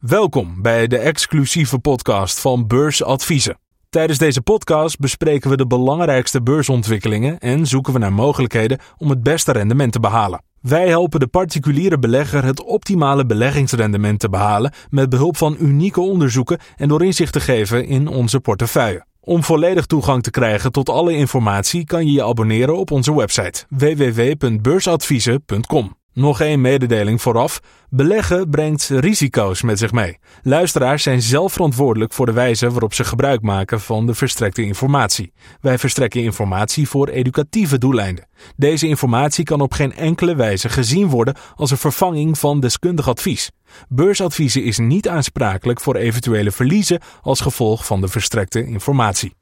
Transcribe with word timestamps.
Welkom 0.00 0.62
bij 0.62 0.86
de 0.86 0.98
exclusieve 0.98 1.78
podcast 1.78 2.40
van 2.40 2.66
Beursadviezen. 2.66 3.58
Tijdens 3.90 4.18
deze 4.18 4.42
podcast 4.42 4.98
bespreken 4.98 5.50
we 5.50 5.56
de 5.56 5.66
belangrijkste 5.66 6.42
beursontwikkelingen 6.42 7.38
en 7.38 7.66
zoeken 7.66 7.92
we 7.92 7.98
naar 7.98 8.12
mogelijkheden 8.12 8.78
om 8.96 9.10
het 9.10 9.22
beste 9.22 9.52
rendement 9.52 9.92
te 9.92 10.00
behalen. 10.00 10.42
Wij 10.60 10.88
helpen 10.88 11.20
de 11.20 11.26
particuliere 11.26 11.98
belegger 11.98 12.44
het 12.44 12.62
optimale 12.62 13.26
beleggingsrendement 13.26 14.20
te 14.20 14.28
behalen 14.28 14.72
met 14.90 15.08
behulp 15.08 15.36
van 15.36 15.56
unieke 15.58 16.00
onderzoeken 16.00 16.58
en 16.76 16.88
door 16.88 17.04
inzicht 17.04 17.32
te 17.32 17.40
geven 17.40 17.86
in 17.86 18.08
onze 18.08 18.40
portefeuille. 18.40 19.04
Om 19.20 19.44
volledig 19.44 19.86
toegang 19.86 20.22
te 20.22 20.30
krijgen 20.30 20.72
tot 20.72 20.88
alle 20.88 21.12
informatie 21.12 21.84
kan 21.84 22.06
je 22.06 22.12
je 22.12 22.24
abonneren 22.24 22.76
op 22.76 22.90
onze 22.90 23.14
website 23.14 23.64
www.beursadviezen.com. 23.68 25.99
Nog 26.12 26.40
één 26.40 26.60
mededeling 26.60 27.22
vooraf. 27.22 27.60
Beleggen 27.88 28.50
brengt 28.50 28.88
risico's 28.88 29.62
met 29.62 29.78
zich 29.78 29.92
mee. 29.92 30.18
Luisteraars 30.42 31.02
zijn 31.02 31.22
zelf 31.22 31.52
verantwoordelijk 31.52 32.12
voor 32.12 32.26
de 32.26 32.32
wijze 32.32 32.70
waarop 32.70 32.94
ze 32.94 33.04
gebruik 33.04 33.42
maken 33.42 33.80
van 33.80 34.06
de 34.06 34.14
verstrekte 34.14 34.62
informatie. 34.62 35.32
Wij 35.60 35.78
verstrekken 35.78 36.22
informatie 36.22 36.88
voor 36.88 37.08
educatieve 37.08 37.78
doeleinden. 37.78 38.28
Deze 38.56 38.86
informatie 38.86 39.44
kan 39.44 39.60
op 39.60 39.72
geen 39.72 39.94
enkele 39.94 40.34
wijze 40.34 40.68
gezien 40.68 41.08
worden 41.08 41.34
als 41.54 41.70
een 41.70 41.76
vervanging 41.76 42.38
van 42.38 42.60
deskundig 42.60 43.08
advies. 43.08 43.50
Beursadviezen 43.88 44.64
is 44.64 44.78
niet 44.78 45.08
aansprakelijk 45.08 45.80
voor 45.80 45.96
eventuele 45.96 46.50
verliezen 46.50 47.00
als 47.22 47.40
gevolg 47.40 47.86
van 47.86 48.00
de 48.00 48.08
verstrekte 48.08 48.66
informatie. 48.66 49.39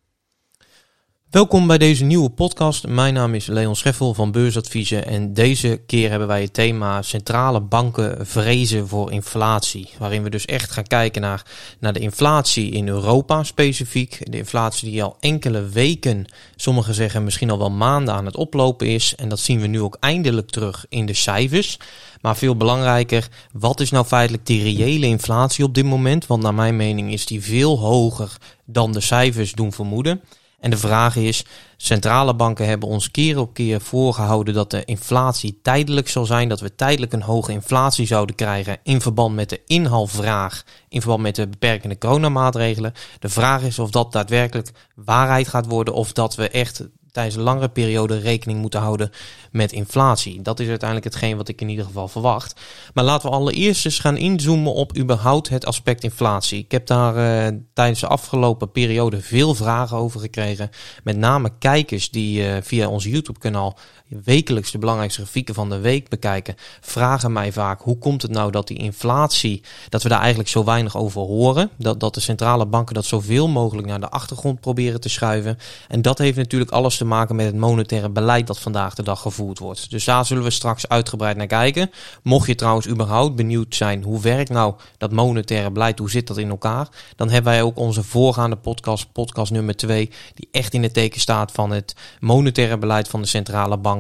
Welkom 1.31 1.67
bij 1.67 1.79
deze 1.79 2.05
nieuwe 2.05 2.31
podcast. 2.31 2.87
Mijn 2.87 3.15
naam 3.15 3.35
is 3.35 3.47
Leon 3.47 3.77
Scheffel 3.77 4.15
van 4.15 4.33
Beursadviezen 4.33 5.07
en 5.07 5.35
deze 5.35 5.81
keer 5.87 6.11
hebben 6.11 6.29
wij 6.29 6.43
het 6.43 6.55
thema 6.55 7.03
centrale 7.03 7.61
banken 7.61 8.27
vrezen 8.27 8.89
voor 8.89 9.13
inflatie. 9.13 9.91
Waarin 9.99 10.23
we 10.23 10.31
dus 10.31 10.45
echt 10.45 10.71
gaan 10.71 10.87
kijken 10.87 11.23
naar, 11.23 11.43
naar 11.79 11.93
de 11.93 12.01
inflatie 12.01 12.71
in 12.71 12.89
Europa 12.89 13.45
specifiek. 13.45 14.31
De 14.31 14.37
inflatie 14.37 14.91
die 14.91 15.03
al 15.03 15.17
enkele 15.21 15.69
weken, 15.69 16.27
sommigen 16.57 16.95
zeggen 16.95 17.25
misschien 17.25 17.51
al 17.51 17.59
wel 17.59 17.71
maanden 17.71 18.15
aan 18.15 18.27
het 18.27 18.37
oplopen 18.37 18.87
is. 18.87 19.15
En 19.15 19.29
dat 19.29 19.39
zien 19.39 19.61
we 19.61 19.67
nu 19.67 19.81
ook 19.81 19.97
eindelijk 20.01 20.51
terug 20.51 20.87
in 20.89 21.07
de 21.07 21.15
cijfers. 21.15 21.79
Maar 22.21 22.37
veel 22.37 22.57
belangrijker, 22.57 23.29
wat 23.53 23.81
is 23.81 23.91
nou 23.91 24.05
feitelijk 24.07 24.47
die 24.47 24.63
reële 24.63 25.07
inflatie 25.07 25.65
op 25.65 25.75
dit 25.75 25.85
moment? 25.85 26.27
Want 26.27 26.43
naar 26.43 26.55
mijn 26.55 26.77
mening 26.77 27.13
is 27.13 27.27
die 27.27 27.43
veel 27.43 27.79
hoger 27.79 28.37
dan 28.65 28.93
de 28.93 29.01
cijfers 29.01 29.53
doen 29.53 29.73
vermoeden. 29.73 30.21
En 30.61 30.71
de 30.71 30.77
vraag 30.77 31.17
is, 31.17 31.45
centrale 31.77 32.35
banken 32.35 32.67
hebben 32.67 32.89
ons 32.89 33.11
keer 33.11 33.39
op 33.39 33.55
keer 33.55 33.81
voorgehouden 33.81 34.55
dat 34.55 34.71
de 34.71 34.85
inflatie 34.85 35.59
tijdelijk 35.63 36.09
zal 36.09 36.25
zijn, 36.25 36.49
dat 36.49 36.61
we 36.61 36.75
tijdelijk 36.75 37.13
een 37.13 37.23
hoge 37.23 37.53
inflatie 37.53 38.07
zouden 38.07 38.35
krijgen 38.37 38.79
in 38.83 39.01
verband 39.01 39.35
met 39.35 39.49
de 39.49 39.61
inhaalvraag, 39.67 40.65
in 40.89 41.01
verband 41.01 41.23
met 41.23 41.35
de 41.35 41.49
beperkende 41.49 41.99
coronamaatregelen. 41.99 42.93
De 43.19 43.29
vraag 43.29 43.63
is 43.63 43.79
of 43.79 43.91
dat 43.91 44.13
daadwerkelijk 44.13 44.71
waarheid 44.95 45.49
gaat 45.49 45.67
worden 45.67 45.95
of 45.95 46.13
dat 46.13 46.35
we 46.35 46.49
echt 46.49 46.89
tijdens 47.19 47.39
een 47.39 47.53
langere 47.53 47.69
periode 47.69 48.19
rekening 48.19 48.61
moeten 48.61 48.81
houden 48.81 49.11
met 49.51 49.73
inflatie. 49.73 50.43
Dat 50.43 50.61
is 50.61 50.69
uiteindelijk 50.69 51.13
hetgeen 51.13 51.37
wat 51.37 51.49
ik 51.49 51.61
in 51.61 51.69
ieder 51.69 51.85
geval 51.85 52.09
verwacht. 52.09 52.61
Maar 52.95 53.05
laten 53.05 53.29
we 53.31 53.37
allereerst 53.37 53.85
eens 53.85 53.99
gaan 53.99 54.17
inzoomen 54.17 54.75
op 54.75 54.97
überhaupt 54.97 55.49
het 55.49 55.67
aspect 55.67 56.05
inflatie. 56.05 56.59
Ik 56.59 56.71
heb 56.71 56.87
daar 56.87 57.17
uh, 57.17 57.59
tijdens 57.75 58.01
de 58.01 58.07
afgelopen 58.07 58.71
periode 58.71 59.21
veel 59.21 59.55
vragen 59.55 59.97
over 59.97 60.21
gekregen. 60.21 60.71
Met 61.05 61.17
name 61.17 61.53
kijkers 61.59 62.11
die 62.11 62.43
uh, 62.43 62.57
via 62.63 62.89
ons 62.89 63.05
YouTube 63.05 63.39
kanaal 63.39 63.79
wekelijks 64.09 64.71
de 64.71 64.79
belangrijkste 64.79 65.21
grafieken 65.21 65.55
van 65.55 65.71
de 65.71 65.79
week 65.79 66.09
bekijken, 66.09 66.55
vragen 66.81 67.33
mij 67.33 67.53
vaak 67.53 67.81
hoe 67.81 67.99
komt 67.99 68.23
het 68.23 68.31
nou 68.31 68.51
dat 68.51 68.67
die 68.67 68.79
inflatie, 68.79 69.63
dat 69.89 70.03
we 70.03 70.09
daar 70.09 70.19
eigenlijk 70.19 70.49
zo 70.49 70.65
weinig 70.65 70.97
over 70.97 71.21
horen. 71.21 71.71
Dat, 71.77 72.01
dat 72.01 72.15
de 72.15 72.21
centrale 72.21 72.67
banken 72.67 72.95
dat 72.95 73.05
zoveel 73.05 73.49
mogelijk 73.49 73.87
naar 73.87 74.01
de 74.01 74.09
achtergrond 74.09 74.61
proberen 74.61 75.01
te 75.01 75.09
schuiven. 75.09 75.59
En 75.89 76.03
dat 76.03 76.19
heeft 76.19 76.37
natuurlijk 76.37 76.71
alles 76.71 76.97
te 76.97 77.05
maken 77.05 77.37
met 77.37 77.47
het 77.47 77.57
monetaire 77.57 78.11
beleid 78.11 78.47
dat 78.47 78.59
vandaag 78.59 78.95
de 78.95 79.03
dag 79.03 79.21
gevoerd 79.21 79.59
wordt. 79.59 79.91
Dus 79.91 80.05
daar 80.05 80.27
zullen 80.27 80.43
we 80.43 80.51
straks 80.51 80.89
uitgebreid 80.89 81.37
naar 81.37 81.47
kijken. 81.47 81.91
Mocht 82.23 82.47
je 82.47 82.55
trouwens 82.55 82.89
überhaupt 82.89 83.37
benieuwd 83.37 83.75
zijn 83.75 84.03
hoe 84.03 84.21
werkt 84.21 84.51
nou 84.51 84.75
dat 84.99 85.13
monetaire 85.13 85.71
beleid, 85.71 85.99
hoe 85.99 86.11
zit 86.11 86.27
dat 86.27 86.39
in 86.39 86.51
elkaar, 86.51 86.89
dan 87.17 87.31
hebben 87.31 87.53
wij 87.53 87.63
ook 87.63 87.79
onze 87.79 88.03
voorgaande 88.03 88.57
podcast, 88.57 89.13
podcast 89.13 89.53
nummer 89.53 89.77
2, 89.77 90.11
die 90.35 90.49
echt 90.51 90.75
in 90.75 90.83
het 90.83 90.95
teken 90.95 91.21
staat 91.21 91.53
van 91.53 91.71
het 91.71 91.97
monetaire 92.21 92.79
beleid 92.79 93.09
van 93.09 93.23
de 93.23 93.29
centrale 93.29 93.79
bank 93.79 93.98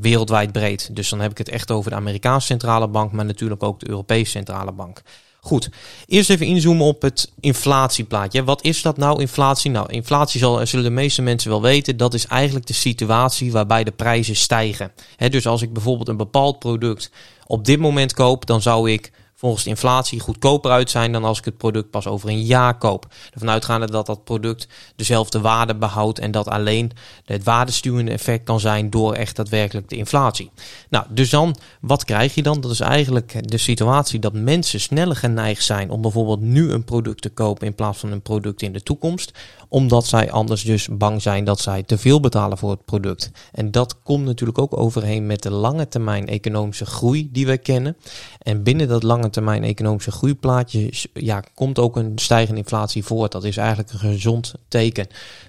wereldwijd 0.00 0.52
breed. 0.52 0.96
Dus 0.96 1.08
dan 1.08 1.20
heb 1.20 1.30
ik 1.30 1.38
het 1.38 1.48
echt 1.48 1.70
over 1.70 1.90
de 1.90 1.96
Amerikaanse 1.96 2.46
centrale 2.46 2.88
bank, 2.88 3.12
maar 3.12 3.24
natuurlijk 3.24 3.62
ook 3.62 3.80
de 3.80 3.88
Europese 3.88 4.30
centrale 4.30 4.72
bank. 4.72 5.02
Goed, 5.40 5.70
eerst 6.06 6.30
even 6.30 6.46
inzoomen 6.46 6.86
op 6.86 7.02
het 7.02 7.32
inflatieplaatje. 7.40 8.44
Wat 8.44 8.64
is 8.64 8.82
dat 8.82 8.96
nou, 8.96 9.20
inflatie? 9.20 9.70
Nou, 9.70 9.92
inflatie 9.92 10.40
zal, 10.40 10.66
zullen 10.66 10.84
de 10.84 10.90
meeste 10.90 11.22
mensen 11.22 11.50
wel 11.50 11.62
weten. 11.62 11.96
Dat 11.96 12.14
is 12.14 12.26
eigenlijk 12.26 12.66
de 12.66 12.72
situatie 12.72 13.52
waarbij 13.52 13.84
de 13.84 13.90
prijzen 13.90 14.36
stijgen. 14.36 14.92
dus 15.30 15.46
als 15.46 15.62
ik 15.62 15.72
bijvoorbeeld 15.72 16.08
een 16.08 16.16
bepaald 16.16 16.58
product 16.58 17.10
op 17.46 17.64
dit 17.64 17.78
moment 17.78 18.14
koop, 18.14 18.46
dan 18.46 18.62
zou 18.62 18.90
ik 18.90 19.12
volgens 19.38 19.64
de 19.64 19.70
inflatie 19.70 20.20
goedkoper 20.20 20.70
uit 20.70 20.90
zijn 20.90 21.12
dan 21.12 21.24
als 21.24 21.38
ik 21.38 21.44
het 21.44 21.56
product 21.56 21.90
pas 21.90 22.06
over 22.06 22.28
een 22.28 22.42
jaar 22.42 22.78
koop. 22.78 23.06
Ervan 23.32 23.50
uitgaande 23.50 23.90
dat 23.90 24.06
dat 24.06 24.24
product 24.24 24.68
dezelfde 24.96 25.40
waarde 25.40 25.74
behoudt 25.74 26.18
en 26.18 26.30
dat 26.30 26.48
alleen 26.48 26.92
het 27.24 27.44
waardestuwende 27.44 28.10
effect 28.10 28.44
kan 28.44 28.60
zijn 28.60 28.90
door 28.90 29.14
echt 29.14 29.36
daadwerkelijk 29.36 29.88
de 29.88 29.96
inflatie. 29.96 30.50
Nou, 30.90 31.04
dus 31.08 31.30
dan, 31.30 31.56
wat 31.80 32.04
krijg 32.04 32.34
je 32.34 32.42
dan? 32.42 32.60
Dat 32.60 32.70
is 32.70 32.80
eigenlijk 32.80 33.50
de 33.50 33.58
situatie 33.58 34.18
dat 34.18 34.32
mensen 34.32 34.80
sneller 34.80 35.16
geneigd 35.16 35.64
zijn 35.64 35.90
om 35.90 36.02
bijvoorbeeld 36.02 36.40
nu 36.40 36.72
een 36.72 36.84
product 36.84 37.22
te 37.22 37.30
kopen 37.30 37.66
in 37.66 37.74
plaats 37.74 37.98
van 37.98 38.12
een 38.12 38.22
product 38.22 38.62
in 38.62 38.72
de 38.72 38.82
toekomst 38.82 39.32
omdat 39.68 40.06
zij 40.06 40.30
anders 40.30 40.62
dus 40.62 40.88
bang 40.88 41.22
zijn 41.22 41.44
dat 41.44 41.60
zij 41.60 41.82
te 41.82 41.98
veel 41.98 42.20
betalen 42.20 42.58
voor 42.58 42.70
het 42.70 42.84
product. 42.84 43.30
En 43.52 43.70
dat 43.70 44.02
komt 44.02 44.24
natuurlijk 44.24 44.58
ook 44.58 44.76
overheen 44.76 45.26
met 45.26 45.42
de 45.42 45.50
lange 45.50 45.88
termijn 45.88 46.26
economische 46.26 46.86
groei 46.86 47.28
die 47.32 47.46
we 47.46 47.58
kennen. 47.58 47.96
En 48.38 48.62
binnen 48.62 48.88
dat 48.88 49.02
lange 49.02 49.25
termijn 49.30 49.64
economische 49.64 50.10
groeiplaatje 50.10 50.92
ja, 51.12 51.42
komt 51.54 51.78
ook 51.78 51.96
een 51.96 52.12
stijgende 52.18 52.60
inflatie 52.60 53.04
voort. 53.04 53.32
Dat 53.32 53.44
is 53.44 53.56
eigenlijk 53.56 53.92
een 53.92 53.98
gezond 53.98 54.54
teken. 54.68 55.06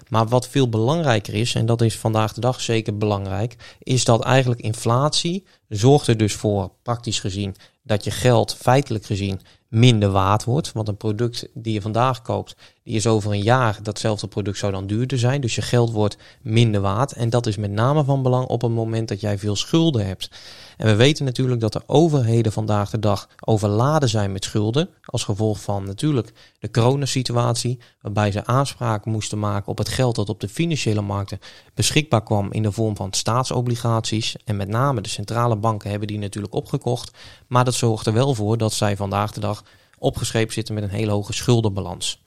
Maar 0.09 0.27
wat 0.27 0.47
veel 0.47 0.69
belangrijker 0.69 1.33
is, 1.33 1.55
en 1.55 1.65
dat 1.65 1.81
is 1.81 1.97
vandaag 1.97 2.33
de 2.33 2.41
dag 2.41 2.61
zeker 2.61 2.97
belangrijk, 2.97 3.55
is 3.79 4.03
dat 4.03 4.23
eigenlijk 4.23 4.61
inflatie 4.61 5.45
zorgt 5.69 6.07
er 6.07 6.17
dus 6.17 6.33
voor, 6.33 6.71
praktisch 6.83 7.19
gezien, 7.19 7.55
dat 7.83 8.03
je 8.03 8.11
geld 8.11 8.55
feitelijk 8.55 9.05
gezien 9.05 9.41
minder 9.67 10.09
waard 10.09 10.43
wordt. 10.43 10.71
Want 10.71 10.87
een 10.87 10.97
product 10.97 11.47
die 11.53 11.73
je 11.73 11.81
vandaag 11.81 12.21
koopt, 12.21 12.55
die 12.83 12.95
is 12.95 13.07
over 13.07 13.31
een 13.31 13.41
jaar, 13.41 13.79
datzelfde 13.81 14.27
product 14.27 14.57
zou 14.57 14.71
dan 14.71 14.87
duurder 14.87 15.19
zijn. 15.19 15.41
Dus 15.41 15.55
je 15.55 15.61
geld 15.61 15.91
wordt 15.91 16.17
minder 16.41 16.81
waard. 16.81 17.13
En 17.13 17.29
dat 17.29 17.45
is 17.47 17.57
met 17.57 17.71
name 17.71 18.03
van 18.03 18.23
belang 18.23 18.45
op 18.47 18.61
het 18.61 18.71
moment 18.71 19.07
dat 19.07 19.21
jij 19.21 19.37
veel 19.37 19.55
schulden 19.55 20.05
hebt. 20.05 20.29
En 20.77 20.85
we 20.85 20.95
weten 20.95 21.25
natuurlijk 21.25 21.61
dat 21.61 21.73
de 21.73 21.81
overheden 21.85 22.51
vandaag 22.51 22.89
de 22.89 22.99
dag 22.99 23.29
overladen 23.45 24.09
zijn 24.09 24.31
met 24.31 24.43
schulden. 24.43 24.89
Als 25.05 25.23
gevolg 25.23 25.61
van 25.61 25.85
natuurlijk 25.85 26.33
de 26.59 26.71
coronasituatie, 26.71 27.79
waarbij 28.01 28.31
ze 28.31 28.45
aanspraak 28.45 29.05
moesten 29.05 29.39
maken 29.39 29.67
op 29.67 29.77
het 29.77 29.89
geld 29.89 30.15
dat 30.15 30.29
op 30.29 30.39
de 30.39 30.49
financiële 30.49 31.01
markten 31.01 31.39
beschikbaar 31.73 32.23
kwam 32.23 32.51
in 32.51 32.63
de 32.63 32.71
vorm 32.71 32.95
van 32.95 33.13
staatsobligaties. 33.13 34.35
En 34.45 34.55
met 34.55 34.67
name 34.67 35.01
de 35.01 35.09
centrale 35.09 35.55
banken 35.55 35.89
hebben 35.89 36.07
die 36.07 36.19
natuurlijk 36.19 36.53
opgekocht. 36.53 37.17
Maar 37.47 37.65
dat 37.65 37.73
zorgt 37.73 38.05
er 38.05 38.13
wel 38.13 38.33
voor 38.33 38.57
dat 38.57 38.73
zij 38.73 38.95
vandaag 38.95 39.31
de 39.31 39.39
dag 39.39 39.63
opgeschreven 39.97 40.53
zitten 40.53 40.73
met 40.73 40.83
een 40.83 40.89
hele 40.89 41.11
hoge 41.11 41.33
schuldenbalans. 41.33 42.23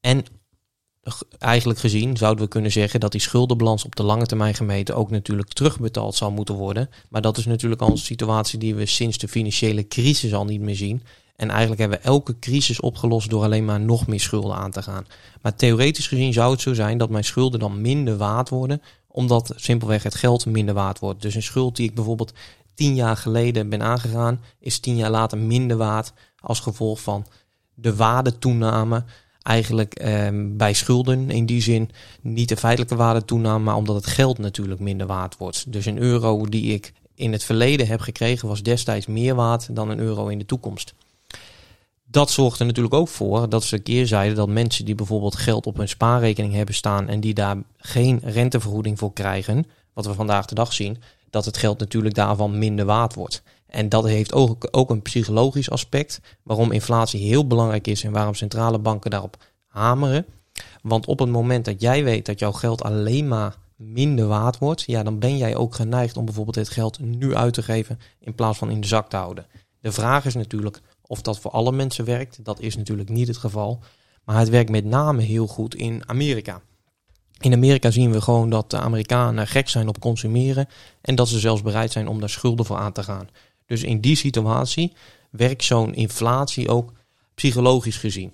En 0.00 0.24
eigenlijk 1.38 1.78
gezien 1.78 2.16
zouden 2.16 2.44
we 2.44 2.50
kunnen 2.50 2.72
zeggen 2.72 3.00
dat 3.00 3.12
die 3.12 3.20
schuldenbalans 3.20 3.84
op 3.84 3.96
de 3.96 4.02
lange 4.02 4.26
termijn 4.26 4.54
gemeten 4.54 4.96
ook 4.96 5.10
natuurlijk 5.10 5.52
terugbetaald 5.52 6.14
zal 6.14 6.30
moeten 6.30 6.54
worden. 6.54 6.90
Maar 7.08 7.22
dat 7.22 7.36
is 7.36 7.46
natuurlijk 7.46 7.80
al 7.80 7.90
een 7.90 7.98
situatie 7.98 8.58
die 8.58 8.74
we 8.74 8.86
sinds 8.86 9.18
de 9.18 9.28
financiële 9.28 9.88
crisis 9.88 10.34
al 10.34 10.44
niet 10.44 10.60
meer 10.60 10.76
zien. 10.76 11.02
En 11.36 11.50
eigenlijk 11.50 11.80
hebben 11.80 11.98
we 11.98 12.04
elke 12.04 12.38
crisis 12.38 12.80
opgelost 12.80 13.30
door 13.30 13.42
alleen 13.42 13.64
maar 13.64 13.80
nog 13.80 14.06
meer 14.06 14.20
schulden 14.20 14.56
aan 14.56 14.70
te 14.70 14.82
gaan. 14.82 15.06
Maar 15.42 15.54
theoretisch 15.54 16.06
gezien 16.06 16.32
zou 16.32 16.50
het 16.50 16.60
zo 16.60 16.74
zijn 16.74 16.98
dat 16.98 17.10
mijn 17.10 17.24
schulden 17.24 17.60
dan 17.60 17.80
minder 17.80 18.16
waard 18.16 18.48
worden, 18.48 18.82
omdat 19.06 19.52
simpelweg 19.56 20.02
het 20.02 20.14
geld 20.14 20.46
minder 20.46 20.74
waard 20.74 20.98
wordt. 20.98 21.22
Dus 21.22 21.34
een 21.34 21.42
schuld 21.42 21.76
die 21.76 21.88
ik 21.88 21.94
bijvoorbeeld 21.94 22.32
tien 22.74 22.94
jaar 22.94 23.16
geleden 23.16 23.68
ben 23.68 23.82
aangegaan, 23.82 24.40
is 24.58 24.78
tien 24.78 24.96
jaar 24.96 25.10
later 25.10 25.38
minder 25.38 25.76
waard 25.76 26.12
als 26.40 26.60
gevolg 26.60 27.00
van 27.00 27.26
de 27.74 27.96
waardetoename 27.96 29.04
eigenlijk 29.42 29.94
ehm, 29.94 30.56
bij 30.56 30.72
schulden 30.72 31.30
in 31.30 31.46
die 31.46 31.62
zin 31.62 31.90
niet 32.20 32.48
de 32.48 32.56
feitelijke 32.56 32.96
waarde 32.96 33.24
toename, 33.24 33.64
maar 33.64 33.76
omdat 33.76 33.94
het 33.94 34.06
geld 34.06 34.38
natuurlijk 34.38 34.80
minder 34.80 35.06
waard 35.06 35.36
wordt. 35.36 35.72
Dus 35.72 35.86
een 35.86 35.98
euro 35.98 36.46
die 36.46 36.74
ik 36.74 36.92
in 37.14 37.32
het 37.32 37.44
verleden 37.44 37.86
heb 37.86 38.00
gekregen 38.00 38.48
was 38.48 38.62
destijds 38.62 39.06
meer 39.06 39.34
waard 39.34 39.76
dan 39.76 39.88
een 39.88 39.98
euro 39.98 40.28
in 40.28 40.38
de 40.38 40.46
toekomst. 40.46 40.94
Dat 42.04 42.30
zorgt 42.30 42.60
er 42.60 42.66
natuurlijk 42.66 42.94
ook 42.94 43.08
voor 43.08 43.48
dat 43.48 43.64
ze 43.64 43.78
keer 43.78 44.06
zeiden 44.06 44.36
dat 44.36 44.48
mensen 44.48 44.84
die 44.84 44.94
bijvoorbeeld 44.94 45.36
geld 45.36 45.66
op 45.66 45.76
hun 45.76 45.88
spaarrekening 45.88 46.54
hebben 46.54 46.74
staan 46.74 47.08
en 47.08 47.20
die 47.20 47.34
daar 47.34 47.56
geen 47.76 48.20
rentevergoeding 48.24 48.98
voor 48.98 49.12
krijgen, 49.12 49.66
wat 49.92 50.06
we 50.06 50.14
vandaag 50.14 50.46
de 50.46 50.54
dag 50.54 50.72
zien, 50.72 51.02
dat 51.30 51.44
het 51.44 51.56
geld 51.56 51.78
natuurlijk 51.78 52.14
daarvan 52.14 52.58
minder 52.58 52.84
waard 52.84 53.14
wordt. 53.14 53.42
En 53.70 53.88
dat 53.88 54.04
heeft 54.04 54.32
ook, 54.32 54.68
ook 54.70 54.90
een 54.90 55.02
psychologisch 55.02 55.70
aspect, 55.70 56.20
waarom 56.42 56.72
inflatie 56.72 57.20
heel 57.20 57.46
belangrijk 57.46 57.86
is 57.86 58.04
en 58.04 58.12
waarom 58.12 58.34
centrale 58.34 58.78
banken 58.78 59.10
daarop 59.10 59.36
hameren. 59.66 60.26
Want 60.82 61.06
op 61.06 61.18
het 61.18 61.28
moment 61.28 61.64
dat 61.64 61.80
jij 61.80 62.04
weet 62.04 62.26
dat 62.26 62.38
jouw 62.38 62.52
geld 62.52 62.82
alleen 62.82 63.28
maar 63.28 63.56
minder 63.76 64.26
waard 64.26 64.58
wordt, 64.58 64.82
ja, 64.86 65.02
dan 65.02 65.18
ben 65.18 65.36
jij 65.36 65.56
ook 65.56 65.74
geneigd 65.74 66.16
om 66.16 66.24
bijvoorbeeld 66.24 66.56
het 66.56 66.68
geld 66.68 66.98
nu 66.98 67.34
uit 67.34 67.54
te 67.54 67.62
geven 67.62 67.98
in 68.20 68.34
plaats 68.34 68.58
van 68.58 68.70
in 68.70 68.80
de 68.80 68.86
zak 68.86 69.08
te 69.10 69.16
houden. 69.16 69.46
De 69.80 69.92
vraag 69.92 70.24
is 70.24 70.34
natuurlijk 70.34 70.80
of 71.10 71.22
dat 71.22 71.40
voor 71.40 71.50
alle 71.50 71.72
mensen 71.72 72.04
werkt. 72.04 72.44
Dat 72.44 72.60
is 72.60 72.76
natuurlijk 72.76 73.08
niet 73.08 73.28
het 73.28 73.36
geval. 73.36 73.78
Maar 74.24 74.38
het 74.38 74.48
werkt 74.48 74.70
met 74.70 74.84
name 74.84 75.22
heel 75.22 75.46
goed 75.46 75.74
in 75.74 76.02
Amerika. 76.06 76.60
In 77.40 77.52
Amerika 77.52 77.90
zien 77.90 78.12
we 78.12 78.20
gewoon 78.20 78.50
dat 78.50 78.70
de 78.70 78.78
Amerikanen 78.78 79.46
gek 79.46 79.68
zijn 79.68 79.88
op 79.88 80.00
consumeren 80.00 80.68
en 81.00 81.14
dat 81.14 81.28
ze 81.28 81.38
zelfs 81.38 81.62
bereid 81.62 81.92
zijn 81.92 82.08
om 82.08 82.20
daar 82.20 82.28
schulden 82.28 82.66
voor 82.66 82.76
aan 82.76 82.92
te 82.92 83.02
gaan. 83.02 83.28
Dus 83.70 83.82
in 83.82 84.00
die 84.00 84.16
situatie 84.16 84.92
werkt 85.30 85.64
zo'n 85.64 85.94
inflatie 85.94 86.68
ook 86.68 86.92
psychologisch 87.34 87.96
gezien. 87.96 88.32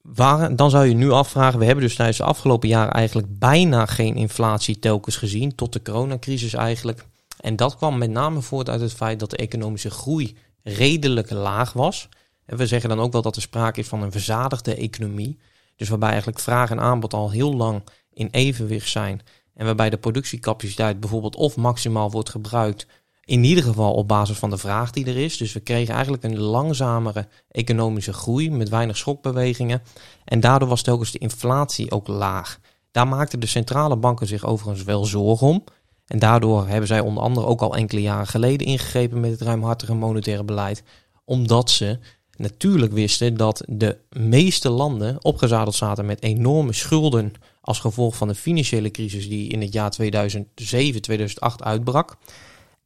Waar, 0.00 0.56
dan 0.56 0.70
zou 0.70 0.86
je 0.86 0.94
nu 0.94 1.10
afvragen, 1.10 1.58
we 1.58 1.64
hebben 1.64 1.84
dus 1.84 1.94
tijdens 1.94 2.18
de 2.18 2.24
afgelopen 2.24 2.68
jaren 2.68 2.92
eigenlijk 2.92 3.38
bijna 3.38 3.86
geen 3.86 4.16
inflatie 4.16 4.78
telkens 4.78 5.16
gezien, 5.16 5.54
tot 5.54 5.72
de 5.72 5.82
coronacrisis 5.82 6.54
eigenlijk. 6.54 7.04
En 7.40 7.56
dat 7.56 7.76
kwam 7.76 7.98
met 7.98 8.10
name 8.10 8.40
voort 8.40 8.68
uit 8.68 8.80
het 8.80 8.92
feit 8.92 9.20
dat 9.20 9.30
de 9.30 9.36
economische 9.36 9.90
groei 9.90 10.36
redelijk 10.62 11.30
laag 11.30 11.72
was. 11.72 12.08
En 12.46 12.56
we 12.56 12.66
zeggen 12.66 12.88
dan 12.88 13.00
ook 13.00 13.12
wel 13.12 13.22
dat 13.22 13.36
er 13.36 13.42
sprake 13.42 13.80
is 13.80 13.88
van 13.88 14.02
een 14.02 14.12
verzadigde 14.12 14.74
economie. 14.74 15.38
Dus 15.76 15.88
waarbij 15.88 16.08
eigenlijk 16.08 16.40
vraag 16.40 16.70
en 16.70 16.80
aanbod 16.80 17.14
al 17.14 17.30
heel 17.30 17.54
lang 17.54 17.82
in 18.12 18.28
evenwicht 18.30 18.90
zijn. 18.90 19.20
En 19.54 19.64
waarbij 19.64 19.90
de 19.90 19.96
productiecapaciteit 19.96 21.00
bijvoorbeeld 21.00 21.36
of 21.36 21.56
maximaal 21.56 22.10
wordt 22.10 22.30
gebruikt. 22.30 22.86
In 23.24 23.44
ieder 23.44 23.64
geval 23.64 23.92
op 23.92 24.08
basis 24.08 24.38
van 24.38 24.50
de 24.50 24.58
vraag 24.58 24.90
die 24.90 25.06
er 25.06 25.16
is. 25.16 25.36
Dus 25.36 25.52
we 25.52 25.60
kregen 25.60 25.94
eigenlijk 25.94 26.24
een 26.24 26.38
langzamere 26.38 27.28
economische 27.50 28.12
groei 28.12 28.50
met 28.50 28.68
weinig 28.68 28.96
schokbewegingen. 28.96 29.82
En 30.24 30.40
daardoor 30.40 30.68
was 30.68 30.82
telkens 30.82 31.10
de 31.10 31.18
inflatie 31.18 31.90
ook 31.90 32.08
laag. 32.08 32.58
Daar 32.90 33.08
maakten 33.08 33.40
de 33.40 33.46
centrale 33.46 33.96
banken 33.96 34.26
zich 34.26 34.44
overigens 34.44 34.84
wel 34.84 35.04
zorgen 35.04 35.46
om. 35.46 35.64
En 36.06 36.18
daardoor 36.18 36.66
hebben 36.66 36.88
zij 36.88 37.00
onder 37.00 37.22
andere 37.22 37.46
ook 37.46 37.60
al 37.60 37.76
enkele 37.76 38.02
jaren 38.02 38.26
geleden 38.26 38.66
ingegrepen 38.66 39.20
met 39.20 39.30
het 39.30 39.40
ruimhartige 39.40 39.94
monetaire 39.94 40.44
beleid. 40.44 40.82
Omdat 41.24 41.70
ze 41.70 41.98
natuurlijk 42.36 42.92
wisten 42.92 43.36
dat 43.36 43.64
de 43.68 43.98
meeste 44.10 44.70
landen 44.70 45.24
opgezadeld 45.24 45.74
zaten 45.74 46.06
met 46.06 46.22
enorme 46.22 46.72
schulden 46.72 47.32
als 47.60 47.78
gevolg 47.78 48.16
van 48.16 48.28
de 48.28 48.34
financiële 48.34 48.90
crisis 48.90 49.28
die 49.28 49.48
in 49.48 49.60
het 49.60 49.72
jaar 49.72 49.90
2007, 49.90 51.02
2008 51.02 51.62
uitbrak. 51.62 52.16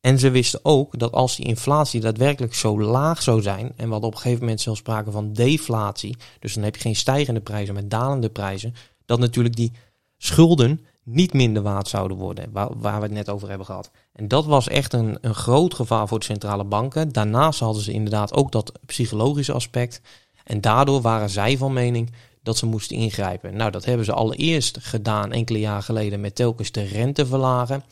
En 0.00 0.18
ze 0.18 0.30
wisten 0.30 0.60
ook 0.62 0.98
dat 0.98 1.12
als 1.12 1.36
die 1.36 1.46
inflatie 1.46 2.00
daadwerkelijk 2.00 2.54
zo 2.54 2.80
laag 2.80 3.22
zou 3.22 3.42
zijn, 3.42 3.72
en 3.76 3.90
hadden 3.90 4.08
op 4.08 4.14
een 4.14 4.20
gegeven 4.20 4.40
moment 4.40 4.60
zelfs 4.60 4.78
sprake 4.78 5.10
van 5.10 5.32
deflatie, 5.32 6.16
dus 6.38 6.54
dan 6.54 6.62
heb 6.62 6.74
je 6.74 6.80
geen 6.80 6.96
stijgende 6.96 7.40
prijzen, 7.40 7.74
maar 7.74 7.88
dalende 7.88 8.30
prijzen, 8.30 8.74
dat 9.06 9.18
natuurlijk 9.18 9.56
die 9.56 9.72
schulden 10.16 10.84
niet 11.04 11.32
minder 11.32 11.62
waard 11.62 11.88
zouden 11.88 12.16
worden, 12.16 12.48
waar, 12.52 12.68
waar, 12.76 12.96
we 12.96 13.02
het 13.02 13.12
net 13.12 13.28
over 13.28 13.48
hebben 13.48 13.66
gehad. 13.66 13.90
En 14.12 14.28
dat 14.28 14.44
was 14.44 14.68
echt 14.68 14.92
een, 14.92 15.18
een 15.20 15.34
groot 15.34 15.74
gevaar 15.74 16.08
voor 16.08 16.18
de 16.18 16.24
centrale 16.24 16.64
banken. 16.64 17.12
Daarnaast 17.12 17.60
hadden 17.60 17.82
ze 17.82 17.92
inderdaad 17.92 18.32
ook 18.34 18.52
dat 18.52 18.72
psychologische 18.86 19.52
aspect. 19.52 20.00
En 20.44 20.60
daardoor 20.60 21.00
waren 21.00 21.30
zij 21.30 21.56
van 21.56 21.72
mening 21.72 22.10
dat 22.42 22.56
ze 22.56 22.66
moesten 22.66 22.96
ingrijpen. 22.96 23.56
Nou, 23.56 23.70
dat 23.70 23.84
hebben 23.84 24.04
ze 24.04 24.12
allereerst 24.12 24.78
gedaan 24.80 25.32
enkele 25.32 25.58
jaren 25.58 25.82
geleden 25.82 26.20
met 26.20 26.34
telkens 26.34 26.72
de 26.72 26.82
rente 26.82 27.26
verlagen. 27.26 27.84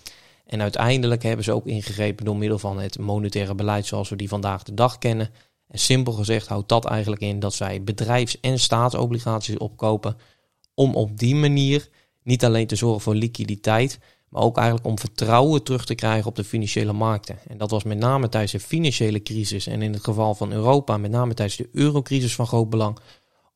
En 0.46 0.62
uiteindelijk 0.62 1.22
hebben 1.22 1.44
ze 1.44 1.52
ook 1.52 1.66
ingegrepen 1.66 2.25
door 2.25 2.37
middel 2.37 2.58
van 2.58 2.78
het 2.78 2.98
monetaire 2.98 3.54
beleid 3.54 3.87
zoals 3.87 4.08
we 4.08 4.16
die 4.16 4.28
vandaag 4.28 4.62
de 4.62 4.75
dag 4.75 4.98
kennen. 4.98 5.31
En 5.69 5.78
simpel 5.78 6.12
gezegd 6.12 6.46
houdt 6.46 6.69
dat 6.69 6.84
eigenlijk 6.84 7.22
in 7.22 7.38
dat 7.38 7.54
zij 7.54 7.82
bedrijfs- 7.82 8.40
en 8.40 8.58
staatsobligaties 8.58 9.58
opkopen 9.58 10.16
om 10.75 10.94
op 10.94 11.19
die 11.19 11.34
manier 11.34 11.88
niet 12.22 12.44
alleen 12.44 12.66
te 12.66 12.76
zorgen 12.76 13.00
voor 13.00 13.14
liquiditeit, 13.14 13.98
maar 14.28 14.43
ook 14.43 14.56
eigenlijk 14.56 14.87
om 14.87 14.98
vertrouwen 14.98 15.62
terug 15.62 15.84
te 15.84 15.94
krijgen 15.94 16.26
op 16.26 16.37
de 16.37 16.44
financiële 16.44 16.93
markten. 16.93 17.38
En 17.48 17.58
dat 17.58 17.70
was 17.70 17.84
met 17.84 17.98
name 17.98 18.28
tijdens 18.28 18.52
de 18.52 18.60
financiële 18.60 19.22
crisis 19.22 19.66
en 19.66 19.82
in 19.82 19.93
het 19.93 20.04
geval 20.04 20.34
van 20.34 20.52
Europa, 20.52 20.96
met 20.96 21.10
name 21.10 21.34
tijdens 21.34 21.58
de 21.58 21.69
eurocrisis 21.72 22.34
van 22.34 22.46
groot 22.46 22.70
belang, 22.70 22.98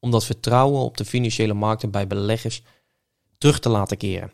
om 0.01 0.11
dat 0.11 0.25
vertrouwen 0.25 0.81
op 0.81 0.97
de 0.97 1.05
financiële 1.05 1.55
markten 1.55 1.91
bij 1.91 2.07
beleggers 2.07 2.63
terug 3.39 3.61
te 3.61 3.69
laten 3.69 3.97
keren. 3.97 4.33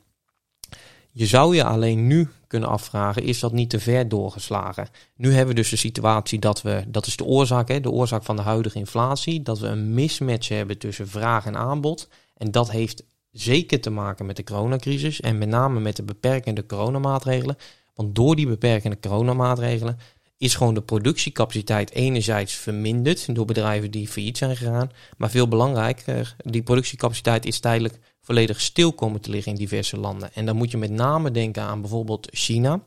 Je 1.18 1.26
zou 1.26 1.54
je 1.54 1.64
alleen 1.64 2.06
nu 2.06 2.28
kunnen 2.46 2.68
afvragen, 2.68 3.22
is 3.22 3.40
dat 3.40 3.52
niet 3.52 3.70
te 3.70 3.80
ver 3.80 4.08
doorgeslagen? 4.08 4.88
Nu 5.14 5.32
hebben 5.32 5.54
we 5.54 5.60
dus 5.60 5.70
de 5.70 5.76
situatie 5.76 6.38
dat 6.38 6.62
we, 6.62 6.84
dat 6.88 7.06
is 7.06 7.16
de 7.16 7.24
oorzaak, 7.24 7.68
hè, 7.68 7.80
de 7.80 7.90
oorzaak 7.90 8.22
van 8.22 8.36
de 8.36 8.42
huidige 8.42 8.78
inflatie, 8.78 9.42
dat 9.42 9.58
we 9.58 9.66
een 9.66 9.94
mismatch 9.94 10.48
hebben 10.48 10.78
tussen 10.78 11.08
vraag 11.08 11.46
en 11.46 11.56
aanbod. 11.56 12.08
En 12.36 12.50
dat 12.50 12.70
heeft 12.70 13.04
zeker 13.30 13.80
te 13.80 13.90
maken 13.90 14.26
met 14.26 14.36
de 14.36 14.44
coronacrisis 14.44 15.20
en 15.20 15.38
met 15.38 15.48
name 15.48 15.80
met 15.80 15.96
de 15.96 16.02
beperkende 16.02 16.66
coronamaatregelen. 16.66 17.56
Want 17.94 18.14
door 18.14 18.36
die 18.36 18.46
beperkende 18.46 18.98
coronamaatregelen 18.98 19.98
is 20.38 20.54
gewoon 20.54 20.74
de 20.74 20.82
productiecapaciteit 20.82 21.90
enerzijds 21.90 22.54
verminderd 22.54 23.34
door 23.34 23.44
bedrijven 23.44 23.90
die 23.90 24.08
failliet 24.08 24.38
zijn 24.38 24.56
gegaan. 24.56 24.90
Maar 25.16 25.30
veel 25.30 25.48
belangrijker, 25.48 26.36
die 26.44 26.62
productiecapaciteit 26.62 27.46
is 27.46 27.60
tijdelijk 27.60 27.98
volledig 28.20 28.60
stil 28.60 28.92
komen 28.92 29.20
te 29.20 29.30
liggen 29.30 29.52
in 29.52 29.58
diverse 29.58 29.96
landen. 29.96 30.34
En 30.34 30.46
dan 30.46 30.56
moet 30.56 30.70
je 30.70 30.76
met 30.76 30.90
name 30.90 31.30
denken 31.30 31.62
aan 31.62 31.80
bijvoorbeeld 31.80 32.28
China. 32.30 32.80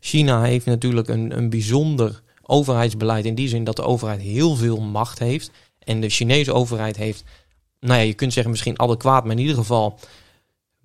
China 0.00 0.42
heeft 0.42 0.66
natuurlijk 0.66 1.08
een, 1.08 1.36
een 1.36 1.50
bijzonder 1.50 2.22
overheidsbeleid 2.42 3.24
in 3.24 3.34
die 3.34 3.48
zin 3.48 3.64
dat 3.64 3.76
de 3.76 3.82
overheid 3.82 4.20
heel 4.20 4.56
veel 4.56 4.80
macht 4.80 5.18
heeft. 5.18 5.50
En 5.78 6.00
de 6.00 6.08
Chinese 6.08 6.52
overheid 6.52 6.96
heeft 6.96 7.24
nou 7.80 8.00
ja, 8.00 8.06
je 8.06 8.14
kunt 8.14 8.32
zeggen 8.32 8.50
misschien 8.50 8.78
adequaat, 8.78 9.22
maar 9.22 9.32
in 9.32 9.38
ieder 9.38 9.56
geval 9.56 9.98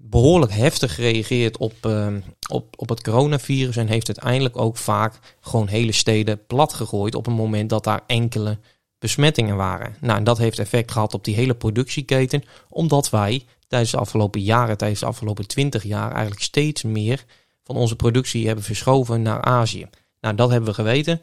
behoorlijk 0.10 0.54
heftig 0.54 0.96
gereageerd 0.96 1.58
op, 1.58 1.74
uh, 1.86 2.08
op, 2.50 2.74
op 2.76 2.90
het 2.90 3.02
coronavirus. 3.02 3.78
En 3.78 3.88
heeft 3.88 4.08
uiteindelijk 4.08 4.58
ook 4.58 4.78
vaak 4.78 5.20
gewoon 5.40 5.68
hele 5.68 5.92
steden 5.92 6.46
plat 6.46 6.74
gegooid 6.74 7.16
op 7.16 7.28
een 7.28 7.34
moment 7.34 7.70
dat 7.70 7.84
daar 7.84 8.02
enkele 8.08 8.58
besmettingen 9.00 9.56
waren. 9.56 9.96
Nou, 10.02 10.18
en 10.18 10.24
dat 10.24 10.38
heeft 10.38 10.60
effect 10.60 10.92
gehad 10.92 11.14
op 11.14 11.24
die 11.24 11.36
hele 11.36 11.54
productieketen, 11.54 12.44
omdat 12.70 13.10
wij 13.10 13.46
tijdens 13.68 13.92
de 13.92 13.98
afgelopen 13.98 14.42
jaren, 14.42 14.78
tijdens 14.78 15.00
de 15.00 15.06
afgelopen 15.06 15.48
twintig 15.48 15.84
jaar, 15.84 16.12
eigenlijk 16.12 16.42
steeds 16.42 16.84
meer 16.84 17.26
van 17.64 17.76
onze 17.76 17.96
productie 17.96 18.46
hebben 18.46 18.64
verschoven 18.64 19.22
naar 19.22 19.42
Azië. 19.42 19.90
Nou, 20.22 20.36
dat 20.36 20.50
hebben 20.50 20.70
we 20.70 20.76
geweten, 20.76 21.22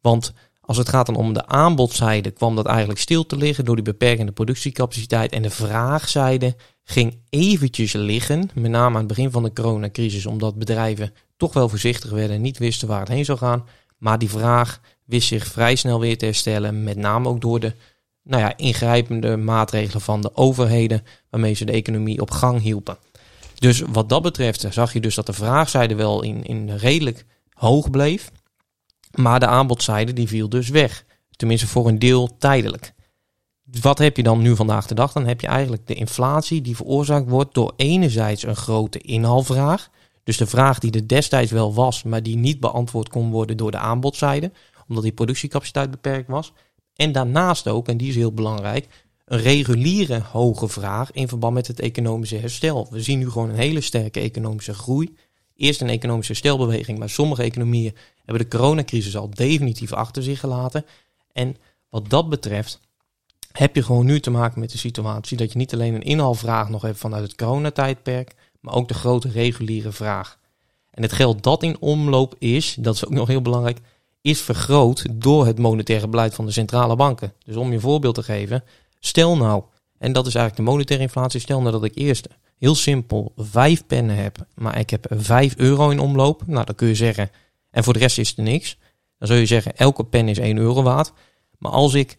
want 0.00 0.32
als 0.64 0.76
het 0.76 0.88
gaat 0.88 1.06
dan 1.06 1.16
om 1.16 1.32
de 1.32 1.46
aanbodzijde, 1.46 2.30
kwam 2.30 2.56
dat 2.56 2.66
eigenlijk 2.66 2.98
stil 2.98 3.26
te 3.26 3.36
liggen 3.36 3.64
door 3.64 3.74
die 3.74 3.84
beperkende 3.84 4.32
productiecapaciteit. 4.32 5.32
En 5.32 5.42
de 5.42 5.50
vraagzijde 5.50 6.56
ging 6.84 7.18
eventjes 7.30 7.92
liggen, 7.92 8.50
met 8.54 8.70
name 8.70 8.94
aan 8.94 8.96
het 8.96 9.06
begin 9.06 9.30
van 9.30 9.42
de 9.42 9.52
coronacrisis, 9.52 10.26
omdat 10.26 10.58
bedrijven 10.58 11.12
toch 11.36 11.52
wel 11.52 11.68
voorzichtig 11.68 12.10
werden 12.10 12.36
en 12.36 12.42
niet 12.42 12.58
wisten 12.58 12.88
waar 12.88 13.00
het 13.00 13.08
heen 13.08 13.24
zou 13.24 13.38
gaan. 13.38 13.64
Maar 13.98 14.18
die 14.18 14.30
vraag 14.30 14.80
wist 15.04 15.28
zich 15.28 15.46
vrij 15.46 15.74
snel 15.74 16.00
weer 16.00 16.18
te 16.18 16.24
herstellen, 16.24 16.84
met 16.84 16.96
name 16.96 17.28
ook 17.28 17.40
door 17.40 17.60
de 17.60 17.74
nou 18.22 18.42
ja, 18.42 18.56
ingrijpende 18.56 19.36
maatregelen 19.36 20.00
van 20.00 20.20
de 20.20 20.36
overheden, 20.36 21.04
waarmee 21.30 21.54
ze 21.54 21.64
de 21.64 21.72
economie 21.72 22.20
op 22.20 22.30
gang 22.30 22.60
hielpen. 22.60 22.98
Dus 23.54 23.82
wat 23.88 24.08
dat 24.08 24.22
betreft 24.22 24.66
zag 24.70 24.92
je 24.92 25.00
dus 25.00 25.14
dat 25.14 25.26
de 25.26 25.32
vraagzijde 25.32 25.94
wel 25.94 26.22
in, 26.22 26.44
in 26.44 26.70
redelijk 26.70 27.24
hoog 27.52 27.90
bleef. 27.90 28.30
Maar 29.12 29.40
de 29.40 29.46
aanbodzijde 29.46 30.12
die 30.12 30.28
viel 30.28 30.48
dus 30.48 30.68
weg. 30.68 31.04
Tenminste 31.30 31.66
voor 31.66 31.88
een 31.88 31.98
deel 31.98 32.36
tijdelijk. 32.38 32.92
Wat 33.80 33.98
heb 33.98 34.16
je 34.16 34.22
dan 34.22 34.42
nu 34.42 34.56
vandaag 34.56 34.86
de 34.86 34.94
dag? 34.94 35.12
Dan 35.12 35.26
heb 35.26 35.40
je 35.40 35.46
eigenlijk 35.46 35.86
de 35.86 35.94
inflatie 35.94 36.60
die 36.60 36.76
veroorzaakt 36.76 37.28
wordt 37.28 37.54
door 37.54 37.72
enerzijds 37.76 38.42
een 38.42 38.56
grote 38.56 38.98
inhaalvraag. 38.98 39.88
Dus 40.24 40.36
de 40.36 40.46
vraag 40.46 40.78
die 40.78 40.92
er 40.92 41.08
destijds 41.08 41.50
wel 41.50 41.74
was, 41.74 42.02
maar 42.02 42.22
die 42.22 42.36
niet 42.36 42.60
beantwoord 42.60 43.08
kon 43.08 43.30
worden 43.30 43.56
door 43.56 43.70
de 43.70 43.78
aanbodzijde, 43.78 44.52
omdat 44.88 45.02
die 45.02 45.12
productiecapaciteit 45.12 45.90
beperkt 45.90 46.28
was. 46.28 46.52
En 46.94 47.12
daarnaast 47.12 47.68
ook, 47.68 47.88
en 47.88 47.96
die 47.96 48.08
is 48.08 48.14
heel 48.14 48.32
belangrijk, 48.32 48.88
een 49.24 49.40
reguliere 49.40 50.20
hoge 50.20 50.68
vraag 50.68 51.12
in 51.12 51.28
verband 51.28 51.54
met 51.54 51.66
het 51.66 51.80
economische 51.80 52.36
herstel. 52.36 52.86
We 52.90 53.02
zien 53.02 53.18
nu 53.18 53.30
gewoon 53.30 53.48
een 53.48 53.56
hele 53.56 53.80
sterke 53.80 54.20
economische 54.20 54.74
groei. 54.74 55.16
Eerst 55.62 55.80
een 55.80 55.88
economische 55.88 56.32
herstelbeweging, 56.32 56.98
maar 56.98 57.10
sommige 57.10 57.42
economieën 57.42 57.96
hebben 58.24 58.42
de 58.42 58.56
coronacrisis 58.56 59.16
al 59.16 59.30
definitief 59.30 59.92
achter 59.92 60.22
zich 60.22 60.40
gelaten. 60.40 60.84
En 61.32 61.56
wat 61.88 62.10
dat 62.10 62.28
betreft 62.28 62.80
heb 63.52 63.74
je 63.74 63.82
gewoon 63.82 64.04
nu 64.04 64.20
te 64.20 64.30
maken 64.30 64.60
met 64.60 64.70
de 64.70 64.78
situatie 64.78 65.36
dat 65.36 65.52
je 65.52 65.58
niet 65.58 65.72
alleen 65.72 65.94
een 65.94 66.02
inhaalvraag 66.02 66.68
nog 66.68 66.82
hebt 66.82 66.98
vanuit 66.98 67.22
het 67.22 67.34
coronatijdperk, 67.34 68.34
maar 68.60 68.74
ook 68.74 68.88
de 68.88 68.94
grote 68.94 69.28
reguliere 69.28 69.92
vraag. 69.92 70.38
En 70.90 71.02
het 71.02 71.12
geld 71.12 71.42
dat 71.42 71.62
in 71.62 71.80
omloop 71.80 72.34
is, 72.38 72.76
dat 72.78 72.94
is 72.94 73.06
ook 73.06 73.12
nog 73.12 73.28
heel 73.28 73.42
belangrijk, 73.42 73.78
is 74.20 74.40
vergroot 74.40 75.06
door 75.12 75.46
het 75.46 75.58
monetaire 75.58 76.08
beleid 76.08 76.34
van 76.34 76.46
de 76.46 76.52
centrale 76.52 76.96
banken. 76.96 77.32
Dus 77.44 77.56
om 77.56 77.72
je 77.72 77.80
voorbeeld 77.80 78.14
te 78.14 78.22
geven, 78.22 78.64
stel 78.98 79.36
nou, 79.36 79.62
en 80.02 80.12
dat 80.12 80.26
is 80.26 80.34
eigenlijk 80.34 80.66
de 80.66 80.70
monetaire 80.72 81.04
inflatie, 81.04 81.40
stel 81.40 81.60
nou 81.60 81.72
dat 81.72 81.84
ik 81.84 81.94
eerst 81.94 82.28
heel 82.58 82.74
simpel 82.74 83.32
vijf 83.36 83.86
pennen 83.86 84.16
heb, 84.16 84.46
maar 84.54 84.78
ik 84.78 84.90
heb 84.90 85.06
5 85.10 85.56
euro 85.56 85.90
in 85.90 85.98
omloop. 85.98 86.46
Nou, 86.46 86.64
dan 86.64 86.74
kun 86.74 86.88
je 86.88 86.94
zeggen, 86.94 87.30
en 87.70 87.84
voor 87.84 87.92
de 87.92 87.98
rest 87.98 88.18
is 88.18 88.28
het 88.28 88.36
niks. 88.36 88.78
Dan 89.18 89.28
zou 89.28 89.40
je 89.40 89.46
zeggen, 89.46 89.76
elke 89.76 90.04
pen 90.04 90.28
is 90.28 90.38
1 90.38 90.56
euro 90.56 90.82
waard. 90.82 91.12
Maar 91.58 91.72
als 91.72 91.94
ik 91.94 92.16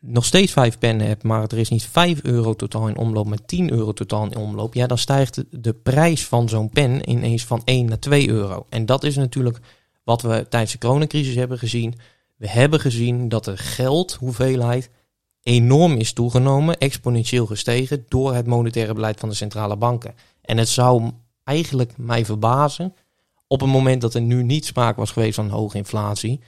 nog 0.00 0.24
steeds 0.24 0.52
5 0.52 0.78
pennen 0.78 1.06
heb, 1.06 1.22
maar 1.22 1.42
er 1.42 1.58
is 1.58 1.68
niet 1.68 1.84
5 1.84 2.22
euro 2.22 2.54
totaal 2.54 2.88
in 2.88 2.96
omloop, 2.96 3.26
maar 3.26 3.44
10 3.44 3.70
euro 3.72 3.92
totaal 3.92 4.24
in 4.24 4.36
omloop, 4.36 4.74
ja, 4.74 4.86
dan 4.86 4.98
stijgt 4.98 5.44
de 5.50 5.72
prijs 5.72 6.26
van 6.26 6.48
zo'n 6.48 6.70
pen 6.70 7.10
ineens 7.10 7.44
van 7.44 7.62
1 7.64 7.86
naar 7.86 7.98
2 7.98 8.28
euro. 8.28 8.66
En 8.68 8.86
dat 8.86 9.04
is 9.04 9.16
natuurlijk 9.16 9.58
wat 10.04 10.22
we 10.22 10.46
tijdens 10.48 10.72
de 10.72 10.78
coronacrisis 10.78 11.34
hebben 11.34 11.58
gezien. 11.58 11.94
We 12.36 12.48
hebben 12.48 12.80
gezien 12.80 13.28
dat 13.28 13.44
de 13.44 13.56
geldhoeveelheid 13.56 14.90
enorm 15.42 15.96
is 15.96 16.12
toegenomen, 16.12 16.78
exponentieel 16.78 17.46
gestegen 17.46 18.04
door 18.08 18.34
het 18.34 18.46
monetaire 18.46 18.94
beleid 18.94 19.20
van 19.20 19.28
de 19.28 19.34
centrale 19.34 19.76
banken. 19.76 20.14
En 20.42 20.58
het 20.58 20.68
zou 20.68 21.10
eigenlijk 21.44 21.92
mij 21.96 22.24
verbazen 22.24 22.94
op 23.46 23.60
het 23.60 23.70
moment 23.70 24.00
dat 24.00 24.14
er 24.14 24.20
nu 24.20 24.42
niet 24.42 24.66
sprake 24.66 25.00
was 25.00 25.10
geweest 25.10 25.34
van 25.34 25.48
hoge 25.48 25.76
inflatie. 25.76 26.40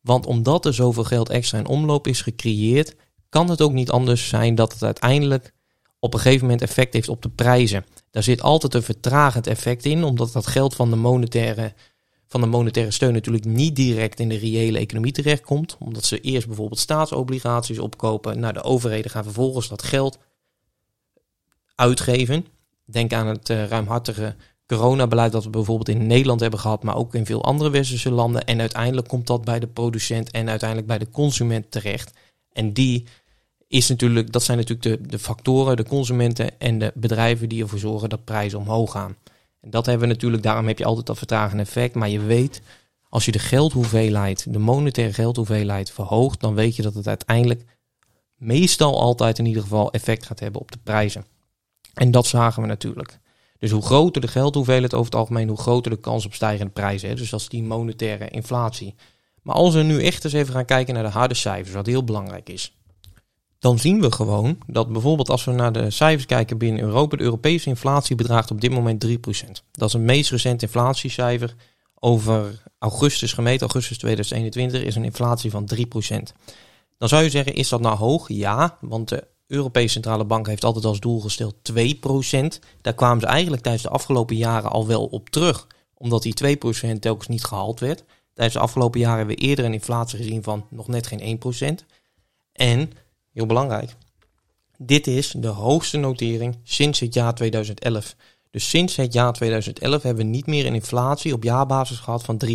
Want 0.00 0.26
omdat 0.26 0.66
er 0.66 0.74
zoveel 0.74 1.04
geld 1.04 1.28
extra 1.28 1.58
in 1.58 1.66
omloop 1.66 2.06
is 2.06 2.22
gecreëerd, 2.22 2.96
kan 3.28 3.50
het 3.50 3.60
ook 3.60 3.72
niet 3.72 3.90
anders 3.90 4.28
zijn 4.28 4.54
dat 4.54 4.72
het 4.72 4.82
uiteindelijk 4.82 5.54
op 5.98 6.14
een 6.14 6.20
gegeven 6.20 6.42
moment 6.42 6.62
effect 6.62 6.92
heeft 6.92 7.08
op 7.08 7.22
de 7.22 7.28
prijzen. 7.28 7.84
Daar 8.10 8.22
zit 8.22 8.42
altijd 8.42 8.74
een 8.74 8.82
vertragend 8.82 9.46
effect 9.46 9.84
in, 9.84 10.04
omdat 10.04 10.32
dat 10.32 10.46
geld 10.46 10.74
van 10.74 10.90
de 10.90 10.96
monetaire, 10.96 11.74
van 12.30 12.40
de 12.40 12.46
monetaire 12.46 12.90
steun 12.90 13.12
natuurlijk 13.12 13.44
niet 13.44 13.76
direct 13.76 14.20
in 14.20 14.28
de 14.28 14.36
reële 14.36 14.78
economie 14.78 15.12
terechtkomt. 15.12 15.76
Omdat 15.78 16.04
ze 16.04 16.20
eerst 16.20 16.46
bijvoorbeeld 16.46 16.80
staatsobligaties 16.80 17.78
opkopen. 17.78 18.40
Nou, 18.40 18.52
de 18.52 18.62
overheden 18.62 19.10
gaan 19.10 19.24
vervolgens 19.24 19.68
dat 19.68 19.82
geld 19.82 20.18
uitgeven. 21.74 22.46
Denk 22.84 23.12
aan 23.12 23.26
het 23.26 23.48
uh, 23.48 23.66
ruimhartige 23.66 24.34
coronabeleid 24.66 25.32
dat 25.32 25.44
we 25.44 25.50
bijvoorbeeld 25.50 25.88
in 25.88 26.06
Nederland 26.06 26.40
hebben 26.40 26.60
gehad, 26.60 26.82
maar 26.82 26.96
ook 26.96 27.14
in 27.14 27.26
veel 27.26 27.44
andere 27.44 27.70
westerse 27.70 28.10
landen. 28.10 28.44
En 28.44 28.60
uiteindelijk 28.60 29.08
komt 29.08 29.26
dat 29.26 29.44
bij 29.44 29.58
de 29.58 29.66
producent 29.66 30.30
en 30.30 30.48
uiteindelijk 30.48 30.88
bij 30.88 30.98
de 30.98 31.10
consument 31.10 31.70
terecht. 31.70 32.12
En 32.52 32.72
die 32.72 33.06
is 33.68 33.88
natuurlijk, 33.88 34.32
dat 34.32 34.42
zijn 34.42 34.58
natuurlijk 34.58 35.02
de, 35.02 35.08
de 35.08 35.18
factoren, 35.18 35.76
de 35.76 35.84
consumenten 35.84 36.60
en 36.60 36.78
de 36.78 36.92
bedrijven 36.94 37.48
die 37.48 37.62
ervoor 37.62 37.78
zorgen 37.78 38.08
dat 38.08 38.24
prijzen 38.24 38.58
omhoog 38.58 38.90
gaan. 38.90 39.16
En 39.60 39.70
dat 39.70 39.86
hebben 39.86 40.08
we 40.08 40.12
natuurlijk, 40.14 40.42
daarom 40.42 40.66
heb 40.66 40.78
je 40.78 40.84
altijd 40.84 41.06
dat 41.06 41.18
vertragende 41.18 41.62
effect. 41.62 41.94
Maar 41.94 42.08
je 42.08 42.20
weet, 42.20 42.62
als 43.08 43.24
je 43.24 43.32
de 43.32 43.38
geldhoeveelheid, 43.38 44.52
de 44.52 44.58
monetaire 44.58 45.12
geldhoeveelheid 45.12 45.90
verhoogt, 45.90 46.40
dan 46.40 46.54
weet 46.54 46.76
je 46.76 46.82
dat 46.82 46.94
het 46.94 47.08
uiteindelijk 47.08 47.64
meestal 48.36 49.00
altijd 49.00 49.38
in 49.38 49.46
ieder 49.46 49.62
geval 49.62 49.92
effect 49.92 50.26
gaat 50.26 50.40
hebben 50.40 50.60
op 50.60 50.72
de 50.72 50.78
prijzen. 50.82 51.26
En 51.94 52.10
dat 52.10 52.26
zagen 52.26 52.62
we 52.62 52.68
natuurlijk. 52.68 53.18
Dus 53.58 53.70
hoe 53.70 53.82
groter 53.82 54.20
de 54.20 54.28
geldhoeveelheid 54.28 54.94
over 54.94 55.06
het 55.06 55.20
algemeen, 55.20 55.48
hoe 55.48 55.58
groter 55.58 55.90
de 55.90 56.00
kans 56.00 56.26
op 56.26 56.34
stijgende 56.34 56.72
prijzen. 56.72 57.16
Dus 57.16 57.30
dat 57.30 57.40
is 57.40 57.48
die 57.48 57.62
monetaire 57.62 58.28
inflatie. 58.28 58.94
Maar 59.42 59.54
als 59.54 59.74
we 59.74 59.82
nu 59.82 60.04
echt 60.04 60.24
eens 60.24 60.32
even 60.32 60.54
gaan 60.54 60.64
kijken 60.64 60.94
naar 60.94 61.02
de 61.02 61.08
harde 61.08 61.34
cijfers, 61.34 61.74
wat 61.74 61.86
heel 61.86 62.04
belangrijk 62.04 62.48
is. 62.48 62.79
Dan 63.60 63.78
zien 63.78 64.00
we 64.00 64.12
gewoon 64.12 64.58
dat 64.66 64.92
bijvoorbeeld 64.92 65.30
als 65.30 65.44
we 65.44 65.52
naar 65.52 65.72
de 65.72 65.90
cijfers 65.90 66.26
kijken 66.26 66.58
binnen 66.58 66.82
Europa, 66.82 67.16
de 67.16 67.22
Europese 67.22 67.68
inflatie 67.68 68.16
bedraagt 68.16 68.50
op 68.50 68.60
dit 68.60 68.70
moment 68.70 69.06
3%. 69.06 69.10
Dat 69.70 69.88
is 69.88 69.94
een 69.94 70.04
meest 70.04 70.30
recent 70.30 70.62
inflatiecijfer 70.62 71.54
over 71.94 72.62
augustus 72.78 73.32
gemeten, 73.32 73.60
augustus 73.60 73.98
2021, 73.98 74.82
is 74.82 74.94
een 74.94 75.04
inflatie 75.04 75.50
van 75.50 75.70
3%. 75.74 75.78
Dan 76.98 77.08
zou 77.08 77.22
je 77.22 77.30
zeggen, 77.30 77.54
is 77.54 77.68
dat 77.68 77.80
nou 77.80 77.96
hoog? 77.96 78.28
Ja, 78.28 78.78
want 78.80 79.08
de 79.08 79.26
Europese 79.46 79.92
Centrale 79.92 80.24
Bank 80.24 80.46
heeft 80.46 80.64
altijd 80.64 80.84
als 80.84 81.00
doel 81.00 81.20
gesteld 81.20 81.54
2%. 81.72 82.58
Daar 82.80 82.94
kwamen 82.94 83.20
ze 83.20 83.26
eigenlijk 83.26 83.62
tijdens 83.62 83.84
de 83.84 83.90
afgelopen 83.90 84.36
jaren 84.36 84.70
al 84.70 84.86
wel 84.86 85.06
op 85.06 85.30
terug. 85.30 85.66
Omdat 85.94 86.22
die 86.22 86.58
2% 86.94 86.98
telkens 86.98 87.28
niet 87.28 87.44
gehaald 87.44 87.80
werd. 87.80 88.04
Tijdens 88.34 88.56
de 88.56 88.62
afgelopen 88.62 89.00
jaren 89.00 89.18
hebben 89.18 89.36
we 89.36 89.42
eerder 89.42 89.64
een 89.64 89.72
inflatie 89.72 90.18
gezien 90.18 90.42
van 90.42 90.66
nog 90.70 90.88
net 90.88 91.06
geen 91.06 91.40
1%. 91.82 91.84
En, 92.52 92.90
heel 93.32 93.46
belangrijk, 93.46 93.96
dit 94.78 95.06
is 95.06 95.34
de 95.36 95.48
hoogste 95.48 95.96
notering 95.96 96.58
sinds 96.62 97.00
het 97.00 97.14
jaar 97.14 97.34
2011. 97.34 98.16
Dus 98.50 98.68
sinds 98.68 98.96
het 98.96 99.12
jaar 99.12 99.32
2011 99.32 100.02
hebben 100.02 100.24
we 100.24 100.30
niet 100.30 100.46
meer 100.46 100.66
een 100.66 100.74
inflatie 100.74 101.34
op 101.34 101.42
jaarbasis 101.42 101.98
gehad 101.98 102.22
van 102.22 102.40
3%. 102.46 102.48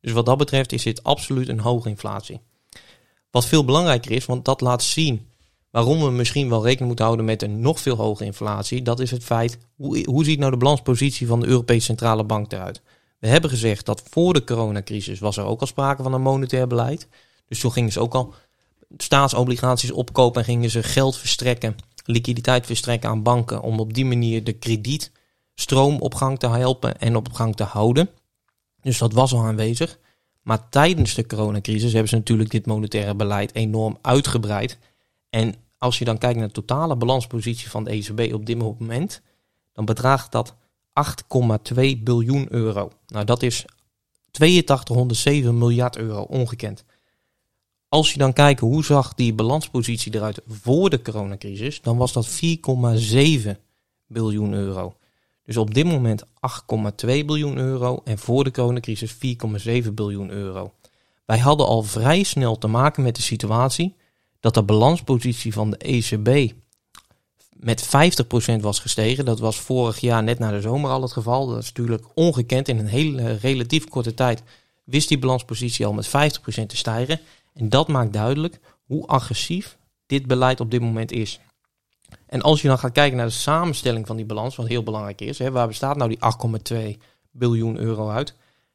Dus 0.00 0.12
wat 0.12 0.26
dat 0.26 0.38
betreft 0.38 0.72
is 0.72 0.82
dit 0.82 1.02
absoluut 1.02 1.48
een 1.48 1.60
hoge 1.60 1.88
inflatie. 1.88 2.40
Wat 3.30 3.46
veel 3.46 3.64
belangrijker 3.64 4.10
is, 4.10 4.26
want 4.26 4.44
dat 4.44 4.60
laat 4.60 4.82
zien 4.82 5.30
Waarom 5.70 6.00
we 6.00 6.10
misschien 6.10 6.48
wel 6.48 6.62
rekening 6.62 6.86
moeten 6.86 7.04
houden 7.04 7.24
met 7.24 7.42
een 7.42 7.60
nog 7.60 7.80
veel 7.80 7.96
hogere 7.96 8.24
inflatie, 8.24 8.82
dat 8.82 9.00
is 9.00 9.10
het 9.10 9.24
feit, 9.24 9.58
hoe, 9.76 10.04
hoe 10.04 10.24
ziet 10.24 10.38
nou 10.38 10.50
de 10.50 10.56
balanspositie 10.56 11.26
van 11.26 11.40
de 11.40 11.46
Europese 11.46 11.84
Centrale 11.84 12.24
Bank 12.24 12.52
eruit? 12.52 12.82
We 13.18 13.28
hebben 13.28 13.50
gezegd 13.50 13.86
dat 13.86 14.02
voor 14.10 14.32
de 14.32 14.44
coronacrisis 14.44 15.18
was 15.18 15.36
er 15.36 15.44
ook 15.44 15.60
al 15.60 15.66
sprake 15.66 16.02
van 16.02 16.12
een 16.12 16.22
monetair 16.22 16.66
beleid. 16.66 17.08
Dus 17.48 17.60
toen 17.60 17.72
gingen 17.72 17.92
ze 17.92 18.00
ook 18.00 18.14
al 18.14 18.34
staatsobligaties 18.96 19.90
opkopen 19.90 20.40
en 20.40 20.46
gingen 20.46 20.70
ze 20.70 20.82
geld 20.82 21.16
verstrekken, 21.16 21.76
liquiditeit 22.04 22.66
verstrekken 22.66 23.10
aan 23.10 23.22
banken 23.22 23.62
om 23.62 23.80
op 23.80 23.94
die 23.94 24.04
manier 24.04 24.44
de 24.44 24.52
kredietstroom 24.52 26.00
op 26.00 26.14
gang 26.14 26.38
te 26.38 26.48
helpen 26.48 27.00
en 27.00 27.16
op 27.16 27.32
gang 27.32 27.56
te 27.56 27.64
houden. 27.64 28.10
Dus 28.80 28.98
dat 28.98 29.12
was 29.12 29.32
al 29.32 29.44
aanwezig. 29.44 29.98
Maar 30.42 30.68
tijdens 30.68 31.14
de 31.14 31.26
coronacrisis 31.26 31.92
hebben 31.92 32.08
ze 32.08 32.16
natuurlijk 32.16 32.50
dit 32.50 32.66
monetaire 32.66 33.14
beleid 33.14 33.54
enorm 33.54 33.98
uitgebreid 34.02 34.78
en 35.30 35.54
als 35.80 35.98
je 35.98 36.04
dan 36.04 36.18
kijkt 36.18 36.38
naar 36.38 36.46
de 36.46 36.52
totale 36.52 36.96
balanspositie 36.96 37.70
van 37.70 37.84
de 37.84 37.90
ECB 37.90 38.34
op 38.34 38.46
dit 38.46 38.58
moment, 38.58 39.22
dan 39.72 39.84
bedraagt 39.84 40.32
dat 40.32 40.54
8,2 41.74 41.74
biljoen 41.98 42.46
euro. 42.50 42.92
Nou, 43.06 43.24
dat 43.24 43.42
is 43.42 43.64
8207 44.32 45.58
miljard 45.58 45.96
euro 45.96 46.22
ongekend. 46.22 46.84
Als 47.90 48.12
je 48.12 48.18
dan 48.18 48.32
kijkt 48.32 48.60
hoe 48.60 48.84
zag 48.84 49.14
die 49.14 49.34
balanspositie 49.34 50.14
eruit 50.14 50.40
voor 50.46 50.90
de 50.90 51.02
coronacrisis, 51.02 51.80
dan 51.80 51.96
was 51.96 52.12
dat 52.12 52.28
4,7 52.28 53.50
biljoen 54.06 54.52
euro. 54.52 54.94
Dus 55.44 55.56
op 55.56 55.74
dit 55.74 55.84
moment 55.84 56.24
8,2 56.24 56.26
biljoen 57.06 57.56
euro 57.56 58.00
en 58.04 58.18
voor 58.18 58.44
de 58.44 58.50
coronacrisis 58.50 59.14
4,7 59.14 59.18
biljoen 59.92 60.30
euro. 60.30 60.72
Wij 61.24 61.38
hadden 61.38 61.66
al 61.66 61.82
vrij 61.82 62.22
snel 62.22 62.58
te 62.58 62.66
maken 62.66 63.02
met 63.02 63.16
de 63.16 63.22
situatie 63.22 63.96
dat 64.40 64.54
de 64.54 64.62
balanspositie 64.62 65.52
van 65.52 65.70
de 65.70 65.76
ECB 65.76 66.52
met 67.52 67.86
50% 68.56 68.60
was 68.60 68.78
gestegen. 68.78 69.24
Dat 69.24 69.38
was 69.38 69.56
vorig 69.56 69.98
jaar 70.00 70.22
net 70.22 70.38
na 70.38 70.50
de 70.50 70.60
zomer 70.60 70.90
al 70.90 71.02
het 71.02 71.12
geval. 71.12 71.46
Dat 71.46 71.58
is 71.58 71.66
natuurlijk 71.66 72.04
ongekend. 72.14 72.68
In 72.68 72.78
een 72.78 72.86
hele 72.86 73.32
relatief 73.32 73.88
korte 73.88 74.14
tijd 74.14 74.42
wist 74.84 75.08
die 75.08 75.18
balanspositie 75.18 75.86
al 75.86 75.92
met 75.92 76.08
50% 76.08 76.10
te 76.66 76.76
stijgen. 76.76 77.20
En 77.54 77.68
dat 77.68 77.88
maakt 77.88 78.12
duidelijk 78.12 78.60
hoe 78.84 79.06
agressief 79.06 79.78
dit 80.06 80.26
beleid 80.26 80.60
op 80.60 80.70
dit 80.70 80.80
moment 80.80 81.12
is. 81.12 81.40
En 82.26 82.42
als 82.42 82.62
je 82.62 82.68
dan 82.68 82.78
gaat 82.78 82.92
kijken 82.92 83.16
naar 83.16 83.26
de 83.26 83.32
samenstelling 83.32 84.06
van 84.06 84.16
die 84.16 84.24
balans, 84.24 84.56
wat 84.56 84.66
heel 84.66 84.82
belangrijk 84.82 85.20
is, 85.20 85.38
hè, 85.38 85.50
waar 85.50 85.66
bestaat 85.66 85.96
nou 85.96 86.08
die 86.08 86.18
8,2 86.18 86.96
biljoen 87.30 87.76
euro 87.76 88.08
uit? 88.08 88.34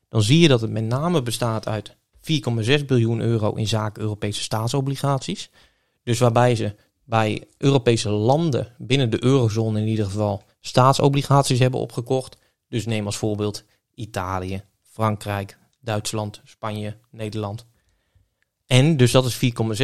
Dan 0.10 0.22
zie 0.22 0.39
je 0.39 0.48
dat 0.48 0.62
het 0.62 0.72
met 0.72 0.84
name 0.84 1.22
bestaat 1.22 1.67
uit 1.67 1.96
4,6 2.20 2.86
biljoen 2.86 3.22
euro 3.22 3.53
in 3.53 3.67
zaken 3.67 4.01
Europese 4.01 4.41
staatsobligaties. 4.41 5.50
Dus 6.03 6.20
waarbij 6.20 6.55
ze 6.55 6.75
bij 7.03 7.44
Europese 7.58 8.10
landen 8.10 8.74
binnen 8.77 9.10
de 9.10 9.24
eurozone 9.24 9.79
in 9.79 9.88
ieder 9.88 10.05
geval 10.05 10.44
staatsobligaties 10.62 11.60
hebben 11.60 11.79
opgekocht. 11.79 12.38
Dus 12.70 12.86
neem 12.86 13.05
als 13.05 13.17
voorbeeld 13.17 13.63
Italië, 13.96 14.63
Frankrijk, 14.82 15.58
Duitsland, 15.79 16.41
Spanje, 16.44 16.98
Nederland. 17.12 17.65
En 18.67 18.98
dus 18.98 19.12
dat 19.12 19.25
is 19.25 19.36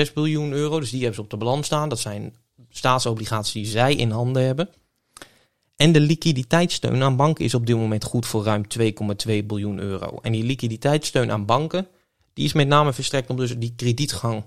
4,6 0.08 0.14
biljoen 0.14 0.52
euro. 0.52 0.80
Dus 0.80 0.90
die 0.90 1.00
hebben 1.00 1.16
ze 1.16 1.22
op 1.22 1.30
de 1.30 1.38
balans 1.38 1.66
staan. 1.66 1.90
Dat 1.90 2.00
zijn 2.00 2.36
staatsobligaties 2.70 3.54
die 3.54 3.66
zij 3.66 3.96
in 3.96 4.12
handen 4.12 4.44
hebben. 4.44 4.70
En 5.76 5.92
de 5.92 6.00
liquiditeitssteun 6.00 7.04
aan 7.04 7.16
banken 7.16 7.46
is 7.46 7.54
op 7.54 7.66
dit 7.66 7.76
moment 7.76 8.04
goed 8.04 8.26
voor 8.26 8.44
ruim 8.44 8.64
2,2 8.80 9.46
biljoen 9.46 9.80
euro. 9.80 10.20
En 10.22 10.32
die 10.32 10.44
liquiditeitssteun 10.44 11.32
aan 11.32 11.46
banken, 11.46 11.88
die 12.34 12.46
is 12.46 12.54
met 12.54 12.68
name 12.68 12.94
verstrekt 12.94 13.30
om 13.30 13.36
dus 13.36 13.58
die 13.58 13.74
kredietgang 13.76 14.44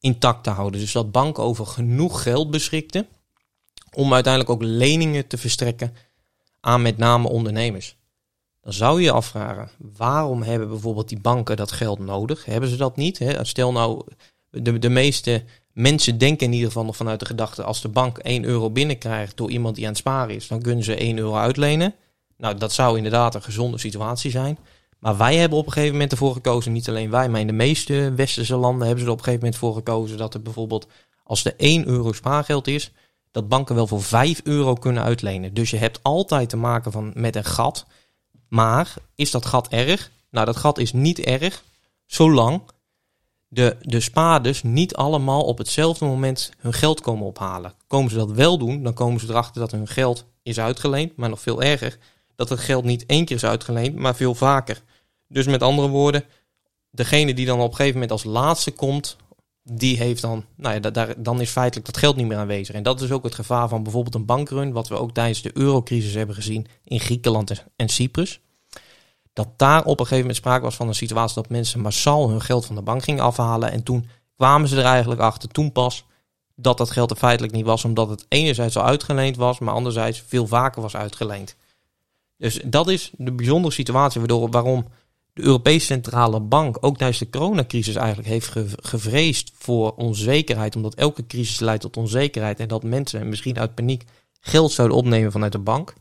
intact 0.00 0.44
te 0.44 0.50
houden. 0.50 0.80
Dus 0.80 0.92
dat 0.92 1.12
banken 1.12 1.42
over 1.42 1.66
genoeg 1.66 2.22
geld 2.22 2.50
beschikten 2.50 3.06
om 3.92 4.14
uiteindelijk 4.14 4.52
ook 4.52 4.62
leningen 4.62 5.26
te 5.26 5.38
verstrekken 5.38 5.94
aan 6.60 6.82
met 6.82 6.96
name 6.96 7.28
ondernemers. 7.28 7.96
Dan 8.66 8.74
zou 8.74 8.98
je 8.98 9.04
je 9.04 9.12
afvragen, 9.12 9.70
waarom 9.96 10.42
hebben 10.42 10.68
bijvoorbeeld 10.68 11.08
die 11.08 11.20
banken 11.20 11.56
dat 11.56 11.72
geld 11.72 11.98
nodig? 11.98 12.44
Hebben 12.44 12.68
ze 12.68 12.76
dat 12.76 12.96
niet? 12.96 13.26
Stel 13.42 13.72
nou, 13.72 14.02
de, 14.50 14.78
de 14.78 14.88
meeste 14.88 15.44
mensen 15.72 16.18
denken 16.18 16.46
in 16.46 16.52
ieder 16.52 16.68
geval 16.68 16.84
nog 16.84 16.96
vanuit 16.96 17.20
de 17.20 17.26
gedachte, 17.26 17.62
als 17.62 17.80
de 17.80 17.88
bank 17.88 18.18
1 18.18 18.44
euro 18.44 18.70
binnenkrijgt 18.70 19.36
door 19.36 19.50
iemand 19.50 19.74
die 19.74 19.84
aan 19.84 19.90
het 19.90 19.98
sparen 19.98 20.34
is, 20.34 20.48
dan 20.48 20.62
kunnen 20.62 20.84
ze 20.84 20.94
1 20.94 21.18
euro 21.18 21.34
uitlenen. 21.34 21.94
Nou, 22.36 22.58
dat 22.58 22.72
zou 22.72 22.96
inderdaad 22.96 23.34
een 23.34 23.42
gezonde 23.42 23.78
situatie 23.78 24.30
zijn. 24.30 24.58
Maar 24.98 25.16
wij 25.16 25.36
hebben 25.36 25.58
op 25.58 25.66
een 25.66 25.72
gegeven 25.72 25.92
moment 25.92 26.12
ervoor 26.12 26.32
gekozen, 26.32 26.72
niet 26.72 26.88
alleen 26.88 27.10
wij, 27.10 27.28
maar 27.28 27.40
in 27.40 27.46
de 27.46 27.52
meeste 27.52 28.12
westerse 28.16 28.56
landen 28.56 28.86
hebben 28.86 29.00
ze 29.00 29.06
er 29.06 29.12
op 29.12 29.18
een 29.18 29.24
gegeven 29.24 29.44
moment 29.44 29.60
voor 29.60 29.74
gekozen 29.74 30.16
dat 30.16 30.34
er 30.34 30.42
bijvoorbeeld 30.42 30.86
als 31.22 31.44
er 31.44 31.54
1 31.56 31.86
euro 31.86 32.12
spaargeld 32.12 32.66
is, 32.66 32.92
dat 33.30 33.48
banken 33.48 33.74
wel 33.74 33.86
voor 33.86 34.02
5 34.02 34.40
euro 34.44 34.74
kunnen 34.74 35.02
uitlenen. 35.02 35.54
Dus 35.54 35.70
je 35.70 35.76
hebt 35.76 36.02
altijd 36.02 36.48
te 36.48 36.56
maken 36.56 36.92
van, 36.92 37.12
met 37.14 37.36
een 37.36 37.44
gat. 37.44 37.86
Maar 38.48 38.94
is 39.14 39.30
dat 39.30 39.46
gat 39.46 39.68
erg? 39.68 40.10
Nou, 40.30 40.46
dat 40.46 40.56
gat 40.56 40.78
is 40.78 40.92
niet 40.92 41.18
erg, 41.18 41.62
zolang 42.06 42.62
de, 43.48 43.76
de 43.80 44.00
spaarders 44.00 44.62
niet 44.62 44.94
allemaal 44.94 45.42
op 45.42 45.58
hetzelfde 45.58 46.04
moment 46.04 46.50
hun 46.58 46.72
geld 46.72 47.00
komen 47.00 47.26
ophalen. 47.26 47.74
Komen 47.86 48.10
ze 48.10 48.16
dat 48.16 48.30
wel 48.30 48.58
doen, 48.58 48.82
dan 48.82 48.94
komen 48.94 49.20
ze 49.20 49.28
erachter 49.28 49.60
dat 49.60 49.70
hun 49.70 49.88
geld 49.88 50.24
is 50.42 50.58
uitgeleend. 50.58 51.16
Maar 51.16 51.28
nog 51.28 51.40
veel 51.40 51.62
erger, 51.62 51.98
dat 52.34 52.48
het 52.48 52.60
geld 52.60 52.84
niet 52.84 53.06
één 53.06 53.24
keer 53.24 53.36
is 53.36 53.44
uitgeleend, 53.44 53.96
maar 53.96 54.16
veel 54.16 54.34
vaker. 54.34 54.82
Dus 55.28 55.46
met 55.46 55.62
andere 55.62 55.88
woorden, 55.88 56.24
degene 56.90 57.34
die 57.34 57.46
dan 57.46 57.60
op 57.60 57.70
een 57.70 57.76
gegeven 57.76 57.94
moment 57.94 58.10
als 58.10 58.24
laatste 58.24 58.70
komt, 58.70 59.16
die 59.72 59.96
heeft 59.96 60.22
dan, 60.22 60.44
nou 60.56 60.74
ja, 60.74 60.90
daar, 60.90 61.22
dan 61.22 61.40
is 61.40 61.50
feitelijk 61.50 61.86
dat 61.86 61.96
geld 61.96 62.16
niet 62.16 62.26
meer 62.26 62.36
aanwezig. 62.36 62.74
En 62.74 62.82
dat 62.82 63.00
is 63.00 63.10
ook 63.10 63.24
het 63.24 63.34
gevaar 63.34 63.68
van 63.68 63.82
bijvoorbeeld 63.82 64.14
een 64.14 64.24
bankrun, 64.24 64.72
wat 64.72 64.88
we 64.88 64.94
ook 64.94 65.12
tijdens 65.12 65.42
de 65.42 65.50
eurocrisis 65.54 66.14
hebben 66.14 66.34
gezien 66.34 66.66
in 66.84 67.00
Griekenland 67.00 67.64
en 67.76 67.88
Cyprus. 67.88 68.40
Dat 69.32 69.48
daar 69.56 69.80
op 69.80 69.86
een 69.86 69.96
gegeven 69.96 70.18
moment 70.18 70.36
sprake 70.36 70.64
was 70.64 70.76
van 70.76 70.88
een 70.88 70.94
situatie 70.94 71.34
dat 71.34 71.48
mensen 71.48 71.80
massaal 71.80 72.30
hun 72.30 72.40
geld 72.40 72.66
van 72.66 72.74
de 72.74 72.82
bank 72.82 73.02
gingen 73.02 73.24
afhalen. 73.24 73.70
En 73.70 73.82
toen 73.82 74.08
kwamen 74.36 74.68
ze 74.68 74.76
er 74.76 74.84
eigenlijk 74.84 75.20
achter, 75.20 75.48
toen 75.48 75.72
pas, 75.72 76.04
dat 76.54 76.78
dat 76.78 76.90
geld 76.90 77.10
er 77.10 77.16
feitelijk 77.16 77.52
niet 77.52 77.66
was, 77.66 77.84
omdat 77.84 78.08
het 78.08 78.26
enerzijds 78.28 78.76
al 78.76 78.84
uitgeleend 78.84 79.36
was, 79.36 79.58
maar 79.58 79.74
anderzijds 79.74 80.24
veel 80.26 80.46
vaker 80.46 80.82
was 80.82 80.96
uitgeleend. 80.96 81.56
Dus 82.36 82.60
dat 82.64 82.88
is 82.88 83.10
de 83.16 83.32
bijzondere 83.32 83.74
situatie 83.74 84.20
waardoor, 84.20 84.50
waarom 84.50 84.86
de 85.36 85.42
Europese 85.42 85.86
Centrale 85.86 86.40
Bank 86.40 86.76
ook 86.80 86.96
tijdens 86.96 87.18
de 87.18 87.30
coronacrisis 87.30 87.94
eigenlijk 87.94 88.28
heeft 88.28 88.52
gevreesd 88.82 89.52
voor 89.54 89.94
onzekerheid. 89.94 90.76
Omdat 90.76 90.94
elke 90.94 91.26
crisis 91.26 91.60
leidt 91.60 91.82
tot 91.82 91.96
onzekerheid 91.96 92.60
en 92.60 92.68
dat 92.68 92.82
mensen 92.82 93.28
misschien 93.28 93.58
uit 93.58 93.74
paniek 93.74 94.04
geld 94.40 94.72
zouden 94.72 94.96
opnemen 94.96 95.32
vanuit 95.32 95.52
de 95.52 95.58
bank. 95.58 95.94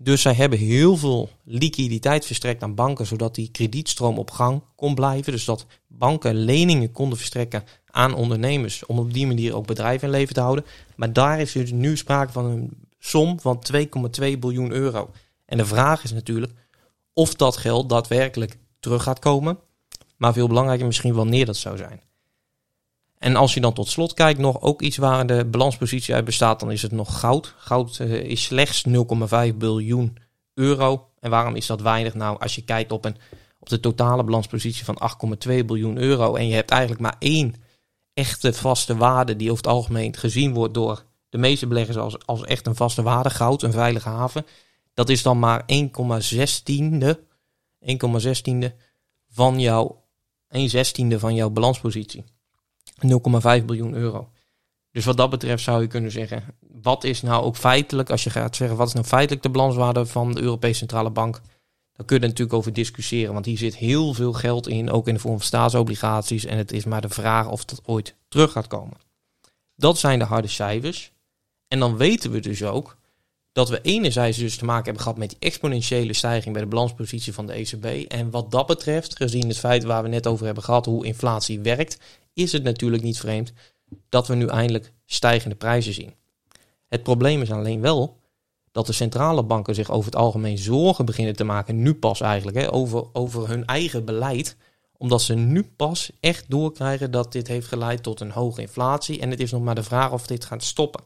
Dus 0.00 0.22
zij 0.22 0.32
hebben 0.32 0.58
heel 0.58 0.96
veel 0.96 1.30
liquiditeit 1.44 2.26
verstrekt 2.26 2.62
aan 2.62 2.74
banken, 2.74 3.06
zodat 3.06 3.34
die 3.34 3.50
kredietstroom 3.50 4.18
op 4.18 4.30
gang 4.30 4.62
kon 4.76 4.94
blijven. 4.94 5.32
Dus 5.32 5.44
dat 5.44 5.66
banken 5.86 6.34
leningen 6.34 6.92
konden 6.92 7.18
verstrekken 7.18 7.64
aan 7.90 8.14
ondernemers 8.14 8.86
om 8.86 8.98
op 8.98 9.12
die 9.12 9.26
manier 9.26 9.54
ook 9.54 9.66
bedrijven 9.66 10.08
in 10.08 10.14
leven 10.14 10.34
te 10.34 10.40
houden. 10.40 10.64
Maar 10.96 11.12
daar 11.12 11.40
is 11.40 11.52
dus 11.52 11.72
nu 11.72 11.96
sprake 11.96 12.32
van 12.32 12.44
een 12.44 12.70
som 12.98 13.40
van 13.40 13.62
2,2 14.20 14.38
biljoen 14.38 14.72
euro. 14.72 15.10
En 15.46 15.56
de 15.56 15.66
vraag 15.66 16.04
is 16.04 16.12
natuurlijk 16.12 16.52
of 17.12 17.34
dat 17.34 17.56
geld 17.56 17.88
daadwerkelijk 17.88 18.56
terug 18.84 19.02
gaat 19.02 19.18
komen. 19.18 19.58
Maar 20.16 20.32
veel 20.32 20.48
belangrijker 20.48 20.86
misschien 20.86 21.14
wanneer 21.14 21.46
dat 21.46 21.56
zou 21.56 21.76
zijn. 21.76 22.00
En 23.18 23.36
als 23.36 23.54
je 23.54 23.60
dan 23.60 23.72
tot 23.72 23.88
slot 23.88 24.14
kijkt, 24.14 24.40
nog 24.40 24.60
ook 24.60 24.82
iets 24.82 24.96
waar 24.96 25.26
de 25.26 25.44
balanspositie 25.44 26.14
uit 26.14 26.24
bestaat, 26.24 26.60
dan 26.60 26.70
is 26.70 26.82
het 26.82 26.92
nog 26.92 27.20
goud. 27.20 27.54
Goud 27.56 27.98
uh, 27.98 28.12
is 28.12 28.42
slechts 28.42 28.84
0,5 28.88 29.56
biljoen 29.56 30.16
euro. 30.54 31.08
En 31.20 31.30
waarom 31.30 31.56
is 31.56 31.66
dat 31.66 31.80
weinig? 31.80 32.14
Nou, 32.14 32.40
als 32.40 32.54
je 32.54 32.62
kijkt 32.62 32.92
op, 32.92 33.04
een, 33.04 33.16
op 33.58 33.68
de 33.68 33.80
totale 33.80 34.24
balanspositie 34.24 34.84
van 34.84 34.98
8,2 35.48 35.64
biljoen 35.64 35.98
euro 35.98 36.34
en 36.34 36.48
je 36.48 36.54
hebt 36.54 36.70
eigenlijk 36.70 37.00
maar 37.00 37.16
één 37.18 37.54
echte 38.14 38.52
vaste 38.52 38.96
waarde 38.96 39.36
die 39.36 39.50
over 39.50 39.64
het 39.64 39.72
algemeen 39.72 40.16
gezien 40.16 40.54
wordt 40.54 40.74
door 40.74 41.04
de 41.28 41.38
meeste 41.38 41.66
beleggers 41.66 41.96
als, 41.96 42.26
als 42.26 42.44
echt 42.44 42.66
een 42.66 42.76
vaste 42.76 43.02
waarde, 43.02 43.30
goud, 43.30 43.62
een 43.62 43.72
veilige 43.72 44.08
haven. 44.08 44.46
Dat 44.94 45.08
is 45.08 45.22
dan 45.22 45.38
maar 45.38 45.64
1,16e 45.72 47.18
1,16e 47.86 48.74
van 49.28 49.60
jouw 49.60 50.04
1 50.48 50.68
zestiende 50.68 51.18
van 51.18 51.34
jouw 51.34 51.50
balanspositie. 51.50 52.24
0,5 53.58 53.64
biljoen 53.64 53.94
euro. 53.94 54.28
Dus 54.90 55.04
wat 55.04 55.16
dat 55.16 55.30
betreft 55.30 55.62
zou 55.62 55.82
je 55.82 55.86
kunnen 55.86 56.10
zeggen, 56.10 56.44
wat 56.60 57.04
is 57.04 57.22
nou 57.22 57.44
ook 57.44 57.56
feitelijk, 57.56 58.10
als 58.10 58.24
je 58.24 58.30
gaat 58.30 58.56
zeggen, 58.56 58.76
wat 58.76 58.86
is 58.86 58.94
nou 58.94 59.06
feitelijk 59.06 59.42
de 59.42 59.50
balanswaarde 59.50 60.06
van 60.06 60.34
de 60.34 60.40
Europese 60.40 60.78
Centrale 60.78 61.10
Bank? 61.10 61.40
Daar 61.92 62.06
kun 62.06 62.16
je 62.16 62.22
er 62.22 62.28
natuurlijk 62.28 62.56
over 62.56 62.72
discussiëren, 62.72 63.32
want 63.32 63.46
hier 63.46 63.58
zit 63.58 63.76
heel 63.76 64.14
veel 64.14 64.32
geld 64.32 64.68
in, 64.68 64.90
ook 64.90 65.08
in 65.08 65.14
de 65.14 65.20
vorm 65.20 65.36
van 65.36 65.46
staatsobligaties. 65.46 66.44
En 66.44 66.56
het 66.56 66.72
is 66.72 66.84
maar 66.84 67.00
de 67.00 67.08
vraag 67.08 67.48
of 67.48 67.64
dat 67.64 67.80
ooit 67.84 68.14
terug 68.28 68.52
gaat 68.52 68.66
komen. 68.66 68.96
Dat 69.76 69.98
zijn 69.98 70.18
de 70.18 70.24
harde 70.24 70.48
cijfers. 70.48 71.12
En 71.68 71.78
dan 71.78 71.96
weten 71.96 72.30
we 72.30 72.40
dus 72.40 72.62
ook 72.62 72.96
dat 73.54 73.68
we 73.68 73.80
enerzijds 73.80 74.38
dus 74.38 74.56
te 74.56 74.64
maken 74.64 74.84
hebben 74.84 75.02
gehad 75.02 75.18
met 75.18 75.28
die 75.28 75.38
exponentiële 75.38 76.12
stijging 76.12 76.52
bij 76.54 76.62
de 76.62 76.68
balanspositie 76.68 77.32
van 77.32 77.46
de 77.46 77.52
ECB. 77.52 78.10
En 78.10 78.30
wat 78.30 78.50
dat 78.50 78.66
betreft, 78.66 79.16
gezien 79.16 79.48
het 79.48 79.58
feit 79.58 79.84
waar 79.84 80.02
we 80.02 80.08
net 80.08 80.26
over 80.26 80.44
hebben 80.44 80.64
gehad, 80.64 80.86
hoe 80.86 81.06
inflatie 81.06 81.60
werkt, 81.60 81.98
is 82.32 82.52
het 82.52 82.62
natuurlijk 82.62 83.02
niet 83.02 83.18
vreemd 83.18 83.52
dat 84.08 84.26
we 84.26 84.34
nu 84.34 84.46
eindelijk 84.46 84.92
stijgende 85.06 85.54
prijzen 85.54 85.92
zien. 85.92 86.14
Het 86.88 87.02
probleem 87.02 87.42
is 87.42 87.50
alleen 87.50 87.80
wel 87.80 88.20
dat 88.72 88.86
de 88.86 88.92
centrale 88.92 89.42
banken 89.42 89.74
zich 89.74 89.90
over 89.90 90.04
het 90.04 90.20
algemeen 90.20 90.58
zorgen 90.58 91.04
beginnen 91.04 91.36
te 91.36 91.44
maken, 91.44 91.82
nu 91.82 91.94
pas 91.94 92.20
eigenlijk, 92.20 92.56
hè, 92.56 92.72
over, 92.72 93.04
over 93.12 93.48
hun 93.48 93.64
eigen 93.64 94.04
beleid. 94.04 94.56
Omdat 94.96 95.22
ze 95.22 95.34
nu 95.34 95.62
pas 95.76 96.10
echt 96.20 96.44
doorkrijgen 96.48 97.10
dat 97.10 97.32
dit 97.32 97.48
heeft 97.48 97.66
geleid 97.66 98.02
tot 98.02 98.20
een 98.20 98.30
hoge 98.30 98.60
inflatie. 98.60 99.20
En 99.20 99.30
het 99.30 99.40
is 99.40 99.50
nog 99.50 99.62
maar 99.62 99.74
de 99.74 99.82
vraag 99.82 100.12
of 100.12 100.26
dit 100.26 100.44
gaat 100.44 100.62
stoppen. 100.62 101.02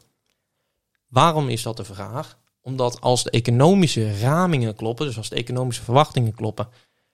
Waarom 1.09 1.49
is 1.49 1.63
dat 1.63 1.77
de 1.77 1.85
vraag? 1.85 2.38
Omdat 2.63 3.01
als 3.01 3.23
de 3.23 3.31
economische 3.31 4.19
ramingen 4.19 4.75
kloppen, 4.75 5.07
dus 5.07 5.17
als 5.17 5.29
de 5.29 5.37
economische 5.37 5.83
verwachtingen 5.83 6.35
kloppen, 6.35 6.69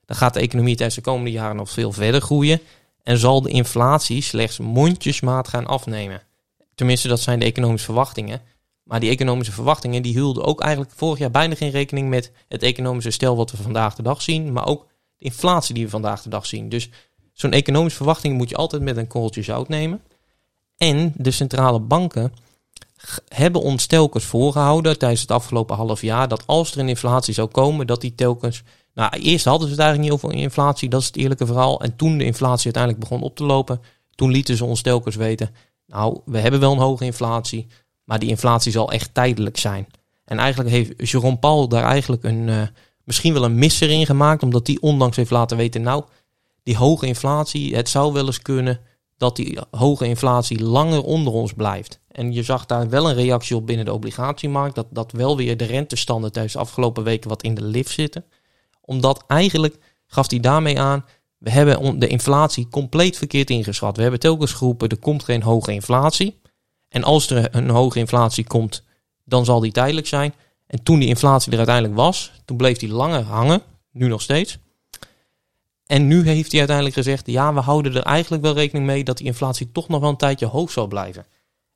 dan 0.04 0.16
gaat 0.16 0.35
de 0.35 0.40
economie 0.40 0.76
tijdens 0.76 0.96
de 0.96 1.02
komende 1.02 1.30
jaren 1.30 1.57
nog 1.57 1.70
veel 1.70 1.92
verder 1.92 2.20
groeien 2.20 2.61
en 3.02 3.18
zal 3.18 3.42
de 3.42 3.50
inflatie 3.50 4.22
slechts 4.22 4.59
mondjesmaat 4.59 5.48
gaan 5.48 5.66
afnemen. 5.66 6.22
Tenminste, 6.74 7.09
dat 7.09 7.20
zijn 7.20 7.38
de 7.38 7.44
economische 7.44 7.87
verwachtingen. 7.87 8.42
Maar 8.85 9.00
die 9.00 9.11
economische 9.11 9.52
verwachtingen 9.52 10.02
die 10.02 10.12
hielden 10.12 10.44
ook 10.44 10.61
eigenlijk 10.61 10.92
vorig 10.96 11.18
jaar 11.18 11.30
bijna 11.30 11.54
geen 11.54 11.70
rekening 11.70 12.09
met 12.09 12.33
het 12.48 12.62
economische 12.62 13.11
stel 13.11 13.37
wat 13.37 13.50
we 13.50 13.57
vandaag 13.57 13.94
de 13.94 14.02
dag 14.02 14.22
zien, 14.22 14.52
maar 14.52 14.66
ook 14.66 14.87
de 15.18 15.24
inflatie 15.24 15.74
die 15.74 15.85
we 15.85 15.90
vandaag 15.90 16.22
de 16.22 16.28
dag 16.28 16.46
zien. 16.46 16.68
Dus 16.68 16.88
zo'n 17.33 17.52
economische 17.52 17.96
verwachting 17.96 18.37
moet 18.37 18.48
je 18.48 18.57
altijd 18.57 18.83
met 18.83 18.96
een 18.96 19.07
korreltje 19.07 19.42
zout 19.42 19.68
nemen. 19.68 20.02
En 20.76 21.12
de 21.16 21.30
centrale 21.30 21.80
banken 21.80 22.33
hebben 23.28 23.60
ons 23.60 23.86
telkens 23.86 24.24
voorgehouden 24.24 24.98
tijdens 24.98 25.20
het 25.20 25.30
afgelopen 25.30 25.76
half 25.76 26.02
jaar 26.02 26.28
dat 26.28 26.42
als 26.46 26.72
er 26.72 26.78
een 26.78 26.88
inflatie 26.88 27.34
zou 27.34 27.48
komen, 27.48 27.86
dat 27.86 28.00
die 28.00 28.14
telkens. 28.14 28.62
Nou, 28.94 29.18
eerst 29.18 29.44
hadden 29.44 29.68
ze 29.68 29.74
het 29.74 29.82
eigenlijk 29.82 30.12
niet 30.12 30.22
over 30.22 30.38
inflatie, 30.38 30.88
dat 30.88 31.00
is 31.00 31.06
het 31.06 31.16
eerlijke 31.16 31.46
verhaal. 31.46 31.80
En 31.80 31.96
toen 31.96 32.18
de 32.18 32.24
inflatie 32.24 32.64
uiteindelijk 32.64 33.02
begon 33.02 33.22
op 33.22 33.36
te 33.36 33.44
lopen, 33.44 33.80
toen 34.14 34.30
lieten 34.30 34.56
ze 34.56 34.64
ons 34.64 34.82
telkens 34.82 35.16
weten: 35.16 35.54
Nou, 35.86 36.20
we 36.24 36.38
hebben 36.38 36.60
wel 36.60 36.72
een 36.72 36.78
hoge 36.78 37.04
inflatie, 37.04 37.66
maar 38.04 38.18
die 38.18 38.28
inflatie 38.28 38.72
zal 38.72 38.92
echt 38.92 39.14
tijdelijk 39.14 39.58
zijn. 39.58 39.86
En 40.24 40.38
eigenlijk 40.38 40.70
heeft 40.70 41.10
Jerome 41.10 41.38
Paul 41.38 41.68
daar 41.68 41.84
eigenlijk 41.84 42.24
een, 42.24 42.48
uh, 42.48 42.62
misschien 43.04 43.32
wel 43.32 43.44
een 43.44 43.58
misser 43.58 43.90
in 43.90 44.06
gemaakt, 44.06 44.42
omdat 44.42 44.66
die 44.66 44.82
ondanks 44.82 45.16
heeft 45.16 45.30
laten 45.30 45.56
weten: 45.56 45.82
Nou, 45.82 46.04
die 46.62 46.76
hoge 46.76 47.06
inflatie, 47.06 47.76
het 47.76 47.88
zou 47.88 48.12
wel 48.12 48.26
eens 48.26 48.42
kunnen 48.42 48.80
dat 49.16 49.37
die 49.37 49.59
hoge 49.70 50.07
inflatie 50.07 50.62
langer 50.62 51.03
onder 51.03 51.33
ons 51.33 51.53
blijft. 51.53 52.00
En 52.09 52.33
je 52.33 52.42
zag 52.42 52.66
daar 52.66 52.88
wel 52.88 53.09
een 53.09 53.14
reactie 53.14 53.57
op 53.57 53.66
binnen 53.66 53.85
de 53.85 53.92
obligatiemarkt. 53.92 54.74
Dat, 54.74 54.87
dat 54.90 55.12
wel 55.12 55.37
weer 55.37 55.57
de 55.57 55.64
rentestanden 55.64 56.33
tijdens 56.33 56.55
de 56.55 56.61
afgelopen 56.61 57.05
weken 57.05 57.29
wat 57.29 57.42
in 57.42 57.55
de 57.55 57.64
lift 57.64 57.90
zitten. 57.90 58.24
Omdat 58.81 59.24
eigenlijk 59.27 59.79
gaf 60.07 60.31
hij 60.31 60.40
daarmee 60.40 60.81
aan. 60.81 61.05
We 61.38 61.50
hebben 61.50 61.98
de 61.98 62.07
inflatie 62.07 62.68
compleet 62.68 63.16
verkeerd 63.16 63.50
ingeschat. 63.50 63.96
We 63.96 64.03
hebben 64.03 64.20
telkens 64.20 64.53
geroepen, 64.53 64.88
er 64.88 64.98
komt 64.98 65.24
geen 65.24 65.42
hoge 65.42 65.72
inflatie. 65.72 66.40
En 66.88 67.05
als 67.05 67.31
er 67.31 67.57
een 67.57 67.70
hoge 67.70 67.98
inflatie 67.98 68.44
komt, 68.46 68.85
dan 69.24 69.44
zal 69.44 69.61
die 69.61 69.72
tijdelijk 69.72 70.07
zijn. 70.07 70.35
En 70.66 70.83
toen 70.83 70.98
die 70.98 71.09
inflatie 71.09 71.53
er 71.53 71.59
uiteindelijk 71.59 71.96
was, 71.96 72.33
toen 72.44 72.57
bleef 72.57 72.79
die 72.79 72.92
langer 72.92 73.22
hangen. 73.22 73.62
Nu 73.90 74.09
nog 74.09 74.22
steeds. 74.22 74.59
En 75.86 76.06
nu 76.06 76.28
heeft 76.28 76.50
hij 76.50 76.58
uiteindelijk 76.58 76.96
gezegd, 76.96 77.26
ja, 77.26 77.54
we 77.54 77.60
houden 77.60 77.94
er 77.94 78.02
eigenlijk 78.02 78.42
wel 78.42 78.54
rekening 78.54 78.86
mee 78.86 79.04
dat 79.04 79.16
die 79.16 79.26
inflatie 79.26 79.72
toch 79.72 79.88
nog 79.88 80.00
wel 80.00 80.10
een 80.10 80.16
tijdje 80.16 80.46
hoog 80.46 80.70
zal 80.70 80.86
blijven. 80.86 81.26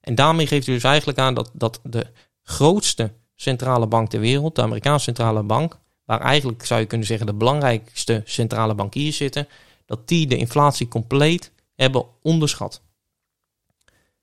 En 0.01 0.15
daarmee 0.15 0.47
geeft 0.47 0.67
hij 0.67 0.75
dus 0.75 0.85
eigenlijk 0.85 1.19
aan 1.19 1.35
dat, 1.35 1.51
dat 1.55 1.81
de 1.83 2.07
grootste 2.43 3.13
centrale 3.35 3.87
bank 3.87 4.11
ter 4.11 4.21
wereld, 4.21 4.55
de 4.55 4.63
Amerikaanse 4.63 5.05
centrale 5.05 5.43
bank, 5.43 5.79
waar 6.05 6.21
eigenlijk 6.21 6.65
zou 6.65 6.81
je 6.81 6.87
kunnen 6.87 7.07
zeggen 7.07 7.27
de 7.27 7.35
belangrijkste 7.35 8.23
centrale 8.25 8.75
bankiers 8.75 9.17
zitten, 9.17 9.49
dat 9.87 10.09
die 10.09 10.27
de 10.27 10.37
inflatie 10.37 10.89
compleet 10.89 11.53
hebben 11.75 12.07
onderschat. 12.23 12.83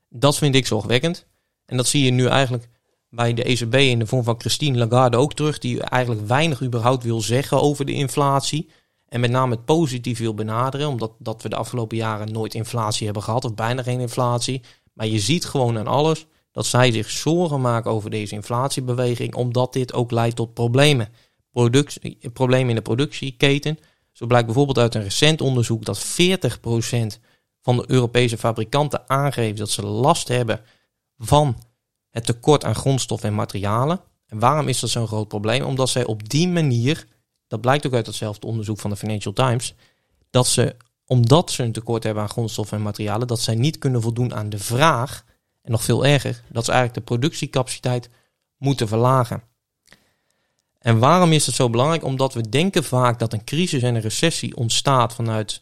Dat 0.10 0.38
vind 0.38 0.56
ik 0.56 0.68
zorgwekkend. 0.68 1.26
En 1.66 1.78
dat 1.78 1.88
zie 1.88 2.06
je 2.06 2.12
nu 2.12 2.26
eigenlijk 2.28 2.68
bij 3.10 3.34
de 3.34 3.44
ECB 3.44 3.74
in 3.76 4.00
de 4.00 4.08
vorm 4.08 4.24
van 4.24 4.40
Christine 4.40 4.78
Lagarde 4.78 5.18
ook 5.18 5.34
terug, 5.34 5.60
die 5.60 5.82
eigenlijk 5.82 6.28
weinig 6.28 6.62
überhaupt 6.62 7.04
wil 7.04 7.22
zeggen 7.22 7.62
over 7.62 7.86
de 7.86 7.94
inflatie. 7.94 8.70
En 9.08 9.20
met 9.20 9.32
name 9.32 9.56
het 9.56 9.66
positief 9.66 10.20
wil 10.20 10.34
benaderen, 10.34 10.88
omdat 10.88 11.12
dat 11.20 11.42
we 11.42 11.50
de 11.50 11.56
afgelopen 11.56 11.98
jaren 11.98 12.32
nooit 12.32 12.54
inflatie 12.54 13.06
hebben 13.06 13.24
gehad, 13.24 13.46
of 13.46 13.54
bijna 13.54 13.84
geen 13.84 14.00
inflatie. 14.00 14.62
Maar 14.94 15.08
je 15.08 15.20
ziet 15.20 15.46
gewoon 15.46 15.78
aan 15.78 15.88
alles 15.88 16.26
dat 16.52 16.66
zij 16.66 16.92
zich 16.92 17.10
zorgen 17.10 17.62
maken 17.62 17.92
over 17.92 18.10
deze 18.10 18.34
inflatiebeweging, 18.34 19.36
omdat 19.36 19.74
dit 19.74 19.94
ook 19.94 20.12
leidt 20.12 20.36
tot 20.36 20.54
problemen. 20.54 21.10
Problemen 22.34 22.70
in 22.70 22.76
de 22.76 22.82
productieketen. 22.82 23.80
Zo 24.12 24.26
blijkt 24.26 24.46
bijvoorbeeld 24.46 24.78
uit 24.78 24.96
een 24.96 25.04
recent 25.04 25.42
onderzoek 25.42 25.86
dat 25.86 26.06
40% 26.06 27.20
van 27.62 27.78
de 27.78 27.84
Europese 27.88 28.38
fabrikanten 28.38 29.10
aangeeft 29.10 29.58
dat 29.58 29.70
ze 29.70 29.86
last 29.86 30.28
hebben 30.28 30.62
van 31.18 31.58
het 32.10 32.26
tekort 32.26 32.64
aan 32.64 32.76
grondstoffen 32.76 33.30
en 33.30 33.36
materialen. 33.36 34.02
En 34.28 34.40
waarom 34.40 34.68
is 34.68 34.80
dat 34.80 34.90
zo'n 34.90 35.08
groot 35.08 35.28
probleem? 35.28 35.64
Omdat 35.64 35.90
zij 35.90 36.06
op 36.06 36.30
die 36.30 36.48
manier 36.48 37.08
dat 37.48 37.62
blijkt 37.62 37.86
ook 37.86 37.94
uit 37.94 38.06
datzelfde 38.06 38.48
onderzoek 38.48 38.80
van 38.80 38.90
de 38.90 38.96
Financial 38.96 39.34
Times, 39.34 39.74
dat 40.30 40.48
ze, 40.48 40.76
omdat 41.06 41.52
ze 41.52 41.64
een 41.64 41.72
tekort 41.72 42.04
hebben 42.04 42.24
aan 42.24 42.30
grondstoffen 42.30 42.78
en 42.78 42.84
materialen, 42.84 43.28
dat 43.28 43.42
zij 43.42 43.56
niet 43.56 43.78
kunnen 43.78 44.02
voldoen 44.02 44.34
aan 44.34 44.50
de 44.50 44.60
vraag. 44.60 45.24
En 45.62 45.72
nog 45.72 45.84
veel 45.84 46.06
erger, 46.06 46.44
dat 46.48 46.66
ze 46.66 46.72
eigenlijk 46.72 47.00
de 47.00 47.14
productiecapaciteit 47.14 48.10
moeten 48.58 48.88
verlagen. 48.88 49.44
En 50.80 51.00
waarom 51.00 51.32
is 51.32 51.46
dat 51.46 51.56
zo 51.56 51.70
belangrijk? 51.70 52.04
Omdat 52.04 52.34
we 52.34 52.50
denken 52.50 52.84
vaak 52.84 53.20
dat 53.20 53.34
een 53.34 53.44
crisis 53.44 53.82
en 53.82 53.96
een 53.96 54.02
recessie 54.02 54.56
ontstaat 54.56 55.14
vanuit 55.14 55.62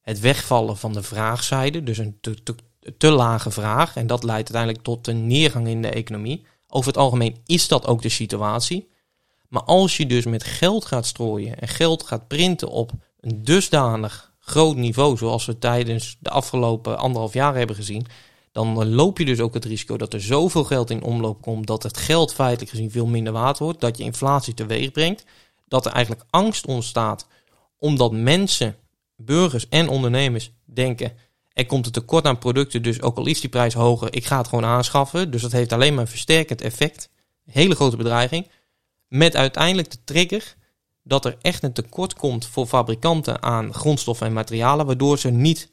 het 0.00 0.20
wegvallen 0.20 0.76
van 0.76 0.92
de 0.92 1.02
vraagzijde, 1.02 1.82
dus 1.82 1.98
een 1.98 2.18
te, 2.20 2.42
te, 2.42 2.54
te 2.98 3.10
lage 3.10 3.50
vraag. 3.50 3.96
En 3.96 4.06
dat 4.06 4.22
leidt 4.22 4.54
uiteindelijk 4.54 4.84
tot 4.84 5.06
een 5.06 5.26
neergang 5.26 5.68
in 5.68 5.82
de 5.82 5.90
economie. 5.90 6.46
Over 6.68 6.88
het 6.88 6.96
algemeen 6.96 7.36
is 7.46 7.68
dat 7.68 7.86
ook 7.86 8.02
de 8.02 8.08
situatie. 8.08 8.88
Maar 9.54 9.62
als 9.62 9.96
je 9.96 10.06
dus 10.06 10.24
met 10.24 10.44
geld 10.44 10.84
gaat 10.84 11.06
strooien 11.06 11.58
en 11.58 11.68
geld 11.68 12.02
gaat 12.02 12.28
printen 12.28 12.68
op 12.68 12.92
een 13.20 13.44
dusdanig 13.44 14.32
groot 14.38 14.76
niveau, 14.76 15.16
zoals 15.16 15.44
we 15.44 15.58
tijdens 15.58 16.16
de 16.20 16.30
afgelopen 16.30 16.98
anderhalf 16.98 17.32
jaar 17.32 17.54
hebben 17.56 17.76
gezien, 17.76 18.06
dan 18.52 18.88
loop 18.88 19.18
je 19.18 19.24
dus 19.24 19.40
ook 19.40 19.54
het 19.54 19.64
risico 19.64 19.96
dat 19.96 20.12
er 20.12 20.20
zoveel 20.20 20.64
geld 20.64 20.90
in 20.90 21.02
omloop 21.02 21.42
komt 21.42 21.66
dat 21.66 21.82
het 21.82 21.96
geld 21.96 22.34
feitelijk 22.34 22.70
gezien 22.70 22.90
veel 22.90 23.06
minder 23.06 23.32
waard 23.32 23.58
wordt, 23.58 23.80
dat 23.80 23.96
je 23.98 24.04
inflatie 24.04 24.54
teweeg 24.54 24.90
brengt, 24.90 25.24
dat 25.68 25.86
er 25.86 25.92
eigenlijk 25.92 26.24
angst 26.30 26.66
ontstaat 26.66 27.26
omdat 27.78 28.12
mensen, 28.12 28.76
burgers 29.16 29.68
en 29.68 29.88
ondernemers 29.88 30.52
denken 30.64 31.12
er 31.52 31.66
komt 31.66 31.86
een 31.86 31.92
tekort 31.92 32.24
aan 32.24 32.38
producten, 32.38 32.82
dus 32.82 33.02
ook 33.02 33.16
al 33.16 33.26
is 33.26 33.40
die 33.40 33.50
prijs 33.50 33.74
hoger, 33.74 34.14
ik 34.14 34.24
ga 34.24 34.38
het 34.38 34.48
gewoon 34.48 34.64
aanschaffen. 34.64 35.30
Dus 35.30 35.42
dat 35.42 35.52
heeft 35.52 35.72
alleen 35.72 35.92
maar 35.94 36.02
een 36.02 36.08
versterkend 36.08 36.60
effect. 36.60 37.08
Hele 37.44 37.74
grote 37.74 37.96
bedreiging. 37.96 38.46
Met 39.14 39.36
uiteindelijk 39.36 39.90
de 39.90 39.98
trigger 40.04 40.54
dat 41.02 41.24
er 41.24 41.36
echt 41.40 41.62
een 41.62 41.72
tekort 41.72 42.14
komt 42.14 42.46
voor 42.46 42.66
fabrikanten 42.66 43.42
aan 43.42 43.74
grondstoffen 43.74 44.26
en 44.26 44.32
materialen, 44.32 44.86
waardoor 44.86 45.18
ze 45.18 45.30
niet 45.30 45.70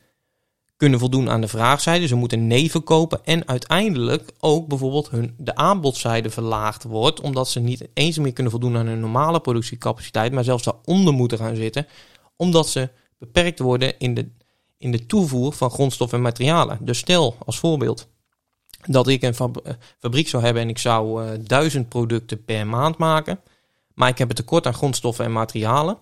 kunnen 0.78 1.00
voldoen 1.00 1.30
aan 1.30 1.42
de 1.42 1.48
vraagzijde. 1.48 2.08
Ze 2.08 2.16
moeten 2.16 2.48
neven 2.48 2.84
kopen 2.84 3.26
en 3.26 3.48
uiteindelijk 3.48 4.32
ook 4.40 4.68
bijvoorbeeld 4.68 5.10
hun, 5.10 5.36
de 5.38 5.56
aanbodzijde 5.56 6.30
verlaagd 6.30 6.84
wordt, 6.84 7.22
omdat 7.22 7.50
ze 7.50 7.60
niet 7.60 7.88
eens 7.94 8.18
meer 8.18 8.34
kunnen 8.34 8.52
voldoen 8.52 8.78
aan 8.78 8.88
hun 8.88 9.00
normale 9.00 9.40
productiecapaciteit, 9.40 10.32
maar 10.32 10.44
zelfs 10.44 10.64
daaronder 10.64 11.14
moeten 11.14 11.38
gaan 11.38 11.56
zitten, 11.56 11.88
omdat 12.36 12.70
ze 12.70 12.90
beperkt 13.18 13.60
worden 13.60 14.00
in 14.00 14.14
de 14.14 14.30
in 14.78 14.92
de 14.92 15.06
toevoer 15.06 15.54
van 15.54 15.72
grondstoffen 15.72 16.18
en 16.18 16.24
materialen. 16.24 16.78
Dus 16.82 16.98
stel 16.98 17.36
als 17.46 17.60
voorbeeld 17.60 18.08
dat 18.88 19.08
ik 19.08 19.22
een 19.22 19.36
eh, 19.36 19.74
fabriek 20.00 20.28
zou 20.28 20.44
hebben 20.44 20.62
en 20.62 20.70
ik 20.70 20.78
zou 20.78 21.24
uh, 21.24 21.30
duizend 21.40 21.90
producten 21.90 22.46
per 22.46 22.68
maand 22.68 22.98
maken. 22.98 23.40
Maar 23.94 24.10
ik 24.10 24.18
heb 24.18 24.30
een 24.30 24.36
tekort 24.36 24.68
aan 24.68 24.74
grondstoffen 24.74 25.26
en 25.26 25.32
materialen. 25.32 25.98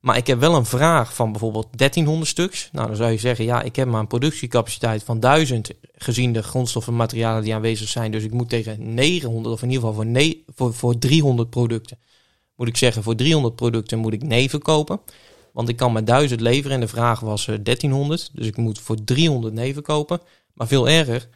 Maar 0.00 0.16
ik 0.16 0.26
heb 0.26 0.38
wel 0.38 0.54
een 0.54 0.66
vraag 0.66 1.14
van 1.14 1.30
bijvoorbeeld 1.30 1.66
1300 1.70 2.30
stuks. 2.30 2.68
Nou, 2.72 2.86
dan 2.86 2.96
zou 2.96 3.10
je 3.10 3.18
zeggen, 3.18 3.44
ja, 3.44 3.62
ik 3.62 3.76
heb 3.76 3.88
maar 3.88 4.00
een 4.00 4.06
productiecapaciteit 4.06 5.02
van 5.02 5.20
1000 5.20 5.70
gezien 5.96 6.32
de 6.32 6.42
grondstoffen 6.42 6.92
en 6.92 6.98
materialen 6.98 7.42
die 7.42 7.54
aanwezig 7.54 7.88
zijn. 7.88 8.10
Dus 8.10 8.24
ik 8.24 8.32
moet 8.32 8.48
tegen 8.48 8.94
900 8.94 9.54
of 9.54 9.62
in 9.62 9.70
ieder 9.70 9.88
geval 9.88 10.04
voor, 10.04 10.42
voor, 10.54 10.74
voor 10.74 10.98
300 10.98 11.50
producten. 11.50 11.98
Moet 12.56 12.68
ik 12.68 12.76
zeggen, 12.76 13.02
voor 13.02 13.14
300 13.14 13.56
producten 13.56 13.98
moet 13.98 14.12
ik 14.12 14.22
neven 14.22 14.62
kopen. 14.62 15.00
Want 15.52 15.68
ik 15.68 15.76
kan 15.76 15.92
maar 15.92 16.04
1000 16.04 16.40
leveren 16.40 16.74
en 16.74 16.80
de 16.80 16.88
vraag 16.88 17.20
was 17.20 17.44
1300. 17.44 18.20
Eh, 18.20 18.26
dus 18.32 18.46
ik 18.46 18.56
moet 18.56 18.78
voor 18.78 19.04
300 19.04 19.54
neven 19.54 19.82
kopen. 19.82 20.20
Maar 20.54 20.66
veel 20.66 20.88
erger, 20.88 21.28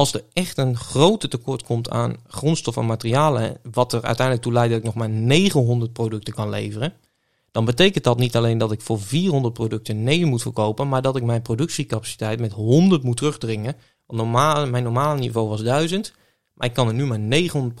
als 0.00 0.14
er 0.14 0.24
echt 0.32 0.58
een 0.58 0.76
grote 0.76 1.28
tekort 1.28 1.62
komt 1.62 1.90
aan 1.90 2.16
grondstof 2.26 2.76
en 2.76 2.86
materialen, 2.86 3.56
wat 3.72 3.92
er 3.92 4.02
uiteindelijk 4.02 4.46
toe 4.46 4.52
leidt 4.52 4.70
dat 4.70 4.78
ik 4.78 4.84
nog 4.84 4.94
maar 4.94 5.08
900 5.08 5.92
producten 5.92 6.34
kan 6.34 6.48
leveren, 6.48 6.92
dan 7.50 7.64
betekent 7.64 8.04
dat 8.04 8.18
niet 8.18 8.36
alleen 8.36 8.58
dat 8.58 8.72
ik 8.72 8.80
voor 8.80 9.00
400 9.00 9.54
producten 9.54 10.02
neven 10.02 10.28
moet 10.28 10.42
verkopen, 10.42 10.88
maar 10.88 11.02
dat 11.02 11.16
ik 11.16 11.22
mijn 11.22 11.42
productiecapaciteit 11.42 12.40
met 12.40 12.52
100 12.52 13.02
moet 13.02 13.16
terugdringen. 13.16 13.76
Want 14.06 14.20
normaal, 14.20 14.66
mijn 14.66 14.84
normale 14.84 15.18
niveau 15.18 15.48
was 15.48 15.62
1000, 15.62 16.12
maar 16.54 16.68
ik 16.68 16.74
kan 16.74 16.88
er 16.88 16.94
nu 16.94 17.06
maar 17.06 17.18
900 17.18 17.74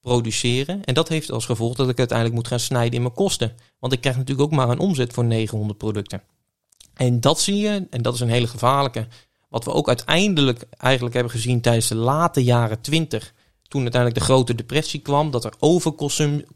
produceren. 0.00 0.84
En 0.84 0.94
dat 0.94 1.08
heeft 1.08 1.30
als 1.30 1.46
gevolg 1.46 1.74
dat 1.76 1.88
ik 1.88 1.98
uiteindelijk 1.98 2.38
moet 2.38 2.48
gaan 2.48 2.60
snijden 2.60 2.94
in 2.94 3.02
mijn 3.02 3.14
kosten. 3.14 3.54
Want 3.78 3.92
ik 3.92 4.00
krijg 4.00 4.16
natuurlijk 4.16 4.52
ook 4.52 4.56
maar 4.56 4.68
een 4.68 4.78
omzet 4.78 5.12
voor 5.12 5.24
900 5.24 5.78
producten. 5.78 6.22
En 6.94 7.20
dat 7.20 7.40
zie 7.40 7.56
je, 7.56 7.86
en 7.90 8.02
dat 8.02 8.14
is 8.14 8.20
een 8.20 8.28
hele 8.28 8.46
gevaarlijke. 8.46 9.06
Wat 9.54 9.64
we 9.64 9.72
ook 9.72 9.88
uiteindelijk 9.88 10.64
eigenlijk 10.76 11.14
hebben 11.14 11.32
gezien 11.32 11.60
tijdens 11.60 11.88
de 11.88 11.94
late 11.94 12.44
jaren 12.44 12.80
20. 12.80 13.34
Toen 13.68 13.82
uiteindelijk 13.82 14.20
de 14.20 14.26
grote 14.26 14.54
depressie 14.54 15.00
kwam, 15.00 15.30
dat 15.30 15.44
er 15.44 15.54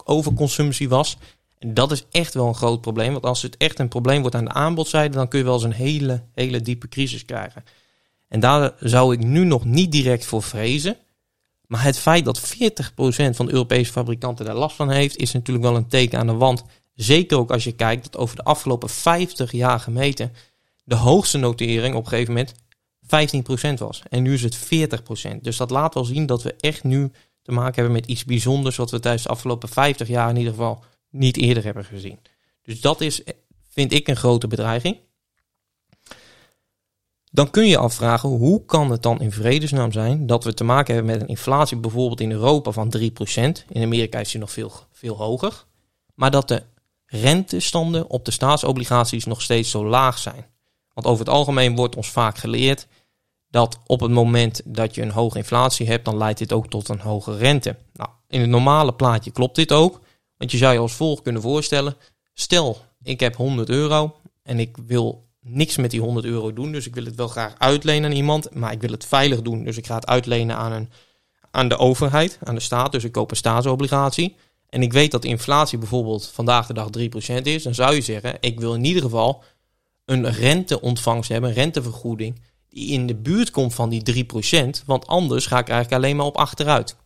overconsumptie 0.05 0.89
was. 0.89 1.17
En 1.59 1.75
dat 1.75 1.93
is 1.93 2.07
echt 2.11 2.35
wel 2.35 2.47
een 2.47 2.55
groot 2.55 2.81
probleem. 2.81 3.13
Want 3.13 3.25
als 3.25 3.43
het 3.43 3.57
echt 3.57 3.79
een 3.79 3.89
probleem 3.89 4.21
wordt 4.21 4.37
aan 4.37 4.45
de 4.45 4.53
aanbodzijde, 4.53 5.17
dan 5.17 5.29
kun 5.29 5.39
je 5.39 5.45
wel 5.45 5.55
eens 5.55 5.63
een 5.63 5.73
hele, 5.73 6.25
hele 6.35 6.61
diepe 6.61 6.89
crisis 6.89 7.25
krijgen. 7.25 7.65
En 8.29 8.41
daar 8.41 8.73
zou 8.81 9.13
ik 9.13 9.25
nu 9.25 9.45
nog 9.45 9.65
niet 9.65 9.93
direct 9.93 10.27
voor 10.27 10.43
vrezen. 10.43 10.97
Maar 11.67 11.83
het 11.83 11.99
feit 11.99 12.25
dat 12.25 12.41
40% 12.41 12.51
van 13.31 13.47
de 13.47 13.53
Europese 13.53 13.93
fabrikanten 13.93 14.45
daar 14.45 14.55
last 14.55 14.77
van 14.77 14.91
heeft, 14.91 15.17
is 15.17 15.33
natuurlijk 15.33 15.67
wel 15.67 15.77
een 15.77 15.89
teken 15.89 16.19
aan 16.19 16.27
de 16.27 16.33
wand. 16.33 16.65
Zeker 16.95 17.39
ook 17.39 17.51
als 17.51 17.65
je 17.65 17.73
kijkt 17.73 18.05
dat 18.05 18.17
over 18.17 18.37
de 18.37 18.45
afgelopen 18.45 18.89
50 18.89 19.53
jaar 19.53 19.81
gemeten 19.81 20.33
de 20.85 20.95
hoogste 20.95 21.39
notering 21.39 21.95
op 21.95 22.03
een 22.03 22.09
gegeven 22.09 22.33
moment 22.33 22.55
15% 23.09 23.75
was. 23.79 24.03
En 24.09 24.23
nu 24.23 24.33
is 24.33 24.43
het 24.43 24.59
40%. 25.37 25.41
Dus 25.41 25.57
dat 25.57 25.71
laat 25.71 25.95
wel 25.95 26.05
zien 26.05 26.27
dat 26.27 26.43
we 26.43 26.55
echt 26.61 26.85
nu 26.85 27.11
te 27.43 27.53
maken 27.53 27.75
hebben 27.75 27.93
met 27.93 28.07
iets 28.07 28.25
bijzonders 28.25 28.77
wat 28.77 28.91
we 28.91 29.01
tijdens 29.01 29.23
de 29.23 29.29
afgelopen 29.29 29.69
50 29.69 30.09
jaar 30.09 30.31
in 30.31 30.37
ieder 30.37 30.53
geval 30.53 30.85
niet 31.11 31.37
eerder 31.37 31.65
hebben 31.65 31.85
gezien. 31.85 32.19
Dus 32.63 32.81
dat 32.81 33.01
is, 33.01 33.23
vind 33.71 33.93
ik, 33.93 34.09
een 34.09 34.17
grote 34.17 34.47
bedreiging. 34.47 34.97
Dan 37.31 37.51
kun 37.51 37.67
je 37.67 37.79
afvragen, 37.79 38.29
hoe 38.29 38.65
kan 38.65 38.91
het 38.91 39.03
dan 39.03 39.21
in 39.21 39.33
vredesnaam 39.33 39.93
zijn 39.93 40.27
dat 40.27 40.45
we 40.45 40.55
te 40.55 40.65
maken 40.65 40.95
hebben 40.95 41.13
met 41.13 41.23
een 41.23 41.29
inflatie 41.29 41.77
bijvoorbeeld 41.77 42.21
in 42.21 42.31
Europa 42.31 42.71
van 42.71 42.95
3%. 42.99 43.03
In 43.69 43.83
Amerika 43.83 44.19
is 44.19 44.31
die 44.31 44.41
nog 44.41 44.51
veel, 44.51 44.73
veel 44.93 45.17
hoger. 45.17 45.65
Maar 46.15 46.31
dat 46.31 46.49
de 46.49 46.63
rentestanden 47.07 48.11
op 48.11 48.25
de 48.25 48.31
staatsobligaties 48.31 49.25
nog 49.25 49.43
steeds 49.43 49.71
zo 49.71 49.87
laag 49.87 50.19
zijn. 50.19 50.47
Want 50.95 51.07
over 51.07 51.25
het 51.25 51.35
algemeen 51.35 51.77
wordt 51.77 51.97
ons 51.97 52.11
vaak 52.11 52.39
geleerd 52.39 52.87
dat 53.51 53.79
op 53.87 54.01
het 54.01 54.11
moment 54.11 54.61
dat 54.65 54.95
je 54.95 55.03
een 55.03 55.11
hoge 55.11 55.39
inflatie 55.39 55.87
hebt, 55.87 56.05
dan 56.05 56.17
leidt 56.17 56.39
dit 56.39 56.53
ook 56.53 56.69
tot 56.69 56.89
een 56.89 57.01
hoge 57.01 57.37
rente. 57.37 57.77
Nou, 57.93 58.11
in 58.29 58.41
het 58.41 58.51
normale 58.51 58.95
plaatje 58.95 59.31
klopt 59.31 59.57
dit 59.57 59.73
ook. 59.73 60.01
Want 60.37 60.51
je 60.51 60.59
zou 60.59 60.73
je 60.73 60.79
als 60.79 60.93
volgt 60.93 61.23
kunnen 61.23 61.43
voorstellen, 61.43 61.97
stel 62.35 62.79
ik 63.03 63.21
heb 63.21 63.37
100 63.37 63.69
euro 63.69 64.17
en 64.43 64.59
ik 64.59 64.77
wil 64.87 65.27
niks 65.41 65.77
met 65.77 65.91
die 65.91 66.01
100 66.01 66.27
euro 66.27 66.53
doen. 66.53 66.73
Dus 66.73 66.87
ik 66.87 66.95
wil 66.95 67.05
het 67.05 67.15
wel 67.15 67.29
graag 67.29 67.55
uitlenen 67.59 68.11
aan 68.11 68.17
iemand. 68.17 68.55
Maar 68.55 68.73
ik 68.73 68.81
wil 68.81 68.91
het 68.91 69.05
veilig 69.05 69.43
doen. 69.43 69.65
Dus 69.65 69.77
ik 69.77 69.87
ga 69.87 69.95
het 69.95 70.07
uitlenen 70.07 70.57
aan, 70.57 70.73
een, 70.73 70.91
aan 71.51 71.69
de 71.69 71.77
overheid, 71.77 72.39
aan 72.45 72.55
de 72.55 72.61
staat. 72.61 72.93
Dus 72.93 73.05
ik 73.05 73.13
koop 73.13 73.31
een 73.31 73.37
staatsobligatie. 73.37 74.37
En 74.69 74.83
ik 74.83 74.93
weet 74.93 75.11
dat 75.11 75.23
de 75.23 75.29
inflatie 75.29 75.79
bijvoorbeeld 75.79 76.27
vandaag 76.27 76.67
de 76.67 76.75
dag 76.75 76.89
3% 76.99 77.43
is. 77.43 77.63
Dan 77.63 77.75
zou 77.75 77.95
je 77.95 78.01
zeggen, 78.01 78.37
ik 78.41 78.61
wil 78.61 78.75
in 78.75 78.85
ieder 78.85 79.03
geval 79.03 79.43
een 80.05 80.31
renteontvangst 80.31 81.29
hebben, 81.29 81.51
een 81.51 81.57
rentevergoeding. 81.57 82.41
Die 82.71 82.89
in 82.89 83.07
de 83.07 83.15
buurt 83.15 83.51
komt 83.51 83.75
van 83.75 83.89
die 83.89 84.25
3%. 84.25 84.85
Want 84.87 85.07
anders 85.07 85.47
ga 85.47 85.59
ik 85.59 85.69
eigenlijk 85.69 86.03
alleen 86.03 86.17
maar 86.17 86.27
op 86.27 86.37
achteruit. 86.37 86.97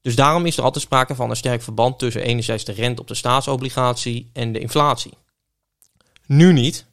Dus 0.00 0.16
daarom 0.16 0.46
is 0.46 0.56
er 0.56 0.62
altijd 0.62 0.84
sprake 0.84 1.14
van 1.14 1.30
een 1.30 1.36
sterk 1.36 1.62
verband 1.62 1.98
tussen 1.98 2.22
enerzijds 2.22 2.64
de 2.64 2.72
rente 2.72 3.00
op 3.00 3.08
de 3.08 3.14
staatsobligatie 3.14 4.30
en 4.32 4.52
de 4.52 4.58
inflatie. 4.58 5.12
Nu 6.26 6.52
niet, 6.52 6.86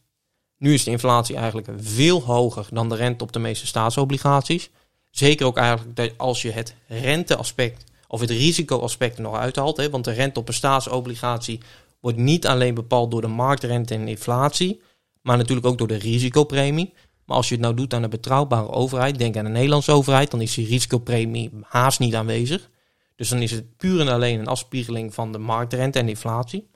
nu 0.58 0.74
is 0.74 0.84
de 0.84 0.91
inflatie 0.91 1.36
eigenlijk 1.36 1.68
veel 1.78 2.22
hoger 2.22 2.68
dan 2.72 2.89
de 2.89 2.96
rente 2.96 3.24
op 3.24 3.32
de 3.32 3.39
meeste 3.39 3.68
staatsobligaties. 3.68 4.70
Zeker 5.12 5.46
ook 5.46 5.58
eigenlijk 5.58 6.13
als 6.18 6.41
je 6.41 6.52
het 6.52 6.76
renteaspect 6.88 7.84
of 8.08 8.20
het 8.20 8.30
risicoaspect 8.30 9.18
nog 9.18 9.36
uithaalt. 9.36 9.78
Hè, 9.78 9.89
want 9.89 10.04
de 10.06 10.12
rente 10.12 10.39
op 10.39 10.48
een 10.48 10.54
staatsobligatie 10.54 11.60
wordt 12.00 12.18
niet 12.18 12.48
alleen 12.48 12.74
bepaald 12.74 13.12
door 13.12 13.22
de 13.22 13.28
marktrente 13.28 13.94
en 13.94 14.08
inflatie, 14.08 14.82
maar 15.22 15.38
natuurlijk 15.38 15.68
ook 15.68 15.78
door 15.78 15.88
de 15.88 15.96
risicopremie. 15.96 16.94
Maar 17.26 17.38
als 17.38 17.48
je 17.48 17.54
het 17.54 17.64
nou 17.64 17.76
doet 17.76 17.94
aan 17.94 18.04
een 18.04 18.10
betrouwbare 18.10 18.70
overheid, 18.70 19.18
denk 19.18 19.38
aan 19.38 19.44
de 19.44 19.50
Nederlandse 19.50 19.92
overheid, 19.92 20.32
dan 20.32 20.42
is 20.42 20.54
die 20.54 20.68
risicopremie 20.68 21.52
haast 21.62 22.00
niet 22.00 22.16
aanwezig. 22.16 22.70
Dus 23.16 23.30
dan 23.30 23.42
is 23.42 23.52
het 23.52 23.78
puur 23.78 24.00
en 24.00 24.08
alleen 24.08 24.40
een 24.40 24.48
afspiegeling 24.48 25.14
van 25.14 25.32
de 25.32 25.38
marktrente 25.38 26.00
en 26.00 26.10
inflatie. 26.10 26.70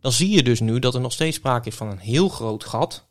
Dan 0.00 0.12
zie 0.12 0.30
je 0.30 0.42
dus 0.42 0.60
nu 0.60 0.78
dat 0.78 0.94
er 0.94 1.00
nog 1.00 1.12
steeds 1.12 1.36
sprake 1.36 1.68
is 1.68 1.74
van 1.74 1.88
een 1.88 1.98
heel 1.98 2.28
groot 2.28 2.64
gat 2.64 3.06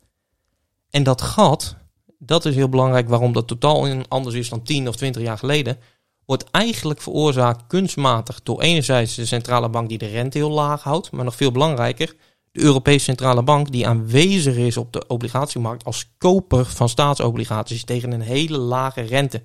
en 0.96 1.02
dat 1.02 1.22
gat, 1.22 1.76
dat 2.18 2.44
is 2.44 2.54
heel 2.54 2.68
belangrijk 2.68 3.08
waarom 3.08 3.32
dat 3.32 3.46
totaal 3.46 4.02
anders 4.08 4.34
is 4.34 4.48
dan 4.48 4.62
10 4.62 4.88
of 4.88 4.96
20 4.96 5.22
jaar 5.22 5.38
geleden, 5.38 5.78
wordt 6.24 6.50
eigenlijk 6.50 7.00
veroorzaakt 7.00 7.66
kunstmatig 7.66 8.42
door 8.42 8.60
enerzijds 8.60 9.14
de 9.14 9.26
centrale 9.26 9.68
bank 9.68 9.88
die 9.88 9.98
de 9.98 10.06
rente 10.06 10.38
heel 10.38 10.50
laag 10.50 10.82
houdt, 10.82 11.10
maar 11.10 11.24
nog 11.24 11.36
veel 11.36 11.52
belangrijker, 11.52 12.14
de 12.56 12.62
Europese 12.62 13.04
Centrale 13.04 13.42
Bank 13.42 13.72
die 13.72 13.86
aanwezig 13.86 14.56
is 14.56 14.76
op 14.76 14.92
de 14.92 15.06
obligatiemarkt 15.06 15.84
als 15.84 16.10
koper 16.18 16.64
van 16.64 16.88
staatsobligaties 16.88 17.84
tegen 17.84 18.12
een 18.12 18.20
hele 18.20 18.58
lage 18.58 19.00
rente. 19.00 19.42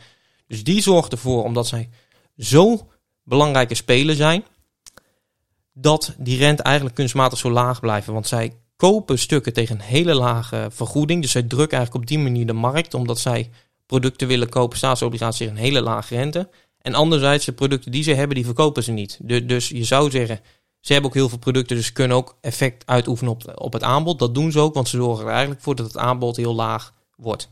Dus 0.47 0.63
die 0.63 0.82
zorgt 0.82 1.12
ervoor, 1.12 1.43
omdat 1.43 1.67
zij 1.67 1.89
zo 2.38 2.88
belangrijke 3.24 3.76
speler 3.76 4.15
zijn, 4.15 4.43
dat 5.74 6.15
die 6.17 6.38
rente 6.38 6.63
eigenlijk 6.63 6.95
kunstmatig 6.95 7.38
zo 7.38 7.52
laag 7.52 7.80
blijven. 7.80 8.13
Want 8.13 8.28
zij 8.28 8.54
kopen 8.76 9.19
stukken 9.19 9.54
tegen 9.54 9.76
een 9.76 9.82
hele 9.82 10.13
lage 10.13 10.67
vergoeding. 10.71 11.21
Dus 11.21 11.32
zij 11.32 11.43
drukken 11.43 11.78
eigenlijk 11.78 12.06
op 12.06 12.15
die 12.15 12.19
manier 12.19 12.45
de 12.45 12.54
markt, 12.54 12.93
omdat 12.93 13.19
zij 13.19 13.50
producten 13.86 14.28
willen 14.28 14.50
kopen, 14.50 14.78
staatsobligaties 14.78 15.38
tegen 15.38 15.54
een 15.54 15.63
hele 15.63 15.82
lage 15.82 16.15
rente. 16.15 16.50
En 16.82 16.93
anderzijds, 16.93 17.45
de 17.45 17.52
producten 17.52 17.91
die 17.91 18.04
ze 18.04 18.13
hebben, 18.13 18.36
die 18.36 18.45
verkopen 18.45 18.84
ze 18.84 18.91
niet. 18.91 19.19
dus 19.47 19.69
je 19.69 19.84
zou 19.84 20.12
zeggen, 20.12 20.39
ze 20.82 20.94
hebben 20.94 21.10
ook 21.10 21.15
heel 21.15 21.30
veel 21.30 21.38
producten, 21.38 21.76
dus 21.76 21.91
kunnen 21.91 22.17
ook 22.17 22.38
effect 22.41 22.86
uitoefenen 22.86 23.34
op, 23.34 23.52
op 23.56 23.74
het 23.74 23.84
aanbod. 23.84 24.20
Dat 24.20 24.34
doen 24.34 24.52
ze 24.52 24.60
ook, 24.60 24.74
want 24.74 24.88
ze 24.88 24.98
zorgen 24.98 25.26
er 25.26 25.32
eigenlijk 25.32 25.62
voor 25.62 25.76
dat 25.76 25.86
het 25.86 25.98
aanbod 25.98 26.36
heel 26.36 26.56
laag 26.56 26.94
wordt. 27.15 27.50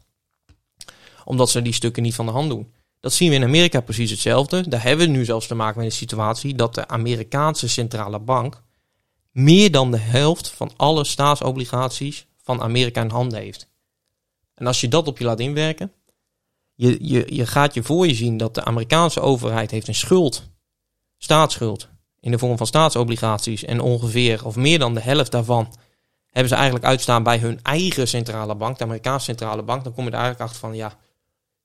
Omdat 1.25 1.49
ze 1.49 1.61
die 1.61 1.73
stukken 1.73 2.03
niet 2.03 2.15
van 2.15 2.25
de 2.25 2.31
hand 2.31 2.49
doen. 2.49 2.73
Dat 2.99 3.13
zien 3.13 3.29
we 3.29 3.35
in 3.35 3.43
Amerika 3.43 3.81
precies 3.81 4.11
hetzelfde. 4.11 4.67
Daar 4.67 4.83
hebben 4.83 5.05
we 5.05 5.11
nu 5.11 5.25
zelfs 5.25 5.47
te 5.47 5.55
maken 5.55 5.77
met 5.77 5.85
een 5.85 5.97
situatie 5.97 6.55
dat 6.55 6.75
de 6.75 6.87
Amerikaanse 6.87 7.69
centrale 7.69 8.19
bank 8.19 8.63
meer 9.31 9.71
dan 9.71 9.91
de 9.91 9.97
helft 9.97 10.49
van 10.49 10.71
alle 10.75 11.03
staatsobligaties 11.03 12.27
van 12.41 12.61
Amerika 12.61 13.01
in 13.01 13.09
handen 13.09 13.39
heeft. 13.39 13.69
En 14.55 14.67
als 14.67 14.81
je 14.81 14.87
dat 14.87 15.07
op 15.07 15.17
je 15.17 15.23
laat 15.23 15.39
inwerken, 15.39 15.91
je, 16.75 16.97
je, 17.01 17.35
je 17.35 17.45
gaat 17.45 17.73
je 17.73 17.83
voor 17.83 18.07
je 18.07 18.15
zien 18.15 18.37
dat 18.37 18.55
de 18.55 18.63
Amerikaanse 18.63 19.19
overheid 19.19 19.71
heeft 19.71 19.87
een 19.87 19.95
schuld, 19.95 20.49
staatsschuld, 21.17 21.89
in 22.21 22.32
de 22.32 22.38
vorm 22.38 22.58
van 22.58 22.67
staatsobligaties. 22.67 23.63
En 23.63 23.82
ongeveer, 23.82 24.45
of 24.45 24.55
meer 24.55 24.79
dan 24.79 24.93
de 24.93 25.01
helft 25.01 25.32
daarvan, 25.32 25.73
hebben 26.25 26.49
ze 26.49 26.55
eigenlijk 26.55 26.86
uitstaan 26.86 27.23
bij 27.23 27.38
hun 27.38 27.60
eigen 27.62 28.08
centrale 28.08 28.55
bank, 28.55 28.77
de 28.77 28.84
Amerikaanse 28.84 29.25
centrale 29.25 29.63
bank. 29.63 29.84
Dan 29.84 29.93
kom 29.93 30.03
je 30.03 30.12
er 30.12 30.17
eigenlijk 30.17 30.45
achter 30.45 30.60
van, 30.60 30.75
ja, 30.75 30.97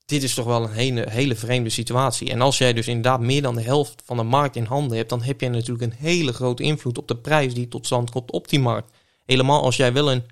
dit 0.05 0.23
is 0.23 0.35
toch 0.35 0.45
wel 0.45 0.63
een 0.63 0.73
hele, 0.73 1.11
hele 1.11 1.35
vreemde 1.35 1.71
situatie. 1.71 2.31
En 2.31 2.41
als 2.41 2.59
jij 2.59 2.73
dus 2.73 2.89
inderdaad 2.89 3.21
meer 3.21 3.43
dan 3.43 3.55
de 3.55 3.63
helft 3.63 4.03
van 4.05 4.17
de 4.17 4.23
markt 4.23 4.57
in 4.57 4.65
handen 4.65 4.97
hebt, 4.97 5.09
dan 5.09 5.23
heb 5.23 5.41
je 5.41 5.49
natuurlijk 5.49 5.93
een 5.93 5.99
hele 5.99 6.33
grote 6.33 6.63
invloed 6.63 6.99
op 6.99 7.09
de 7.09 7.17
prijs 7.17 7.55
die 7.55 7.69
tot 7.69 7.87
stand 7.87 8.11
komt 8.11 8.31
op 8.31 8.49
die 8.49 8.61
markt. 8.61 8.91
Helemaal 9.25 9.63
als 9.63 9.77
jij 9.77 9.93
wel 9.93 10.13
een 10.13 10.25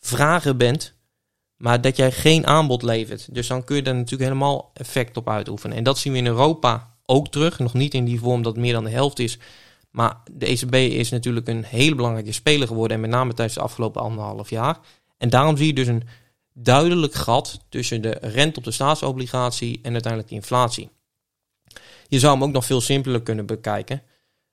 vrager 0.00 0.56
bent, 0.56 0.94
maar 1.56 1.80
dat 1.80 1.96
jij 1.96 2.12
geen 2.12 2.46
aanbod 2.46 2.82
levert. 2.82 3.34
Dus 3.34 3.46
dan 3.46 3.64
kun 3.64 3.76
je 3.76 3.82
daar 3.82 3.94
natuurlijk 3.94 4.30
helemaal 4.30 4.70
effect 4.74 5.16
op 5.16 5.28
uitoefenen. 5.28 5.76
En 5.76 5.84
dat 5.84 5.98
zien 5.98 6.12
we 6.12 6.18
in 6.18 6.26
Europa 6.26 6.93
ook 7.06 7.28
terug. 7.28 7.58
Nog 7.58 7.74
niet 7.74 7.94
in 7.94 8.04
die 8.04 8.20
vorm 8.20 8.42
dat 8.42 8.56
meer 8.56 8.72
dan 8.72 8.84
de 8.84 8.90
helft 8.90 9.18
is. 9.18 9.38
Maar 9.90 10.22
de 10.32 10.46
ECB 10.46 10.74
is 10.74 11.10
natuurlijk 11.10 11.48
een 11.48 11.64
hele 11.64 11.94
belangrijke 11.94 12.32
speler 12.32 12.66
geworden. 12.66 12.96
En 12.96 13.00
met 13.00 13.10
name 13.10 13.34
tijdens 13.34 13.56
de 13.56 13.64
afgelopen 13.64 14.02
anderhalf 14.02 14.50
jaar. 14.50 14.78
En 15.18 15.30
daarom 15.30 15.56
zie 15.56 15.66
je 15.66 15.74
dus 15.74 15.86
een 15.86 16.02
duidelijk 16.52 17.14
gat 17.14 17.60
tussen 17.68 18.02
de 18.02 18.18
rente 18.20 18.58
op 18.58 18.64
de 18.64 18.70
staatsobligatie 18.70 19.80
en 19.82 19.92
uiteindelijk 19.92 20.30
de 20.30 20.36
inflatie. 20.36 20.90
Je 22.08 22.18
zou 22.18 22.32
hem 22.32 22.44
ook 22.44 22.52
nog 22.52 22.64
veel 22.64 22.80
simpeler 22.80 23.22
kunnen 23.22 23.46
bekijken. 23.46 24.02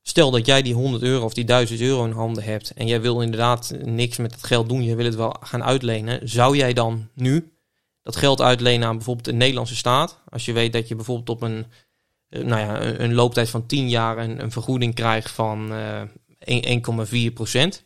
Stel 0.02 0.32
dat 0.32 0.46
jij 0.46 0.62
die 0.62 0.74
100 0.74 1.04
euro 1.04 1.26
of 1.26 1.34
die 1.34 1.44
1000 1.44 1.82
euro 1.82 2.06
in 2.06 2.12
handen 2.12 2.44
hebt 2.44 2.72
en 2.72 2.88
jij 2.88 3.02
wil 3.02 3.22
inderdaad 3.22 3.74
niks 3.84 4.18
met 4.18 4.32
het 4.32 4.44
geld 4.44 4.70
doen, 4.70 4.84
je 4.84 4.96
wil 4.96 5.06
het 5.06 5.16
wel 5.16 5.36
gaan 5.40 5.64
uitlenen, 5.64 6.30
zou 6.30 6.58
jij 6.58 6.74
dan 6.74 7.10
nu 7.14 7.54
dat 8.02 8.16
geld 8.16 8.42
uitlenen 8.42 8.88
aan 8.88 8.96
bijvoorbeeld 8.96 9.26
de 9.26 9.34
Nederlandse 9.34 9.76
staat? 9.76 10.20
Als 10.30 10.46
je 10.46 10.54
weet 10.54 10.74
dat 10.74 10.88
je 10.88 10.96
bijvoorbeeld 10.96 11.30
op 11.30 11.42
een, 11.42 11.66
nou 12.32 12.60
ja, 12.60 12.82
een 12.82 13.14
looptijd 13.14 13.50
van 13.50 13.66
10 13.66 13.90
jaar 13.90 14.18
een, 14.18 14.42
een 14.42 14.52
vergoeding 14.52 14.96
krijgt 14.96 15.32
van 15.32 15.72
uh, 15.74 17.30
1,4 17.30 17.34
procent. 17.34 17.84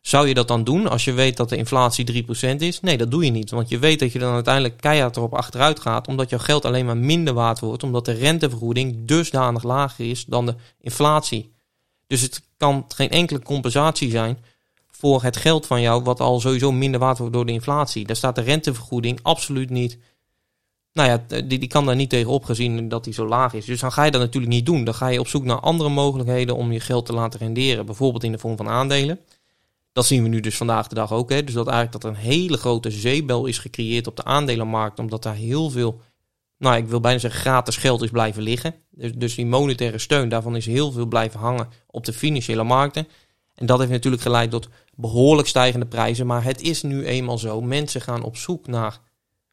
Zou 0.00 0.28
je 0.28 0.34
dat 0.34 0.48
dan 0.48 0.64
doen 0.64 0.88
als 0.88 1.04
je 1.04 1.12
weet 1.12 1.36
dat 1.36 1.48
de 1.48 1.56
inflatie 1.56 2.24
3% 2.24 2.56
is? 2.56 2.80
Nee, 2.80 2.96
dat 2.96 3.10
doe 3.10 3.24
je 3.24 3.30
niet. 3.30 3.50
Want 3.50 3.68
je 3.68 3.78
weet 3.78 3.98
dat 3.98 4.12
je 4.12 4.18
dan 4.18 4.34
uiteindelijk 4.34 4.80
keihard 4.80 5.16
erop 5.16 5.34
achteruit 5.34 5.80
gaat. 5.80 6.08
Omdat 6.08 6.30
jouw 6.30 6.38
geld 6.38 6.64
alleen 6.64 6.86
maar 6.86 6.96
minder 6.96 7.34
waard 7.34 7.60
wordt. 7.60 7.82
Omdat 7.82 8.04
de 8.04 8.12
rentevergoeding 8.12 9.06
dusdanig 9.06 9.62
lager 9.62 10.10
is 10.10 10.24
dan 10.24 10.46
de 10.46 10.54
inflatie. 10.80 11.52
Dus 12.06 12.20
het 12.20 12.42
kan 12.56 12.84
geen 12.88 13.10
enkele 13.10 13.42
compensatie 13.42 14.10
zijn 14.10 14.38
voor 14.90 15.22
het 15.22 15.36
geld 15.36 15.66
van 15.66 15.80
jou. 15.80 16.02
Wat 16.02 16.20
al 16.20 16.40
sowieso 16.40 16.72
minder 16.72 17.00
waard 17.00 17.18
wordt 17.18 17.32
door 17.32 17.46
de 17.46 17.52
inflatie. 17.52 18.06
Daar 18.06 18.16
staat 18.16 18.34
de 18.34 18.40
rentevergoeding 18.40 19.18
absoluut 19.22 19.70
niet. 19.70 19.98
Nou 20.94 21.08
ja, 21.08 21.40
die, 21.40 21.58
die 21.58 21.68
kan 21.68 21.86
daar 21.86 21.96
niet 21.96 22.10
tegen 22.10 22.44
gezien 22.44 22.88
dat 22.88 23.04
die 23.04 23.12
zo 23.12 23.26
laag 23.26 23.54
is. 23.54 23.64
Dus 23.64 23.80
dan 23.80 23.92
ga 23.92 24.04
je 24.04 24.10
dat 24.10 24.20
natuurlijk 24.20 24.52
niet 24.52 24.66
doen. 24.66 24.84
Dan 24.84 24.94
ga 24.94 25.08
je 25.08 25.20
op 25.20 25.28
zoek 25.28 25.44
naar 25.44 25.60
andere 25.60 25.88
mogelijkheden 25.88 26.56
om 26.56 26.72
je 26.72 26.80
geld 26.80 27.06
te 27.06 27.12
laten 27.12 27.40
renderen. 27.40 27.86
Bijvoorbeeld 27.86 28.24
in 28.24 28.32
de 28.32 28.38
vorm 28.38 28.56
van 28.56 28.68
aandelen. 28.68 29.20
Dat 29.92 30.06
zien 30.06 30.22
we 30.22 30.28
nu 30.28 30.40
dus 30.40 30.56
vandaag 30.56 30.88
de 30.88 30.94
dag 30.94 31.12
ook. 31.12 31.30
Hè. 31.30 31.44
Dus 31.44 31.54
dat 31.54 31.66
eigenlijk 31.66 32.02
dat 32.02 32.12
een 32.12 32.18
hele 32.20 32.56
grote 32.56 32.90
zeebel 32.90 33.46
is 33.46 33.58
gecreëerd 33.58 34.06
op 34.06 34.16
de 34.16 34.24
aandelenmarkt. 34.24 34.98
Omdat 34.98 35.22
daar 35.22 35.34
heel 35.34 35.70
veel, 35.70 36.00
nou 36.58 36.76
ik 36.76 36.86
wil 36.86 37.00
bijna 37.00 37.18
zeggen 37.18 37.40
gratis 37.40 37.76
geld 37.76 38.02
is 38.02 38.10
blijven 38.10 38.42
liggen. 38.42 38.74
Dus, 38.90 39.12
dus 39.14 39.34
die 39.34 39.46
monetaire 39.46 39.98
steun, 39.98 40.28
daarvan 40.28 40.56
is 40.56 40.66
heel 40.66 40.92
veel 40.92 41.06
blijven 41.06 41.40
hangen 41.40 41.68
op 41.86 42.04
de 42.04 42.12
financiële 42.12 42.64
markten. 42.64 43.08
En 43.54 43.66
dat 43.66 43.78
heeft 43.78 43.90
natuurlijk 43.90 44.22
geleid 44.22 44.50
tot 44.50 44.68
behoorlijk 44.94 45.48
stijgende 45.48 45.86
prijzen. 45.86 46.26
Maar 46.26 46.44
het 46.44 46.60
is 46.60 46.82
nu 46.82 47.04
eenmaal 47.04 47.38
zo. 47.38 47.60
Mensen 47.60 48.00
gaan 48.00 48.22
op 48.22 48.36
zoek 48.36 48.66
naar 48.66 49.00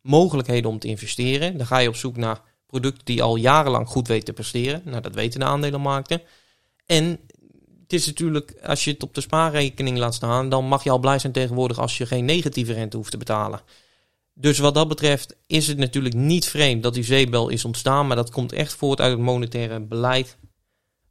mogelijkheden 0.02 0.70
om 0.70 0.80
te 0.80 0.88
investeren. 0.88 1.58
Dan 1.58 1.66
ga 1.66 1.78
je 1.78 1.88
op 1.88 1.96
zoek 1.96 2.18
naar 2.18 2.42
producten 2.66 3.06
die 3.06 3.24
al 3.24 3.36
jarenlang 3.36 3.88
goed 3.88 4.08
weten 4.08 4.26
te 4.26 4.34
presteren. 4.34 4.82
Nou, 4.86 5.02
dat 5.02 5.16
weten 5.16 5.40
de 5.40 5.46
aandelenmarkten. 5.46 6.22
En 6.86 7.20
het 7.82 7.94
is 7.94 8.06
natuurlijk, 8.06 8.54
als 8.64 8.84
je 8.84 8.92
het 8.92 9.04
op 9.04 9.14
de 9.14 9.22
spaarrekening 9.22 9.98
laat 9.98 10.14
staan, 10.14 10.50
dan 10.50 10.66
mag 10.66 10.84
je 10.84 10.90
al 10.90 11.00
blij 11.00 11.20
zijn 11.20 11.34
tegenwoordig 11.34 11.80
als 11.80 11.98
je 11.98 12.06
geen 12.06 12.26
negatieve 12.26 12.74
rente 12.74 12.98
hoeft 12.98 13.12
te 13.12 13.18
betalen. 13.18 13.62
Dus 14.34 14.60
wat 14.60 14.74
dat 14.74 14.88
betreft 14.88 15.36
is 15.48 15.68
het 15.68 15.78
natuurlijk 15.78 16.16
niet 16.16 16.46
vreemd 16.46 16.84
dat 16.84 16.94
die 16.94 17.04
zeebel 17.04 17.50
is 17.50 17.66
ontstaan, 17.66 18.08
maar 18.08 18.16
dat 18.16 18.30
komt 18.30 18.52
echt 18.52 18.74
voort 18.74 19.02
uit 19.02 19.12
het 19.12 19.22
monetaire 19.22 19.80
beleid, 19.80 20.38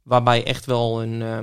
waarbij 0.03 0.43
echt 0.45 0.65
wel 0.65 1.01
een, 1.01 1.21
uh, 1.21 1.39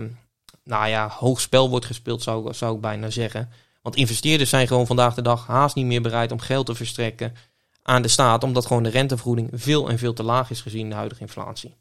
nou 0.65 0.89
ja, 0.89 1.09
hoog 1.09 1.41
spel 1.41 1.71
wordt 1.71 1.87
gespeeld, 1.87 2.23
zou, 2.23 2.55
zou 2.55 2.75
ik 2.75 2.81
bijna 2.81 3.11
zeggen. 3.11 3.51
Want 3.89 4.01
investeerders 4.01 4.51
zijn 4.51 4.67
gewoon 4.67 4.87
vandaag 4.87 5.15
de 5.15 5.23
dag 5.23 5.47
haast 5.47 5.75
niet 5.75 5.87
meer 5.87 6.03
bereid 6.03 6.33
om 6.33 6.41
geld 6.41 6.67
te 6.67 6.75
verstrekken 6.75 7.35
aan 7.83 8.03
de 8.03 8.09
staat, 8.09 8.45
omdat 8.45 8.67
gewoon 8.67 8.83
de 8.83 8.89
rentevergoeding 8.89 9.51
veel 9.53 9.89
en 9.89 9.99
veel 9.99 10.13
te 10.13 10.23
laag 10.23 10.51
is 10.51 10.61
gezien 10.61 10.89
de 10.89 10.95
huidige 10.95 11.21
inflatie 11.21 11.77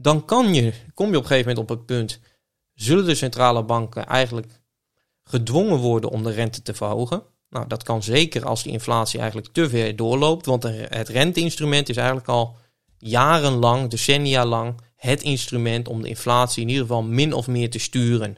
dan 0.00 0.24
kan 0.24 0.54
je, 0.54 0.72
kom 0.94 1.10
je 1.10 1.16
op 1.16 1.22
een 1.22 1.28
gegeven 1.28 1.48
moment 1.48 1.70
op 1.70 1.76
het 1.76 1.86
punt, 1.86 2.20
zullen 2.74 3.04
de 3.04 3.14
centrale 3.14 3.64
banken 3.64 4.06
eigenlijk 4.06 4.60
gedwongen 5.24 5.78
worden 5.78 6.10
om 6.10 6.22
de 6.22 6.30
rente 6.30 6.62
te 6.62 6.74
verhogen? 6.74 7.22
Nou, 7.50 7.66
dat 7.66 7.82
kan 7.82 8.02
zeker 8.02 8.44
als 8.44 8.62
die 8.62 8.72
inflatie 8.72 9.18
eigenlijk 9.18 9.52
te 9.52 9.68
ver 9.68 9.96
doorloopt, 9.96 10.46
want 10.46 10.62
het 10.62 11.08
renteinstrument 11.08 11.88
is 11.88 11.96
eigenlijk 11.96 12.28
al 12.28 12.56
jarenlang, 12.98 13.90
decennia 13.90 14.44
lang, 14.44 14.80
het 14.96 15.22
instrument 15.22 15.88
om 15.88 16.02
de 16.02 16.08
inflatie 16.08 16.62
in 16.62 16.68
ieder 16.68 16.86
geval 16.86 17.02
min 17.02 17.32
of 17.32 17.46
meer 17.46 17.70
te 17.70 17.78
sturen. 17.78 18.36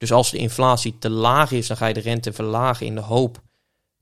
Dus 0.00 0.12
als 0.12 0.30
de 0.30 0.38
inflatie 0.38 0.98
te 0.98 1.10
laag 1.10 1.50
is, 1.50 1.66
dan 1.66 1.76
ga 1.76 1.86
je 1.86 1.94
de 1.94 2.00
rente 2.00 2.32
verlagen 2.32 2.86
in 2.86 2.94
de 2.94 3.00
hoop 3.00 3.40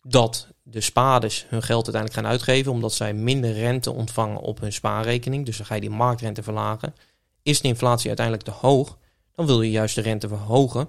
dat 0.07 0.49
de 0.63 0.81
spaarders 0.81 1.47
hun 1.49 1.63
geld 1.63 1.85
uiteindelijk 1.85 2.15
gaan 2.15 2.33
uitgeven, 2.33 2.73
omdat 2.73 2.93
zij 2.93 3.15
minder 3.15 3.53
rente 3.53 3.93
ontvangen 3.93 4.41
op 4.41 4.61
hun 4.61 4.73
spaarrekening. 4.73 5.47
Dus 5.47 5.57
dan 5.57 5.67
ga 5.67 5.75
je 5.75 5.81
die 5.81 5.91
marktrente 5.91 6.43
verlagen. 6.43 6.95
Is 7.43 7.61
de 7.61 7.69
inflatie 7.69 8.09
uiteindelijk 8.09 8.47
te 8.47 8.67
hoog, 8.67 8.99
dan 9.35 9.47
wil 9.47 9.63
je 9.63 9.71
juist 9.71 9.95
de 9.95 10.01
rente 10.01 10.29
verhogen, 10.29 10.89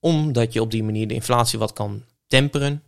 omdat 0.00 0.52
je 0.52 0.60
op 0.60 0.70
die 0.70 0.84
manier 0.84 1.08
de 1.08 1.14
inflatie 1.14 1.58
wat 1.58 1.72
kan 1.72 2.04
temperen. 2.26 2.82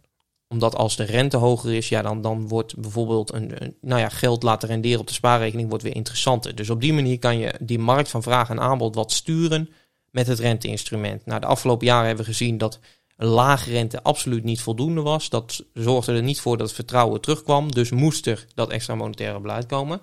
Omdat 0.48 0.74
als 0.74 0.96
de 0.96 1.04
rente 1.04 1.36
hoger 1.36 1.74
is, 1.74 1.88
ja, 1.88 2.02
dan, 2.02 2.22
dan 2.22 2.48
wordt 2.48 2.76
bijvoorbeeld 2.76 3.32
een, 3.32 3.76
nou 3.80 4.00
ja, 4.00 4.08
geld 4.08 4.42
laten 4.42 4.68
renderen 4.68 5.00
op 5.00 5.06
de 5.06 5.12
spaarrekening 5.12 5.68
wordt 5.68 5.84
weer 5.84 5.94
interessanter. 5.94 6.54
Dus 6.54 6.70
op 6.70 6.80
die 6.80 6.92
manier 6.92 7.18
kan 7.18 7.38
je 7.38 7.54
die 7.60 7.78
markt 7.78 8.08
van 8.08 8.22
vraag 8.22 8.50
en 8.50 8.60
aanbod 8.60 8.94
wat 8.94 9.12
sturen 9.12 9.68
met 10.12 10.26
het 10.26 10.38
renteinstrument. 10.38 11.26
Nou, 11.26 11.40
de 11.40 11.46
afgelopen 11.46 11.86
jaren 11.86 12.06
hebben 12.06 12.24
we 12.24 12.30
gezien 12.30 12.58
dat 12.58 12.78
een 13.16 13.28
lage 13.28 13.70
rente 13.70 14.02
absoluut 14.02 14.44
niet 14.44 14.60
voldoende 14.60 15.00
was. 15.00 15.28
Dat 15.28 15.64
zorgde 15.74 16.12
er 16.12 16.22
niet 16.22 16.40
voor 16.40 16.56
dat 16.56 16.66
het 16.66 16.76
vertrouwen 16.76 17.20
terugkwam. 17.20 17.72
Dus 17.72 17.90
moest 17.90 18.26
er 18.26 18.46
dat 18.54 18.70
extra 18.70 18.94
monetaire 18.94 19.40
beleid 19.40 19.66
komen. 19.66 20.00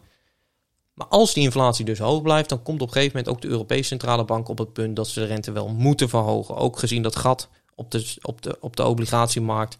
Maar 0.93 1.07
als 1.07 1.33
die 1.33 1.43
inflatie 1.43 1.85
dus 1.85 1.99
hoog 1.99 2.21
blijft, 2.21 2.49
dan 2.49 2.63
komt 2.63 2.81
op 2.81 2.87
een 2.87 2.93
gegeven 2.93 3.17
moment 3.17 3.35
ook 3.35 3.41
de 3.41 3.47
Europese 3.47 3.83
Centrale 3.83 4.25
Bank 4.25 4.47
op 4.47 4.57
het 4.57 4.73
punt 4.73 4.95
dat 4.95 5.07
ze 5.07 5.19
de 5.19 5.25
rente 5.25 5.51
wel 5.51 5.67
moeten 5.67 6.09
verhogen. 6.09 6.55
Ook 6.55 6.79
gezien 6.79 7.03
dat 7.03 7.15
gat 7.15 7.49
op 7.75 7.91
de, 7.91 8.15
op 8.21 8.41
de, 8.41 8.57
op 8.59 8.75
de 8.75 8.85
obligatiemarkt 8.85 9.77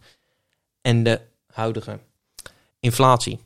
en 0.82 1.04
de 1.04 1.22
huidige 1.48 2.00
inflatie. 2.80 3.40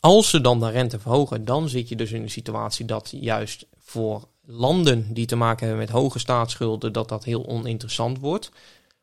Als 0.00 0.30
ze 0.30 0.40
dan 0.40 0.60
de 0.60 0.70
rente 0.70 0.98
verhogen, 0.98 1.44
dan 1.44 1.68
zit 1.68 1.88
je 1.88 1.96
dus 1.96 2.12
in 2.12 2.22
de 2.22 2.28
situatie 2.28 2.84
dat 2.84 3.12
juist 3.20 3.66
voor 3.78 4.28
landen 4.46 5.06
die 5.12 5.26
te 5.26 5.36
maken 5.36 5.66
hebben 5.66 5.84
met 5.84 5.94
hoge 5.94 6.18
staatsschulden, 6.18 6.92
dat 6.92 7.08
dat 7.08 7.24
heel 7.24 7.46
oninteressant 7.46 8.18
wordt. 8.18 8.50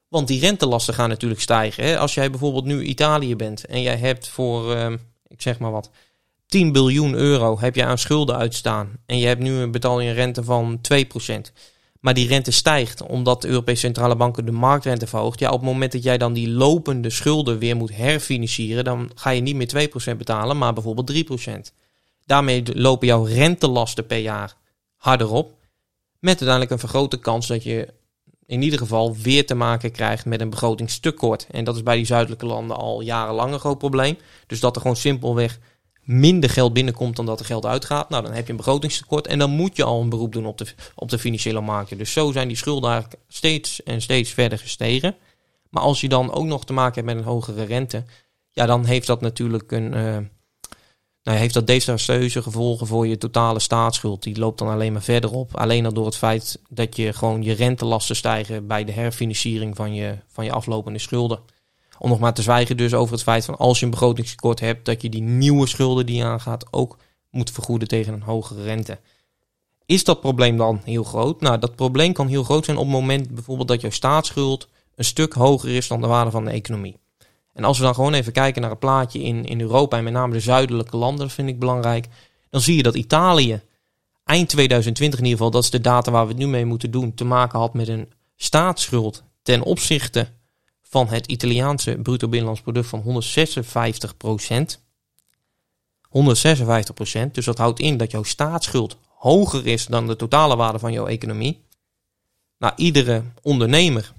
Want 0.07 0.27
die 0.27 0.39
rentelasten 0.39 0.93
gaan 0.93 1.09
natuurlijk 1.09 1.41
stijgen. 1.41 1.83
Hè? 1.83 1.97
Als 1.97 2.13
jij 2.13 2.29
bijvoorbeeld 2.29 2.65
nu 2.65 2.83
Italië 2.83 3.35
bent 3.35 3.65
en 3.65 3.81
jij 3.81 3.97
hebt 3.97 4.27
voor, 4.27 4.75
uh, 4.75 4.91
ik 5.27 5.41
zeg 5.41 5.59
maar 5.59 5.71
wat, 5.71 5.89
10 6.47 6.71
biljoen 6.71 7.13
euro 7.13 7.59
heb 7.59 7.75
je 7.75 7.85
aan 7.85 7.97
schulden 7.97 8.35
uitstaan. 8.35 8.97
En 9.05 9.17
je 9.17 9.27
hebt 9.27 9.41
nu 9.41 9.53
een 9.53 9.71
betaling 9.71 10.09
een 10.09 10.15
rente 10.15 10.43
van 10.43 10.81
2%. 10.81 11.51
Maar 11.99 12.13
die 12.13 12.27
rente 12.27 12.51
stijgt 12.51 13.01
omdat 13.01 13.41
de 13.41 13.47
Europese 13.47 13.79
Centrale 13.79 14.15
Banken 14.15 14.45
de 14.45 14.51
marktrente 14.51 15.07
verhoogt. 15.07 15.39
Ja, 15.39 15.51
op 15.51 15.59
het 15.59 15.69
moment 15.69 15.91
dat 15.91 16.03
jij 16.03 16.17
dan 16.17 16.33
die 16.33 16.49
lopende 16.49 17.09
schulden 17.09 17.59
weer 17.59 17.75
moet 17.75 17.95
herfinancieren, 17.95 18.83
dan 18.83 19.11
ga 19.15 19.29
je 19.29 19.41
niet 19.41 19.55
meer 19.55 19.89
2% 20.13 20.17
betalen, 20.17 20.57
maar 20.57 20.73
bijvoorbeeld 20.73 21.11
3%. 21.11 21.73
Daarmee 22.25 22.63
lopen 22.73 23.07
jouw 23.07 23.23
rentelasten 23.23 24.05
per 24.05 24.17
jaar 24.17 24.55
harder 25.01 25.31
op. 25.31 25.53
Met 26.19 26.29
uiteindelijk 26.29 26.71
een 26.71 26.79
vergrote 26.79 27.19
kans 27.19 27.47
dat 27.47 27.63
je 27.63 27.93
in 28.45 28.61
ieder 28.61 28.79
geval 28.79 29.15
weer 29.15 29.45
te 29.45 29.55
maken 29.55 29.91
krijgt 29.91 30.25
met 30.25 30.41
een 30.41 30.49
begrotingstekort. 30.49 31.47
En 31.51 31.63
dat 31.63 31.75
is 31.75 31.83
bij 31.83 31.95
die 31.95 32.05
zuidelijke 32.05 32.45
landen 32.45 32.77
al 32.77 33.01
jarenlang 33.01 33.53
een 33.53 33.59
groot 33.59 33.77
probleem. 33.77 34.17
Dus 34.47 34.59
dat 34.59 34.75
er 34.75 34.81
gewoon 34.81 34.95
simpelweg 34.95 35.59
minder 36.01 36.49
geld 36.49 36.73
binnenkomt 36.73 37.15
dan 37.15 37.25
dat 37.25 37.39
er 37.39 37.45
geld 37.45 37.65
uitgaat. 37.65 38.09
Nou, 38.09 38.23
dan 38.23 38.33
heb 38.33 38.45
je 38.45 38.51
een 38.51 38.57
begrotingstekort 38.57 39.27
en 39.27 39.39
dan 39.39 39.49
moet 39.49 39.75
je 39.75 39.83
al 39.83 40.01
een 40.01 40.09
beroep 40.09 40.31
doen 40.31 40.45
op 40.45 40.57
de, 40.57 40.65
op 40.95 41.09
de 41.09 41.19
financiële 41.19 41.61
markten. 41.61 41.97
Dus 41.97 42.13
zo 42.13 42.31
zijn 42.31 42.47
die 42.47 42.57
schulden 42.57 42.91
eigenlijk 42.91 43.21
steeds 43.27 43.83
en 43.83 44.01
steeds 44.01 44.31
verder 44.31 44.57
gestegen. 44.57 45.15
Maar 45.69 45.83
als 45.83 46.01
je 46.01 46.09
dan 46.09 46.33
ook 46.33 46.45
nog 46.45 46.65
te 46.65 46.73
maken 46.73 46.93
hebt 46.93 47.05
met 47.05 47.17
een 47.17 47.31
hogere 47.31 47.63
rente, 47.63 48.03
ja, 48.51 48.65
dan 48.65 48.85
heeft 48.85 49.07
dat 49.07 49.21
natuurlijk 49.21 49.71
een, 49.71 49.93
uh, 49.93 50.17
nou, 51.23 51.37
heeft 51.37 51.53
dat 51.53 51.67
desastreuze 51.67 52.41
gevolgen 52.41 52.87
voor 52.87 53.07
je 53.07 53.17
totale 53.17 53.59
staatsschuld. 53.59 54.23
Die 54.23 54.39
loopt 54.39 54.59
dan 54.59 54.67
alleen 54.67 54.93
maar 54.93 55.01
verder 55.01 55.31
op. 55.31 55.57
Alleen 55.57 55.85
al 55.85 55.93
door 55.93 56.05
het 56.05 56.17
feit 56.17 56.59
dat 56.69 56.95
je 56.95 57.13
gewoon 57.13 57.43
je 57.43 57.53
rentelasten 57.53 58.15
stijgen 58.15 58.67
bij 58.67 58.83
de 58.83 58.91
herfinanciering 58.91 59.75
van 59.75 59.93
je, 59.93 60.17
van 60.27 60.45
je 60.45 60.51
aflopende 60.51 60.99
schulden. 60.99 61.39
Om 61.99 62.09
nog 62.09 62.19
maar 62.19 62.33
te 62.33 62.41
zwijgen 62.41 62.77
dus 62.77 62.93
over 62.93 63.13
het 63.13 63.23
feit 63.23 63.45
van 63.45 63.57
als 63.57 63.79
je 63.79 63.85
een 63.85 63.91
begrotingstekort 63.91 64.59
hebt, 64.59 64.85
dat 64.85 65.01
je 65.01 65.09
die 65.09 65.21
nieuwe 65.21 65.67
schulden 65.67 66.05
die 66.05 66.15
je 66.15 66.23
aangaat 66.23 66.73
ook 66.73 66.97
moet 67.29 67.51
vergoeden 67.51 67.87
tegen 67.87 68.13
een 68.13 68.21
hogere 68.21 68.63
rente. 68.63 68.99
Is 69.85 70.03
dat 70.03 70.21
probleem 70.21 70.57
dan 70.57 70.81
heel 70.83 71.03
groot? 71.03 71.41
Nou, 71.41 71.59
dat 71.59 71.75
probleem 71.75 72.13
kan 72.13 72.27
heel 72.27 72.43
groot 72.43 72.65
zijn 72.65 72.77
op 72.77 72.83
het 72.83 72.93
moment 72.93 73.29
bijvoorbeeld 73.29 73.67
dat 73.67 73.81
jouw 73.81 73.89
staatsschuld 73.89 74.67
een 74.95 75.05
stuk 75.05 75.33
hoger 75.33 75.69
is 75.69 75.87
dan 75.87 76.01
de 76.01 76.07
waarde 76.07 76.31
van 76.31 76.45
de 76.45 76.51
economie. 76.51 76.97
En 77.53 77.63
als 77.63 77.77
we 77.77 77.83
dan 77.83 77.95
gewoon 77.95 78.13
even 78.13 78.33
kijken 78.33 78.61
naar 78.61 78.69
het 78.69 78.79
plaatje 78.79 79.19
in, 79.19 79.45
in 79.45 79.61
Europa 79.61 79.97
en 79.97 80.03
met 80.03 80.13
name 80.13 80.33
de 80.33 80.39
zuidelijke 80.39 80.97
landen, 80.97 81.25
dat 81.25 81.35
vind 81.35 81.49
ik 81.49 81.59
belangrijk, 81.59 82.07
dan 82.49 82.61
zie 82.61 82.75
je 82.75 82.83
dat 82.83 82.95
Italië 82.95 83.61
eind 84.23 84.49
2020 84.49 85.19
in 85.19 85.25
ieder 85.25 85.37
geval, 85.37 85.53
dat 85.53 85.63
is 85.63 85.69
de 85.69 85.81
data 85.81 86.11
waar 86.11 86.23
we 86.23 86.31
het 86.31 86.41
nu 86.41 86.47
mee 86.47 86.65
moeten 86.65 86.91
doen, 86.91 87.13
te 87.13 87.23
maken 87.23 87.59
had 87.59 87.73
met 87.73 87.87
een 87.87 88.11
staatsschuld 88.35 89.23
ten 89.41 89.61
opzichte 89.61 90.27
van 90.81 91.07
het 91.07 91.27
Italiaanse 91.27 91.97
bruto 92.03 92.27
binnenlands 92.27 92.61
product 92.61 92.87
van 92.87 93.23
156% 94.77 94.79
156% 96.11 97.31
dus 97.31 97.45
dat 97.45 97.57
houdt 97.57 97.79
in 97.79 97.97
dat 97.97 98.11
jouw 98.11 98.23
staatsschuld 98.23 98.97
hoger 99.07 99.67
is 99.67 99.85
dan 99.85 100.07
de 100.07 100.15
totale 100.15 100.55
waarde 100.55 100.79
van 100.79 100.91
jouw 100.91 101.07
economie. 101.07 101.65
Nou, 102.57 102.73
iedere 102.75 103.23
ondernemer 103.41 104.13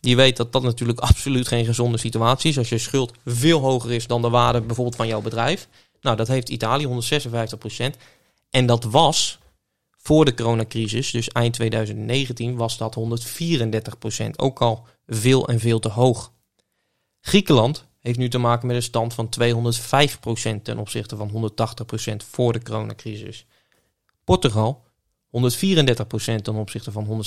die 0.00 0.16
weet 0.16 0.36
dat 0.36 0.52
dat 0.52 0.62
natuurlijk 0.62 0.98
absoluut 1.10 1.48
geen 1.48 1.64
gezonde 1.64 1.98
situatie 1.98 2.50
is. 2.50 2.58
Als 2.58 2.68
je 2.68 2.78
schuld 2.78 3.12
veel 3.24 3.60
hoger 3.60 3.92
is 3.92 4.06
dan 4.06 4.22
de 4.22 4.28
waarde 4.28 4.60
bijvoorbeeld 4.60 4.96
van 4.96 5.06
jouw 5.06 5.20
bedrijf. 5.20 5.68
Nou, 6.00 6.16
dat 6.16 6.28
heeft 6.28 6.48
Italië 6.48 6.86
156% 6.86 7.96
En 8.50 8.66
dat 8.66 8.84
was 8.84 9.38
voor 9.98 10.24
de 10.24 10.34
coronacrisis, 10.34 11.10
dus 11.10 11.28
eind 11.28 11.54
2019, 11.54 12.56
was 12.56 12.78
dat 12.78 12.96
134% 14.22 14.30
Ook 14.36 14.60
al 14.60 14.86
veel 15.06 15.48
en 15.48 15.60
veel 15.60 15.78
te 15.78 15.88
hoog. 15.88 16.32
Griekenland 17.20 17.86
heeft 18.00 18.18
nu 18.18 18.28
te 18.28 18.38
maken 18.38 18.66
met 18.66 18.76
een 18.76 18.82
stand 18.82 19.14
van 19.14 19.28
205% 19.40 20.62
ten 20.62 20.78
opzichte 20.78 21.16
van 21.16 21.50
180% 22.12 22.16
voor 22.30 22.52
de 22.52 22.62
coronacrisis. 22.62 23.46
Portugal 24.24 24.84
134% 25.30 26.42
ten 26.42 26.54
opzichte 26.54 26.92
van 26.92 27.24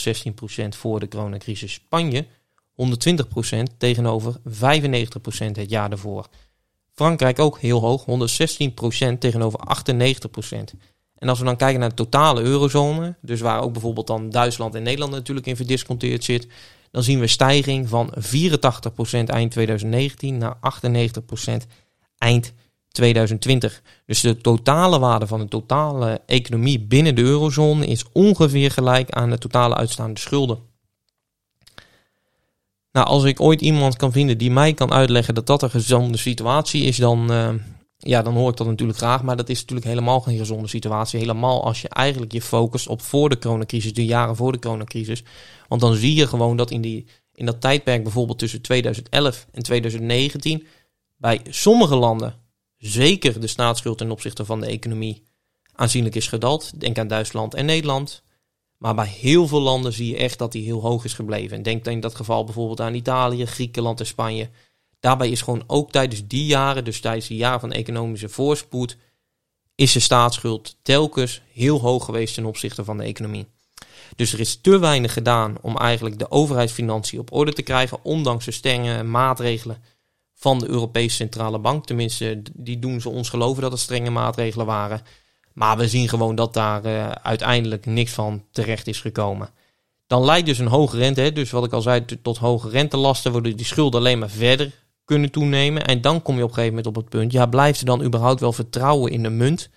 116% 0.65 0.67
voor 0.69 0.99
de 0.99 1.07
coronacrisis. 1.07 1.73
Spanje 1.73 2.27
120% 2.71 3.77
tegenover 3.77 4.35
95% 4.35 4.41
het 5.51 5.69
jaar 5.69 5.89
daarvoor. 5.89 6.27
Frankrijk 6.93 7.39
ook 7.39 7.59
heel 7.59 7.79
hoog, 7.79 8.05
116% 8.05 9.17
tegenover 9.19 9.59
98%. 9.59 10.77
En 11.17 11.29
als 11.29 11.39
we 11.39 11.45
dan 11.45 11.57
kijken 11.57 11.79
naar 11.79 11.89
de 11.89 11.95
totale 11.95 12.41
eurozone, 12.41 13.15
dus 13.21 13.41
waar 13.41 13.61
ook 13.61 13.71
bijvoorbeeld 13.71 14.07
dan 14.07 14.29
Duitsland 14.29 14.75
en 14.75 14.83
Nederland 14.83 15.11
natuurlijk 15.11 15.47
in 15.47 15.55
verdisconteerd 15.55 16.23
zit, 16.23 16.47
dan 16.91 17.03
zien 17.03 17.19
we 17.19 17.27
stijging 17.27 17.89
van 17.89 18.13
84% 18.17 18.19
eind 19.25 19.51
2019 19.51 20.37
naar 20.37 20.55
98% 20.55 21.51
eind 22.17 22.53
2020. 22.91 23.81
Dus 24.05 24.21
de 24.21 24.37
totale 24.37 24.99
waarde 24.99 25.27
van 25.27 25.39
de 25.39 25.47
totale 25.47 26.21
economie 26.25 26.79
binnen 26.79 27.15
de 27.15 27.21
eurozone 27.21 27.85
is 27.85 28.05
ongeveer 28.11 28.71
gelijk 28.71 29.11
aan 29.11 29.29
de 29.29 29.37
totale 29.37 29.75
uitstaande 29.75 30.19
schulden. 30.19 30.70
Nou, 32.91 33.07
als 33.07 33.23
ik 33.23 33.41
ooit 33.41 33.61
iemand 33.61 33.95
kan 33.95 34.11
vinden 34.11 34.37
die 34.37 34.51
mij 34.51 34.73
kan 34.73 34.91
uitleggen 34.91 35.35
dat 35.35 35.47
dat 35.47 35.61
een 35.61 35.69
gezonde 35.69 36.17
situatie 36.17 36.83
is, 36.83 36.97
dan, 36.97 37.31
uh, 37.31 37.49
ja, 37.97 38.21
dan 38.21 38.33
hoor 38.33 38.49
ik 38.49 38.57
dat 38.57 38.67
natuurlijk 38.67 38.97
graag. 38.97 39.23
Maar 39.23 39.37
dat 39.37 39.49
is 39.49 39.59
natuurlijk 39.59 39.87
helemaal 39.87 40.19
geen 40.19 40.37
gezonde 40.37 40.67
situatie. 40.67 41.19
Helemaal 41.19 41.63
als 41.63 41.81
je 41.81 41.89
eigenlijk 41.89 42.31
je 42.31 42.41
focust 42.41 42.87
op 42.87 43.01
voor 43.01 43.29
de 43.29 43.37
coronacrisis, 43.37 43.93
de 43.93 44.05
jaren 44.05 44.35
voor 44.35 44.51
de 44.51 44.59
coronacrisis. 44.59 45.23
Want 45.67 45.81
dan 45.81 45.95
zie 45.95 46.15
je 46.15 46.27
gewoon 46.27 46.57
dat 46.57 46.71
in, 46.71 46.81
die, 46.81 47.07
in 47.33 47.45
dat 47.45 47.61
tijdperk, 47.61 48.03
bijvoorbeeld 48.03 48.39
tussen 48.39 48.61
2011 48.61 49.47
en 49.51 49.63
2019, 49.63 50.67
bij 51.17 51.41
sommige 51.49 51.95
landen 51.95 52.35
zeker 52.77 53.39
de 53.39 53.47
staatsschuld 53.47 53.97
ten 53.97 54.11
opzichte 54.11 54.45
van 54.45 54.59
de 54.59 54.67
economie 54.67 55.23
aanzienlijk 55.75 56.15
is 56.15 56.27
gedaald. 56.27 56.79
Denk 56.79 56.97
aan 56.97 57.07
Duitsland 57.07 57.53
en 57.53 57.65
Nederland. 57.65 58.23
Maar 58.81 58.95
bij 58.95 59.07
heel 59.07 59.47
veel 59.47 59.61
landen 59.61 59.93
zie 59.93 60.09
je 60.09 60.17
echt 60.17 60.37
dat 60.37 60.51
die 60.51 60.63
heel 60.63 60.81
hoog 60.81 61.05
is 61.05 61.13
gebleven. 61.13 61.57
En 61.57 61.63
denk 61.63 61.85
in 61.85 61.99
dat 61.99 62.15
geval 62.15 62.43
bijvoorbeeld 62.43 62.81
aan 62.81 62.93
Italië, 62.93 63.45
Griekenland 63.45 63.99
en 63.99 64.05
Spanje. 64.05 64.49
Daarbij 64.99 65.29
is 65.29 65.41
gewoon 65.41 65.63
ook 65.67 65.91
tijdens 65.91 66.27
die 66.27 66.45
jaren, 66.45 66.83
dus 66.83 66.99
tijdens 66.99 67.27
die 67.27 67.37
jaren 67.37 67.59
van 67.59 67.71
economische 67.71 68.29
voorspoed, 68.29 68.97
is 69.75 69.91
de 69.91 69.99
staatsschuld 69.99 70.75
telkens 70.81 71.41
heel 71.53 71.79
hoog 71.79 72.05
geweest 72.05 72.33
ten 72.33 72.45
opzichte 72.45 72.83
van 72.83 72.97
de 72.97 73.03
economie. 73.03 73.47
Dus 74.15 74.33
er 74.33 74.39
is 74.39 74.55
te 74.61 74.79
weinig 74.79 75.13
gedaan 75.13 75.57
om 75.61 75.77
eigenlijk 75.77 76.19
de 76.19 76.31
overheidsfinanciën 76.31 77.19
op 77.19 77.33
orde 77.33 77.53
te 77.53 77.61
krijgen, 77.61 77.99
ondanks 78.03 78.45
de 78.45 78.51
strenge 78.51 79.03
maatregelen 79.03 79.83
van 80.33 80.59
de 80.59 80.67
Europese 80.67 81.15
Centrale 81.15 81.59
Bank. 81.59 81.85
Tenminste, 81.85 82.41
die 82.53 82.79
doen 82.79 83.01
ze 83.01 83.09
ons 83.09 83.29
geloven 83.29 83.61
dat 83.61 83.71
het 83.71 83.81
strenge 83.81 84.09
maatregelen 84.09 84.65
waren. 84.65 85.01
Maar 85.53 85.77
we 85.77 85.87
zien 85.87 86.09
gewoon 86.09 86.35
dat 86.35 86.53
daar 86.53 86.85
uh, 86.85 87.09
uiteindelijk 87.11 87.85
niks 87.85 88.11
van 88.11 88.43
terecht 88.51 88.87
is 88.87 88.99
gekomen. 88.99 89.49
Dan 90.07 90.25
leidt 90.25 90.45
dus 90.45 90.59
een 90.59 90.67
hoge 90.67 90.97
rente, 90.97 91.21
hè, 91.21 91.31
dus 91.31 91.51
wat 91.51 91.65
ik 91.65 91.73
al 91.73 91.81
zei, 91.81 92.05
tot 92.21 92.37
hoge 92.37 92.69
rentelasten, 92.69 93.31
waardoor 93.31 93.55
die 93.55 93.65
schulden 93.65 93.99
alleen 93.99 94.19
maar 94.19 94.29
verder 94.29 94.71
kunnen 95.05 95.31
toenemen. 95.31 95.85
En 95.85 96.01
dan 96.01 96.21
kom 96.21 96.37
je 96.37 96.43
op 96.43 96.49
een 96.49 96.55
gegeven 96.55 96.75
moment 96.75 96.95
op 96.95 97.03
het 97.03 97.11
punt, 97.11 97.31
ja, 97.31 97.45
blijft 97.45 97.79
er 97.79 97.85
dan 97.85 98.03
überhaupt 98.03 98.39
wel 98.39 98.53
vertrouwen 98.53 99.11
in 99.11 99.23
de 99.23 99.29
munt? 99.29 99.69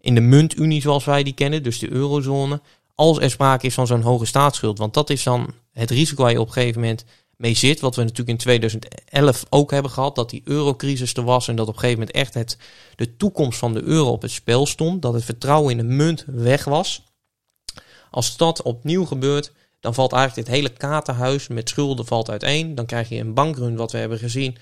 In 0.00 0.14
de 0.14 0.20
muntunie 0.20 0.80
zoals 0.80 1.04
wij 1.04 1.22
die 1.22 1.32
kennen, 1.32 1.62
dus 1.62 1.78
de 1.78 1.90
eurozone, 1.90 2.60
als 2.94 3.18
er 3.18 3.30
sprake 3.30 3.66
is 3.66 3.74
van 3.74 3.86
zo'n 3.86 4.02
hoge 4.02 4.24
staatsschuld. 4.24 4.78
Want 4.78 4.94
dat 4.94 5.10
is 5.10 5.22
dan 5.22 5.54
het 5.72 5.90
risico 5.90 6.22
waar 6.22 6.32
je 6.32 6.40
op 6.40 6.46
een 6.46 6.52
gegeven 6.52 6.80
moment 6.80 7.04
mee 7.38 7.54
zit. 7.54 7.80
Wat 7.80 7.96
we 7.96 8.02
natuurlijk 8.02 8.28
in 8.28 8.36
2011 8.36 9.44
ook 9.48 9.70
hebben 9.70 9.90
gehad. 9.90 10.14
Dat 10.14 10.30
die 10.30 10.42
eurocrisis 10.44 11.14
er 11.14 11.24
was. 11.24 11.48
En 11.48 11.56
dat 11.56 11.68
op 11.68 11.74
een 11.74 11.80
gegeven 11.80 12.00
moment 12.00 12.16
echt 12.16 12.34
het, 12.34 12.58
de 12.96 13.16
toekomst 13.16 13.58
van 13.58 13.72
de 13.72 13.82
euro 13.82 14.10
op 14.10 14.22
het 14.22 14.30
spel 14.30 14.66
stond. 14.66 15.02
Dat 15.02 15.14
het 15.14 15.24
vertrouwen 15.24 15.70
in 15.70 15.76
de 15.76 15.94
munt 15.94 16.24
weg 16.26 16.64
was. 16.64 17.02
Als 18.10 18.36
dat 18.36 18.62
opnieuw 18.62 19.04
gebeurt, 19.04 19.52
dan 19.80 19.94
valt 19.94 20.12
eigenlijk 20.12 20.46
dit 20.46 20.56
hele 20.56 20.68
kaartenhuis 20.68 21.48
met 21.48 21.68
schulden 21.68 22.06
valt 22.06 22.30
uiteen. 22.30 22.74
Dan 22.74 22.86
krijg 22.86 23.08
je 23.08 23.16
een 23.16 23.34
bankrun, 23.34 23.76
wat 23.76 23.92
we 23.92 23.98
hebben 23.98 24.18
gezien 24.18 24.56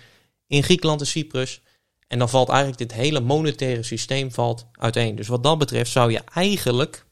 in 0.47 0.63
Griekenland 0.63 1.01
en 1.01 1.07
Cyprus. 1.07 1.61
En 2.09 2.19
dan 2.19 2.29
valt 2.29 2.49
eigenlijk 2.49 2.79
dit 2.79 2.93
hele 2.93 3.21
monetaire 3.21 3.83
systeem 3.83 4.33
valt 4.33 4.67
uiteen. 4.73 5.17
Dus 5.17 5.29
wat 5.29 5.43
dat 5.43 5.59
betreft 5.59 5.91
zou 5.91 6.13
je 6.13 6.21
eigenlijk, 6.35 7.07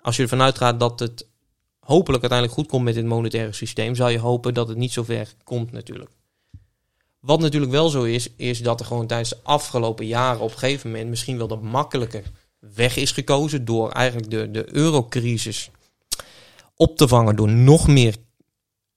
als 0.00 0.16
je 0.16 0.22
ervan 0.22 0.42
uitgaat 0.42 0.80
dat 0.80 1.00
het 1.00 1.26
hopelijk 1.84 2.22
uiteindelijk 2.22 2.60
goed 2.60 2.68
komt 2.68 2.84
met 2.84 2.94
dit 2.94 3.04
monetaire 3.04 3.52
systeem, 3.52 3.94
zou 3.94 4.10
je 4.10 4.18
hopen 4.18 4.54
dat 4.54 4.68
het 4.68 4.76
niet 4.76 4.92
zo 4.92 5.02
ver 5.02 5.34
komt 5.44 5.72
natuurlijk. 5.72 6.10
Wat 7.20 7.40
natuurlijk 7.40 7.72
wel 7.72 7.88
zo 7.88 8.02
is, 8.02 8.28
is 8.36 8.62
dat 8.62 8.80
er 8.80 8.86
gewoon 8.86 9.06
tijdens 9.06 9.28
de 9.28 9.38
afgelopen 9.42 10.06
jaren 10.06 10.40
op 10.40 10.50
een 10.50 10.58
gegeven 10.58 10.90
moment 10.90 11.08
misschien 11.08 11.38
wel 11.38 11.48
de 11.48 11.56
makkelijke 11.56 12.22
weg 12.58 12.96
is 12.96 13.12
gekozen 13.12 13.64
door 13.64 13.90
eigenlijk 13.90 14.30
de, 14.30 14.50
de 14.50 14.74
eurocrisis 14.74 15.70
op 16.76 16.96
te 16.96 17.08
vangen 17.08 17.36
door 17.36 17.48
nog 17.48 17.86
meer 17.86 18.16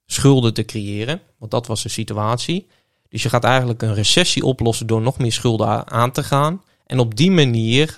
schulden 0.05 0.53
te 0.53 0.65
creëren. 0.65 1.21
Want 1.37 1.51
dat 1.51 1.67
was 1.67 1.83
de 1.83 1.89
situatie. 1.89 2.67
Dus 3.09 3.23
je 3.23 3.29
gaat 3.29 3.43
eigenlijk 3.43 3.81
een 3.81 3.93
recessie 3.93 4.43
oplossen 4.43 4.87
door 4.87 5.01
nog 5.01 5.17
meer 5.17 5.31
schulden 5.31 5.87
aan 5.87 6.11
te 6.11 6.23
gaan. 6.23 6.63
En 6.85 6.99
op 6.99 7.15
die 7.15 7.31
manier 7.31 7.95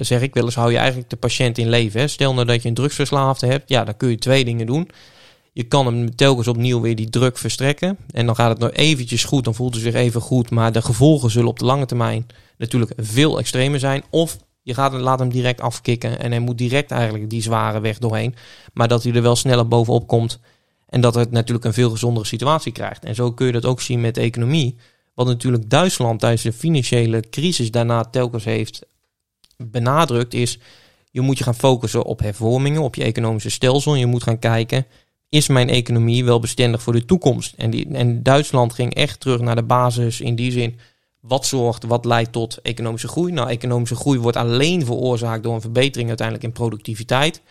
zeg 0.00 0.20
ik 0.20 0.34
wel 0.34 0.44
eens, 0.44 0.54
hou 0.54 0.70
je 0.70 0.78
eigenlijk 0.78 1.10
de 1.10 1.16
patiënt 1.16 1.58
in 1.58 1.68
leven. 1.68 2.00
Hè? 2.00 2.08
Stel 2.08 2.34
nou 2.34 2.46
dat 2.46 2.62
je 2.62 2.68
een 2.68 2.74
drugsverslaafde 2.74 3.46
hebt, 3.46 3.68
ja, 3.68 3.84
dan 3.84 3.96
kun 3.96 4.08
je 4.08 4.18
twee 4.18 4.44
dingen 4.44 4.66
doen. 4.66 4.88
Je 5.52 5.62
kan 5.62 5.86
hem 5.86 6.16
telkens 6.16 6.48
opnieuw 6.48 6.80
weer 6.80 6.96
die 6.96 7.10
druk 7.10 7.38
verstrekken. 7.38 7.96
En 8.10 8.26
dan 8.26 8.34
gaat 8.34 8.48
het 8.48 8.58
nog 8.58 8.72
eventjes 8.72 9.24
goed, 9.24 9.44
dan 9.44 9.54
voelt 9.54 9.74
hij 9.74 9.82
zich 9.82 9.94
even 9.94 10.20
goed. 10.20 10.50
Maar 10.50 10.72
de 10.72 10.82
gevolgen 10.82 11.30
zullen 11.30 11.48
op 11.48 11.58
de 11.58 11.64
lange 11.64 11.86
termijn 11.86 12.26
natuurlijk 12.58 12.92
veel 12.96 13.38
extremer 13.38 13.78
zijn. 13.78 14.02
Of 14.10 14.36
je 14.62 14.74
gaat, 14.74 14.92
laat 14.92 15.18
hem 15.18 15.28
direct 15.28 15.60
afkicken 15.60 16.18
en 16.18 16.30
hij 16.30 16.40
moet 16.40 16.58
direct 16.58 16.90
eigenlijk 16.90 17.30
die 17.30 17.42
zware 17.42 17.80
weg 17.80 17.98
doorheen. 17.98 18.34
Maar 18.72 18.88
dat 18.88 19.02
hij 19.02 19.12
er 19.12 19.22
wel 19.22 19.36
sneller 19.36 19.68
bovenop 19.68 20.06
komt. 20.06 20.40
En 20.88 21.00
dat 21.00 21.14
het 21.14 21.30
natuurlijk 21.30 21.66
een 21.66 21.72
veel 21.72 21.90
gezondere 21.90 22.26
situatie 22.26 22.72
krijgt. 22.72 23.04
En 23.04 23.14
zo 23.14 23.32
kun 23.32 23.46
je 23.46 23.52
dat 23.52 23.64
ook 23.64 23.80
zien 23.80 24.00
met 24.00 24.14
de 24.14 24.20
economie. 24.20 24.76
Wat 25.14 25.26
natuurlijk 25.26 25.70
Duitsland 25.70 26.20
tijdens 26.20 26.42
de 26.42 26.52
financiële 26.52 27.20
crisis 27.30 27.70
daarna 27.70 28.04
telkens 28.04 28.44
heeft 28.44 28.86
benadrukt 29.56 30.34
is, 30.34 30.58
Je 31.10 31.20
moet 31.20 31.38
je 31.38 31.44
gaan 31.44 31.54
focussen 31.54 32.04
op 32.04 32.20
hervormingen, 32.20 32.82
op 32.82 32.94
je 32.94 33.04
economische 33.04 33.50
stelsel. 33.50 33.92
En 33.92 33.98
je 33.98 34.06
moet 34.06 34.22
gaan 34.22 34.38
kijken, 34.38 34.86
is 35.28 35.48
mijn 35.48 35.68
economie 35.68 36.24
wel 36.24 36.40
bestendig 36.40 36.82
voor 36.82 36.92
de 36.92 37.04
toekomst? 37.04 37.54
En, 37.56 37.70
die, 37.70 37.88
en 37.92 38.22
Duitsland 38.22 38.72
ging 38.72 38.94
echt 38.94 39.20
terug 39.20 39.40
naar 39.40 39.56
de 39.56 39.62
basis 39.62 40.20
in 40.20 40.34
die 40.34 40.52
zin. 40.52 40.78
Wat 41.20 41.46
zorgt, 41.46 41.84
wat 41.84 42.04
leidt 42.04 42.32
tot 42.32 42.58
economische 42.62 43.08
groei? 43.08 43.32
Nou, 43.32 43.48
economische 43.48 43.96
groei 43.96 44.18
wordt 44.18 44.36
alleen 44.36 44.84
veroorzaakt 44.84 45.42
door 45.42 45.54
een 45.54 45.60
verbetering 45.60 46.08
uiteindelijk 46.08 46.46
in 46.46 46.52
productiviteit. 46.52 47.42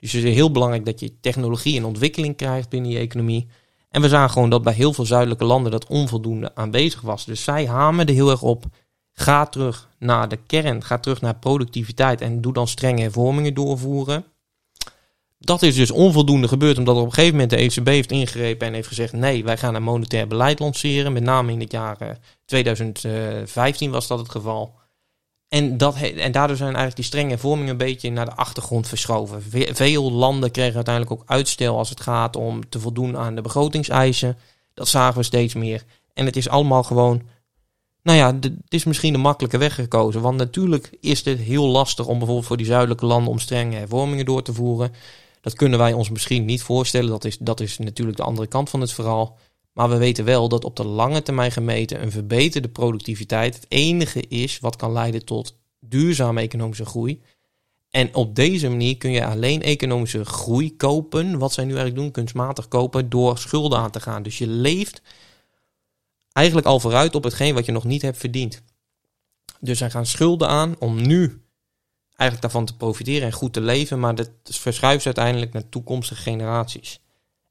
Dus 0.00 0.12
het 0.12 0.24
is 0.24 0.34
heel 0.34 0.50
belangrijk 0.50 0.84
dat 0.84 1.00
je 1.00 1.20
technologie 1.20 1.76
en 1.76 1.84
ontwikkeling 1.84 2.36
krijgt 2.36 2.68
binnen 2.68 2.90
je 2.90 2.98
economie. 2.98 3.46
En 3.90 4.00
we 4.00 4.08
zagen 4.08 4.30
gewoon 4.30 4.50
dat 4.50 4.62
bij 4.62 4.72
heel 4.72 4.92
veel 4.92 5.06
zuidelijke 5.06 5.44
landen 5.44 5.72
dat 5.72 5.86
onvoldoende 5.86 6.54
aanwezig 6.54 7.00
was. 7.00 7.24
Dus 7.24 7.44
zij 7.44 7.66
hamerden 7.66 8.14
heel 8.14 8.30
erg 8.30 8.42
op. 8.42 8.64
Ga 9.14 9.46
terug 9.46 9.88
naar 9.98 10.28
de 10.28 10.38
kern, 10.46 10.84
ga 10.84 10.98
terug 10.98 11.20
naar 11.20 11.34
productiviteit 11.34 12.20
en 12.20 12.40
doe 12.40 12.52
dan 12.52 12.68
strenge 12.68 13.02
hervormingen 13.02 13.54
doorvoeren. 13.54 14.24
Dat 15.38 15.62
is 15.62 15.74
dus 15.74 15.90
onvoldoende 15.90 16.48
gebeurd, 16.48 16.78
omdat 16.78 16.96
op 16.96 17.04
een 17.04 17.12
gegeven 17.12 17.32
moment 17.32 17.50
de 17.50 17.56
ECB 17.56 17.86
heeft 17.86 18.10
ingrepen 18.10 18.66
en 18.66 18.74
heeft 18.74 18.88
gezegd: 18.88 19.12
nee, 19.12 19.44
wij 19.44 19.56
gaan 19.56 19.74
een 19.74 19.82
monetair 19.82 20.26
beleid 20.26 20.58
lanceren. 20.58 21.12
Met 21.12 21.22
name 21.22 21.52
in 21.52 21.60
het 21.60 21.72
jaar 21.72 22.18
2015 22.44 23.90
was 23.90 24.06
dat 24.06 24.18
het 24.18 24.30
geval. 24.30 24.74
En, 25.48 25.76
dat, 25.76 25.96
en 25.96 26.32
daardoor 26.32 26.56
zijn 26.56 26.68
eigenlijk 26.68 26.96
die 26.96 27.04
strenge 27.04 27.28
hervormingen 27.28 27.70
een 27.70 27.76
beetje 27.76 28.10
naar 28.10 28.24
de 28.24 28.34
achtergrond 28.34 28.88
verschoven. 28.88 29.42
Veel 29.72 30.12
landen 30.12 30.50
kregen 30.50 30.74
uiteindelijk 30.74 31.14
ook 31.14 31.30
uitstel 31.30 31.78
als 31.78 31.90
het 31.90 32.00
gaat 32.00 32.36
om 32.36 32.68
te 32.68 32.80
voldoen 32.80 33.16
aan 33.16 33.34
de 33.34 33.42
begrotingseisen. 33.42 34.38
Dat 34.74 34.88
zagen 34.88 35.18
we 35.18 35.22
steeds 35.22 35.54
meer. 35.54 35.84
En 36.14 36.26
het 36.26 36.36
is 36.36 36.48
allemaal 36.48 36.82
gewoon, 36.82 37.22
nou 38.04 38.18
ja, 38.18 38.34
het 38.40 38.52
is 38.68 38.84
misschien 38.84 39.12
de 39.12 39.18
makkelijke 39.18 39.58
weg 39.58 39.74
gekozen. 39.74 40.20
Want 40.20 40.36
natuurlijk 40.36 40.90
is 41.00 41.24
het 41.24 41.38
heel 41.38 41.66
lastig 41.66 42.06
om 42.06 42.18
bijvoorbeeld 42.18 42.46
voor 42.46 42.56
die 42.56 42.66
zuidelijke 42.66 43.06
landen 43.06 43.30
om 43.30 43.38
strenge 43.38 43.76
hervormingen 43.76 44.24
door 44.24 44.42
te 44.42 44.54
voeren. 44.54 44.92
Dat 45.40 45.54
kunnen 45.54 45.78
wij 45.78 45.92
ons 45.92 46.10
misschien 46.10 46.44
niet 46.44 46.62
voorstellen. 46.62 47.10
Dat 47.10 47.24
is, 47.24 47.38
dat 47.38 47.60
is 47.60 47.78
natuurlijk 47.78 48.16
de 48.16 48.22
andere 48.22 48.46
kant 48.46 48.70
van 48.70 48.80
het 48.80 48.92
verhaal. 48.92 49.38
Maar 49.72 49.88
we 49.88 49.96
weten 49.96 50.24
wel 50.24 50.48
dat 50.48 50.64
op 50.64 50.76
de 50.76 50.84
lange 50.84 51.22
termijn 51.22 51.52
gemeten 51.52 52.02
een 52.02 52.10
verbeterde 52.10 52.68
productiviteit 52.68 53.54
het 53.54 53.66
enige 53.68 54.20
is 54.20 54.58
wat 54.60 54.76
kan 54.76 54.92
leiden 54.92 55.24
tot 55.24 55.56
duurzame 55.80 56.40
economische 56.40 56.84
groei. 56.84 57.22
En 57.90 58.14
op 58.14 58.34
deze 58.34 58.68
manier 58.68 58.96
kun 58.96 59.10
je 59.10 59.26
alleen 59.26 59.62
economische 59.62 60.24
groei 60.24 60.76
kopen, 60.76 61.38
wat 61.38 61.52
zij 61.52 61.64
nu 61.64 61.70
eigenlijk 61.70 62.00
doen, 62.00 62.10
kunstmatig 62.10 62.68
kopen, 62.68 63.08
door 63.08 63.38
schulden 63.38 63.78
aan 63.78 63.90
te 63.90 64.00
gaan. 64.00 64.22
Dus 64.22 64.38
je 64.38 64.46
leeft 64.46 65.02
eigenlijk 66.34 66.66
al 66.66 66.80
vooruit 66.80 67.14
op 67.14 67.24
hetgeen 67.24 67.54
wat 67.54 67.64
je 67.64 67.72
nog 67.72 67.84
niet 67.84 68.02
hebt 68.02 68.18
verdiend. 68.18 68.62
Dus 69.60 69.78
zij 69.78 69.90
gaan 69.90 70.06
schulden 70.06 70.48
aan 70.48 70.76
om 70.78 71.06
nu 71.06 71.42
eigenlijk 72.16 72.40
daarvan 72.40 72.64
te 72.64 72.76
profiteren 72.76 73.26
en 73.26 73.32
goed 73.32 73.52
te 73.52 73.60
leven, 73.60 74.00
maar 74.00 74.14
dat 74.14 74.30
verschuift 74.44 75.04
uiteindelijk 75.04 75.52
naar 75.52 75.68
toekomstige 75.68 76.22
generaties. 76.22 77.00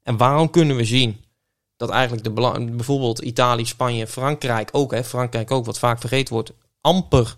En 0.02 0.16
waarom 0.16 0.50
kunnen 0.50 0.76
we 0.76 0.84
zien 0.84 1.24
dat 1.76 1.90
eigenlijk 1.90 2.24
de 2.24 2.70
bijvoorbeeld 2.76 3.18
Italië, 3.18 3.66
Spanje, 3.66 4.06
Frankrijk 4.06 4.68
ook, 4.72 4.92
hè, 4.92 5.04
Frankrijk 5.04 5.50
ook, 5.50 5.64
wat 5.64 5.78
vaak 5.78 6.00
vergeten 6.00 6.34
wordt, 6.34 6.52
amper 6.80 7.36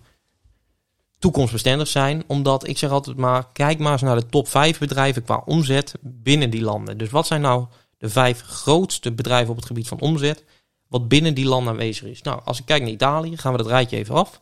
toekomstbestendig 1.19 1.89
zijn. 1.89 2.25
Omdat 2.27 2.69
ik 2.69 2.79
zeg 2.79 2.91
altijd 2.91 3.17
maar, 3.17 3.53
kijk 3.53 3.79
maar 3.79 3.93
eens 3.93 4.03
naar 4.03 4.17
de 4.17 4.27
top 4.27 4.49
5 4.49 4.79
bedrijven 4.79 5.23
qua 5.23 5.43
omzet 5.45 5.95
binnen 6.01 6.51
die 6.51 6.63
landen. 6.63 6.99
Dus 6.99 7.11
wat 7.11 7.27
zijn 7.27 7.41
nou 7.41 7.67
de 7.99 8.09
vijf 8.09 8.41
grootste 8.41 9.13
bedrijven 9.13 9.51
op 9.51 9.57
het 9.57 9.67
gebied 9.67 9.89
van 9.89 10.01
omzet, 10.01 10.45
wat 10.89 11.09
binnen 11.09 11.35
die 11.35 11.47
landen 11.47 11.73
aanwezig 11.73 12.09
is? 12.09 12.23
Nou, 12.23 12.41
als 12.45 12.59
ik 12.59 12.65
kijk 12.65 12.83
naar 12.83 12.91
Italië, 12.91 13.37
gaan 13.37 13.53
we 13.53 13.59
dat 13.59 13.67
rijtje 13.67 13.97
even 13.97 14.15
af. 14.15 14.41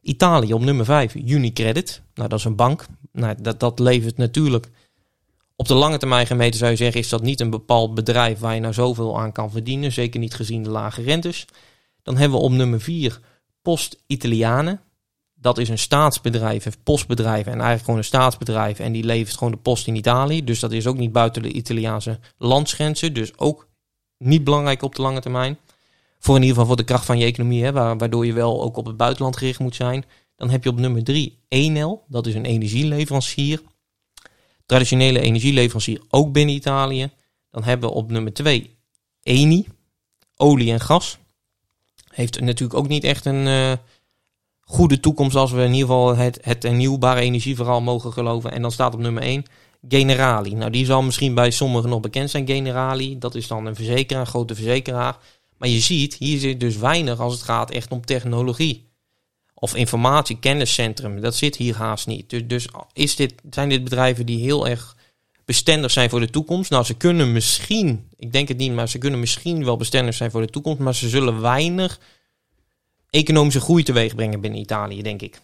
Italië 0.00 0.52
op 0.52 0.60
nummer 0.60 0.84
5, 0.84 1.14
Unicredit. 1.14 2.02
Nou, 2.14 2.28
dat 2.28 2.38
is 2.38 2.44
een 2.44 2.56
bank. 2.56 2.86
Nou, 3.12 3.34
dat, 3.40 3.60
dat 3.60 3.78
levert 3.78 4.16
natuurlijk 4.16 4.70
op 5.56 5.68
de 5.68 5.74
lange 5.74 5.98
termijn 5.98 6.26
gemeten 6.26 6.58
zou 6.58 6.70
je 6.70 6.76
zeggen, 6.76 7.00
is 7.00 7.08
dat 7.08 7.22
niet 7.22 7.40
een 7.40 7.50
bepaald 7.50 7.94
bedrijf 7.94 8.38
waar 8.38 8.54
je 8.54 8.60
nou 8.60 8.72
zoveel 8.72 9.18
aan 9.18 9.32
kan 9.32 9.50
verdienen. 9.50 9.92
Zeker 9.92 10.20
niet 10.20 10.34
gezien 10.34 10.62
de 10.62 10.70
lage 10.70 11.02
rentes. 11.02 11.46
Dan 12.02 12.16
hebben 12.16 12.38
we 12.38 12.44
op 12.44 12.52
nummer 12.52 12.80
4 12.80 13.20
Post 13.62 14.02
Italiane. 14.06 14.78
Dat 15.34 15.58
is 15.58 15.68
een 15.68 15.78
staatsbedrijf, 15.78 16.64
een 16.64 16.82
postbedrijf 16.82 17.46
en 17.46 17.52
eigenlijk 17.52 17.84
gewoon 17.84 17.98
een 17.98 18.04
staatsbedrijf. 18.04 18.78
En 18.78 18.92
die 18.92 19.04
levert 19.04 19.36
gewoon 19.36 19.52
de 19.52 19.58
post 19.58 19.86
in 19.86 19.96
Italië. 19.96 20.44
Dus 20.44 20.60
dat 20.60 20.72
is 20.72 20.86
ook 20.86 20.96
niet 20.96 21.12
buiten 21.12 21.42
de 21.42 21.52
Italiaanse 21.52 22.18
landsgrenzen. 22.36 23.12
Dus 23.12 23.38
ook 23.38 23.68
niet 24.18 24.44
belangrijk 24.44 24.82
op 24.82 24.94
de 24.94 25.02
lange 25.02 25.20
termijn. 25.20 25.58
Voor 26.18 26.36
in 26.36 26.42
ieder 26.42 26.56
geval 26.56 26.66
voor 26.66 26.76
de 26.76 26.84
kracht 26.84 27.04
van 27.04 27.18
je 27.18 27.24
economie, 27.24 27.64
hè, 27.64 27.72
waardoor 27.72 28.26
je 28.26 28.32
wel 28.32 28.62
ook 28.62 28.76
op 28.76 28.86
het 28.86 28.96
buitenland 28.96 29.36
gericht 29.36 29.58
moet 29.58 29.74
zijn. 29.74 30.04
Dan 30.36 30.50
heb 30.50 30.64
je 30.64 30.70
op 30.70 30.78
nummer 30.78 31.04
3 31.04 31.38
Enel. 31.48 32.04
Dat 32.08 32.26
is 32.26 32.34
een 32.34 32.44
energieleverancier 32.44 33.60
traditionele 34.68 35.20
energieleverancier 35.20 36.00
ook 36.08 36.32
binnen 36.32 36.54
Italië. 36.54 37.10
Dan 37.50 37.64
hebben 37.64 37.88
we 37.88 37.94
op 37.94 38.10
nummer 38.10 38.32
2 38.32 38.76
Eni, 39.22 39.66
olie 40.36 40.72
en 40.72 40.80
gas. 40.80 41.18
Heeft 42.08 42.40
natuurlijk 42.40 42.78
ook 42.78 42.88
niet 42.88 43.04
echt 43.04 43.24
een 43.24 43.46
uh, 43.46 43.72
goede 44.60 45.00
toekomst 45.00 45.36
als 45.36 45.50
we 45.50 45.62
in 45.62 45.72
ieder 45.72 45.88
geval 45.88 46.16
het, 46.16 46.38
het 46.42 46.62
hernieuwbare 46.62 47.20
energieverhaal 47.20 47.80
mogen 47.80 48.12
geloven. 48.12 48.52
En 48.52 48.62
dan 48.62 48.72
staat 48.72 48.94
op 48.94 49.00
nummer 49.00 49.22
1 49.22 49.44
Generali. 49.88 50.54
Nou, 50.54 50.70
die 50.70 50.84
zal 50.84 51.02
misschien 51.02 51.34
bij 51.34 51.50
sommigen 51.50 51.90
nog 51.90 52.00
bekend 52.00 52.30
zijn, 52.30 52.46
Generali. 52.46 53.18
Dat 53.18 53.34
is 53.34 53.46
dan 53.46 53.66
een 53.66 53.74
verzekeraar, 53.74 54.20
een 54.20 54.26
grote 54.26 54.54
verzekeraar. 54.54 55.16
Maar 55.58 55.68
je 55.68 55.80
ziet, 55.80 56.14
hier 56.14 56.38
zit 56.38 56.60
dus 56.60 56.76
weinig 56.76 57.20
als 57.20 57.32
het 57.32 57.42
gaat 57.42 57.70
echt 57.70 57.90
om 57.90 58.04
technologie 58.04 58.88
of 59.54 59.74
informatie, 59.74 60.38
kenniscentrum. 60.38 61.20
Dat 61.20 61.34
zit 61.34 61.56
hier 61.56 61.76
haast 61.76 62.06
niet. 62.06 62.30
Dus, 62.30 62.42
dus 62.46 62.68
is 62.92 63.16
dit, 63.16 63.34
zijn 63.50 63.68
dit 63.68 63.84
bedrijven 63.84 64.26
die 64.26 64.38
heel 64.38 64.68
erg 64.68 64.96
bestendig 65.44 65.90
zijn 65.90 66.10
voor 66.10 66.20
de 66.20 66.30
toekomst? 66.30 66.70
Nou, 66.70 66.84
ze 66.84 66.94
kunnen 66.94 67.32
misschien, 67.32 68.08
ik 68.16 68.32
denk 68.32 68.48
het 68.48 68.56
niet, 68.56 68.72
maar 68.72 68.88
ze 68.88 68.98
kunnen 68.98 69.20
misschien 69.20 69.64
wel 69.64 69.76
bestendig 69.76 70.14
zijn 70.14 70.30
voor 70.30 70.40
de 70.40 70.50
toekomst. 70.50 70.78
Maar 70.78 70.94
ze 70.94 71.08
zullen 71.08 71.40
weinig 71.40 72.00
economische 73.10 73.60
groei 73.60 73.82
teweeg 73.82 74.14
brengen 74.14 74.40
binnen 74.40 74.60
Italië, 74.60 75.02
denk 75.02 75.22
ik. 75.22 75.40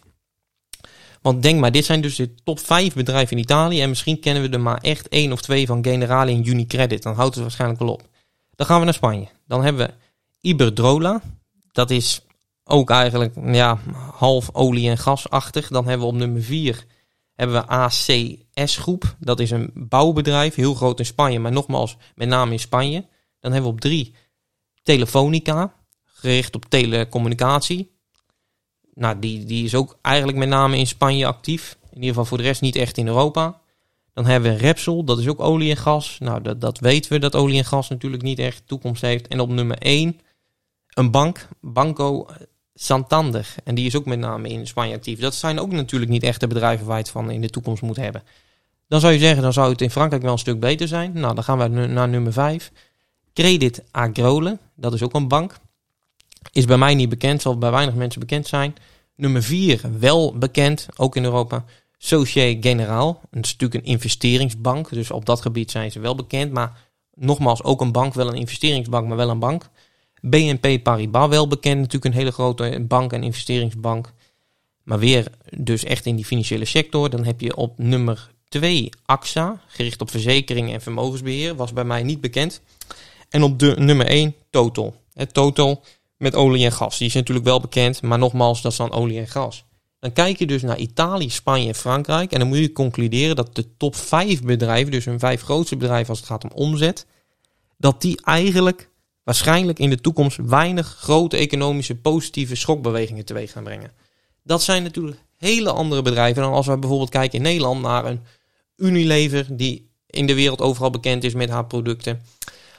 Want 1.21 1.43
denk 1.43 1.59
maar, 1.59 1.71
dit 1.71 1.85
zijn 1.85 2.01
dus 2.01 2.15
de 2.15 2.35
top 2.43 2.59
5 2.59 2.93
bedrijven 2.93 3.37
in 3.37 3.43
Italië. 3.43 3.81
En 3.81 3.89
misschien 3.89 4.19
kennen 4.19 4.43
we 4.43 4.49
er 4.49 4.59
maar 4.59 4.81
echt 4.81 5.07
één 5.07 5.31
of 5.31 5.41
twee 5.41 5.65
van 5.65 5.83
Generali 5.83 6.33
en 6.33 6.47
Unicredit. 6.47 7.03
Dan 7.03 7.15
houdt 7.15 7.33
het 7.33 7.43
waarschijnlijk 7.43 7.79
wel 7.79 7.89
op. 7.93 8.09
Dan 8.55 8.67
gaan 8.67 8.79
we 8.79 8.85
naar 8.85 8.93
Spanje. 8.93 9.27
Dan 9.47 9.63
hebben 9.63 9.87
we 9.87 9.93
Iberdrola. 10.45 11.21
Dat 11.71 11.89
is 11.89 12.21
ook 12.63 12.89
eigenlijk 12.89 13.35
ja, 13.51 13.79
half 14.11 14.49
olie- 14.53 14.89
en 14.89 14.97
gasachtig. 14.97 15.67
Dan 15.67 15.87
hebben 15.87 16.07
we 16.07 16.13
op 16.13 16.19
nummer 16.19 16.41
4 16.41 16.85
hebben 17.35 17.55
we 17.55 17.67
ACS 17.67 18.77
Groep. 18.77 19.15
Dat 19.19 19.39
is 19.39 19.51
een 19.51 19.71
bouwbedrijf, 19.73 20.55
heel 20.55 20.73
groot 20.73 20.99
in 20.99 21.05
Spanje, 21.05 21.39
maar 21.39 21.51
nogmaals 21.51 21.97
met 22.15 22.27
name 22.27 22.51
in 22.51 22.59
Spanje. 22.59 23.05
Dan 23.39 23.51
hebben 23.51 23.69
we 23.69 23.75
op 23.75 23.81
3 23.81 24.15
Telefonica, 24.83 25.73
gericht 26.03 26.55
op 26.55 26.65
telecommunicatie. 26.65 27.91
Nou, 28.93 29.19
die, 29.19 29.45
die 29.45 29.63
is 29.63 29.75
ook 29.75 29.97
eigenlijk 30.01 30.37
met 30.37 30.49
name 30.49 30.77
in 30.77 30.87
Spanje 30.87 31.25
actief. 31.25 31.77
In 31.81 31.95
ieder 31.95 32.09
geval 32.09 32.25
voor 32.25 32.37
de 32.37 32.43
rest 32.43 32.61
niet 32.61 32.75
echt 32.75 32.97
in 32.97 33.07
Europa. 33.07 33.61
Dan 34.13 34.25
hebben 34.25 34.51
we 34.51 34.57
Repsol, 34.57 35.03
dat 35.03 35.19
is 35.19 35.27
ook 35.27 35.39
olie 35.39 35.69
en 35.69 35.77
gas. 35.77 36.17
Nou, 36.19 36.41
dat, 36.41 36.61
dat 36.61 36.79
weten 36.79 37.11
we, 37.11 37.19
dat 37.19 37.35
olie 37.35 37.57
en 37.57 37.65
gas 37.65 37.89
natuurlijk 37.89 38.23
niet 38.23 38.39
echt 38.39 38.67
toekomst 38.67 39.01
heeft. 39.01 39.27
En 39.27 39.39
op 39.39 39.49
nummer 39.49 39.77
1 39.77 40.19
een 40.95 41.11
bank, 41.11 41.47
Banco 41.61 42.27
Santander. 42.73 43.55
En 43.63 43.75
die 43.75 43.85
is 43.85 43.95
ook 43.95 44.05
met 44.05 44.19
name 44.19 44.49
in 44.49 44.67
Spanje 44.67 44.95
actief. 44.95 45.19
Dat 45.19 45.35
zijn 45.35 45.59
ook 45.59 45.71
natuurlijk 45.71 46.11
niet 46.11 46.23
echte 46.23 46.47
bedrijven 46.47 46.85
waar 46.85 46.97
je 46.97 47.01
het 47.01 47.11
van 47.11 47.31
in 47.31 47.41
de 47.41 47.49
toekomst 47.49 47.81
moet 47.81 47.95
hebben. 47.95 48.23
Dan 48.87 48.99
zou 48.99 49.13
je 49.13 49.19
zeggen, 49.19 49.41
dan 49.41 49.53
zou 49.53 49.71
het 49.71 49.81
in 49.81 49.91
Frankrijk 49.91 50.23
wel 50.23 50.31
een 50.31 50.37
stuk 50.37 50.59
beter 50.59 50.87
zijn. 50.87 51.11
Nou, 51.13 51.35
dan 51.35 51.43
gaan 51.43 51.57
we 51.57 51.67
naar 51.67 52.09
nummer 52.09 52.33
5. 52.33 52.71
Credit 53.33 53.83
Agrole, 53.91 54.57
dat 54.75 54.93
is 54.93 55.01
ook 55.01 55.13
een 55.13 55.27
bank. 55.27 55.57
Is 56.51 56.65
bij 56.65 56.77
mij 56.77 56.95
niet 56.95 57.09
bekend, 57.09 57.41
zal 57.41 57.57
bij 57.57 57.71
weinig 57.71 57.95
mensen 57.95 58.19
bekend 58.19 58.47
zijn. 58.47 58.75
Nummer 59.15 59.43
4, 59.43 59.81
wel 59.99 60.37
bekend, 60.37 60.87
ook 60.95 61.15
in 61.15 61.23
Europa. 61.23 61.63
Société 61.97 62.67
Générale, 62.67 63.15
dat 63.31 63.45
is 63.45 63.51
natuurlijk 63.51 63.73
een 63.73 63.91
investeringsbank. 63.91 64.89
Dus 64.89 65.11
op 65.11 65.25
dat 65.25 65.41
gebied 65.41 65.71
zijn 65.71 65.91
ze 65.91 65.99
wel 65.99 66.15
bekend. 66.15 66.51
Maar 66.51 66.77
nogmaals, 67.13 67.63
ook 67.63 67.81
een 67.81 67.91
bank, 67.91 68.13
wel 68.13 68.27
een 68.27 68.35
investeringsbank, 68.35 69.07
maar 69.07 69.17
wel 69.17 69.29
een 69.29 69.39
bank. 69.39 69.69
BNP 70.29 70.83
Paribas, 70.83 71.29
wel 71.29 71.47
bekend, 71.47 71.77
natuurlijk 71.77 72.05
een 72.05 72.19
hele 72.19 72.31
grote 72.31 72.85
bank 72.87 73.13
en 73.13 73.23
investeringsbank. 73.23 74.13
Maar 74.83 74.99
weer 74.99 75.27
dus 75.57 75.83
echt 75.83 76.05
in 76.05 76.15
die 76.15 76.25
financiële 76.25 76.65
sector. 76.65 77.09
Dan 77.09 77.25
heb 77.25 77.41
je 77.41 77.55
op 77.55 77.77
nummer 77.77 78.29
2 78.47 78.89
AXA, 79.05 79.61
gericht 79.67 80.01
op 80.01 80.11
verzekeringen 80.11 80.73
en 80.73 80.81
vermogensbeheer. 80.81 81.55
Was 81.55 81.73
bij 81.73 81.83
mij 81.83 82.03
niet 82.03 82.21
bekend. 82.21 82.61
En 83.29 83.43
op 83.43 83.59
de 83.59 83.75
nummer 83.77 84.05
1 84.05 84.35
Total. 84.49 84.95
Het 85.13 85.33
Total 85.33 85.83
met 86.17 86.35
olie 86.35 86.65
en 86.65 86.71
gas. 86.71 86.97
Die 86.97 87.07
is 87.07 87.13
natuurlijk 87.13 87.45
wel 87.45 87.59
bekend, 87.59 88.01
maar 88.01 88.17
nogmaals, 88.17 88.61
dat 88.61 88.71
is 88.71 88.77
dan 88.77 88.91
olie 88.91 89.19
en 89.19 89.27
gas. 89.27 89.65
Dan 89.99 90.13
kijk 90.13 90.39
je 90.39 90.45
dus 90.45 90.61
naar 90.61 90.77
Italië, 90.77 91.29
Spanje 91.29 91.67
en 91.67 91.75
Frankrijk. 91.75 92.31
En 92.31 92.39
dan 92.39 92.47
moet 92.47 92.57
je 92.57 92.71
concluderen 92.71 93.35
dat 93.35 93.55
de 93.55 93.77
top 93.77 93.95
5 93.95 94.41
bedrijven, 94.41 94.91
dus 94.91 95.05
hun 95.05 95.19
vijf 95.19 95.41
grootste 95.41 95.77
bedrijven 95.77 96.09
als 96.09 96.17
het 96.17 96.27
gaat 96.27 96.43
om 96.43 96.51
omzet, 96.53 97.05
dat 97.77 98.01
die 98.01 98.21
eigenlijk 98.21 98.89
waarschijnlijk 99.25 99.79
in 99.79 99.89
de 99.89 100.01
toekomst 100.01 100.37
weinig 100.43 100.87
grote 100.99 101.37
economische 101.37 101.95
positieve 101.95 102.55
schokbewegingen 102.55 103.25
teweeg 103.25 103.51
gaan 103.51 103.63
brengen. 103.63 103.91
Dat 104.43 104.63
zijn 104.63 104.83
natuurlijk 104.83 105.17
hele 105.37 105.71
andere 105.71 106.01
bedrijven 106.01 106.41
dan 106.41 106.53
als 106.53 106.67
we 106.67 106.77
bijvoorbeeld 106.77 107.09
kijken 107.09 107.37
in 107.37 107.43
Nederland 107.43 107.81
naar 107.81 108.05
een 108.05 108.19
Unilever 108.77 109.45
die 109.49 109.89
in 110.07 110.25
de 110.25 110.35
wereld 110.35 110.61
overal 110.61 110.89
bekend 110.89 111.23
is 111.23 111.33
met 111.33 111.49
haar 111.49 111.65
producten. 111.65 112.21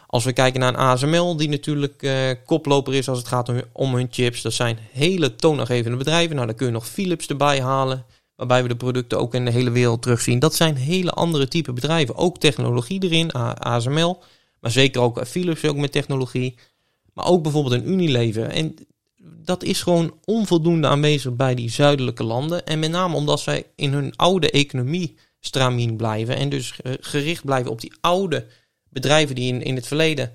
Als 0.07 0.25
we 0.25 0.33
kijken 0.33 0.61
naar 0.61 0.69
een 0.69 0.79
ASML, 0.79 1.37
die 1.37 1.49
natuurlijk 1.49 2.03
uh, 2.03 2.31
koploper 2.45 2.95
is 2.95 3.09
als 3.09 3.19
het 3.19 3.29
gaat 3.29 3.49
om, 3.49 3.63
om, 3.73 3.95
hun 3.95 4.09
chips. 4.11 4.43
Dat 4.43 4.53
zijn 4.53 4.79
hele 4.93 5.37
toonaangevende 5.37 5.97
bedrijven. 5.97 6.35
Nou, 6.35 6.47
dan 6.47 6.57
kun 6.57 6.67
je 6.67 6.73
nog 6.73 6.89
Philips 6.89 7.27
erbij 7.27 7.61
halen, 7.61 8.05
waarbij 8.37 8.63
we 8.63 8.69
de 8.69 8.77
producten 8.77 9.19
ook 9.19 9.35
in 9.35 9.45
de 9.45 9.51
hele 9.51 9.71
wereld 9.71 10.03
terugzien. 10.03 10.39
Dat 10.39 10.55
zijn 10.55 10.77
hele 10.77 11.11
andere 11.11 11.49
type 11.49 11.73
bedrijven. 11.73 12.17
Ook 12.17 12.39
technologie 12.39 13.03
erin, 13.03 13.33
ASML, 13.33 14.23
maar 14.61 14.71
zeker 14.71 15.01
ook 15.01 15.27
Philips 15.27 15.65
ook 15.65 15.77
met 15.77 15.93
technologie. 15.93 16.55
Maar 17.13 17.27
ook 17.27 17.43
bijvoorbeeld 17.43 17.75
een 17.75 17.91
Unilever. 17.91 18.45
En 18.49 18.75
dat 19.23 19.63
is 19.63 19.83
gewoon 19.83 20.15
onvoldoende 20.25 20.89
aanwezig 20.89 21.37
bij 21.37 21.55
die 21.55 21.71
zuidelijke 21.71 22.25
landen. 22.25 22.67
En 22.67 22.79
met 22.79 22.91
name 22.91 23.17
omdat 23.17 23.41
zij 23.41 23.65
in 23.75 23.93
hun 23.93 24.17
oude 24.17 24.51
economie 24.51 25.17
stramien 25.41 25.97
blijven. 25.97 26.37
En 26.37 26.49
dus 26.49 26.79
gericht 27.01 27.45
blijven 27.45 27.71
op 27.71 27.81
die 27.81 27.93
oude 28.01 28.47
bedrijven 28.89 29.35
die 29.35 29.53
in, 29.53 29.63
in 29.63 29.75
het 29.75 29.87
verleden 29.87 30.33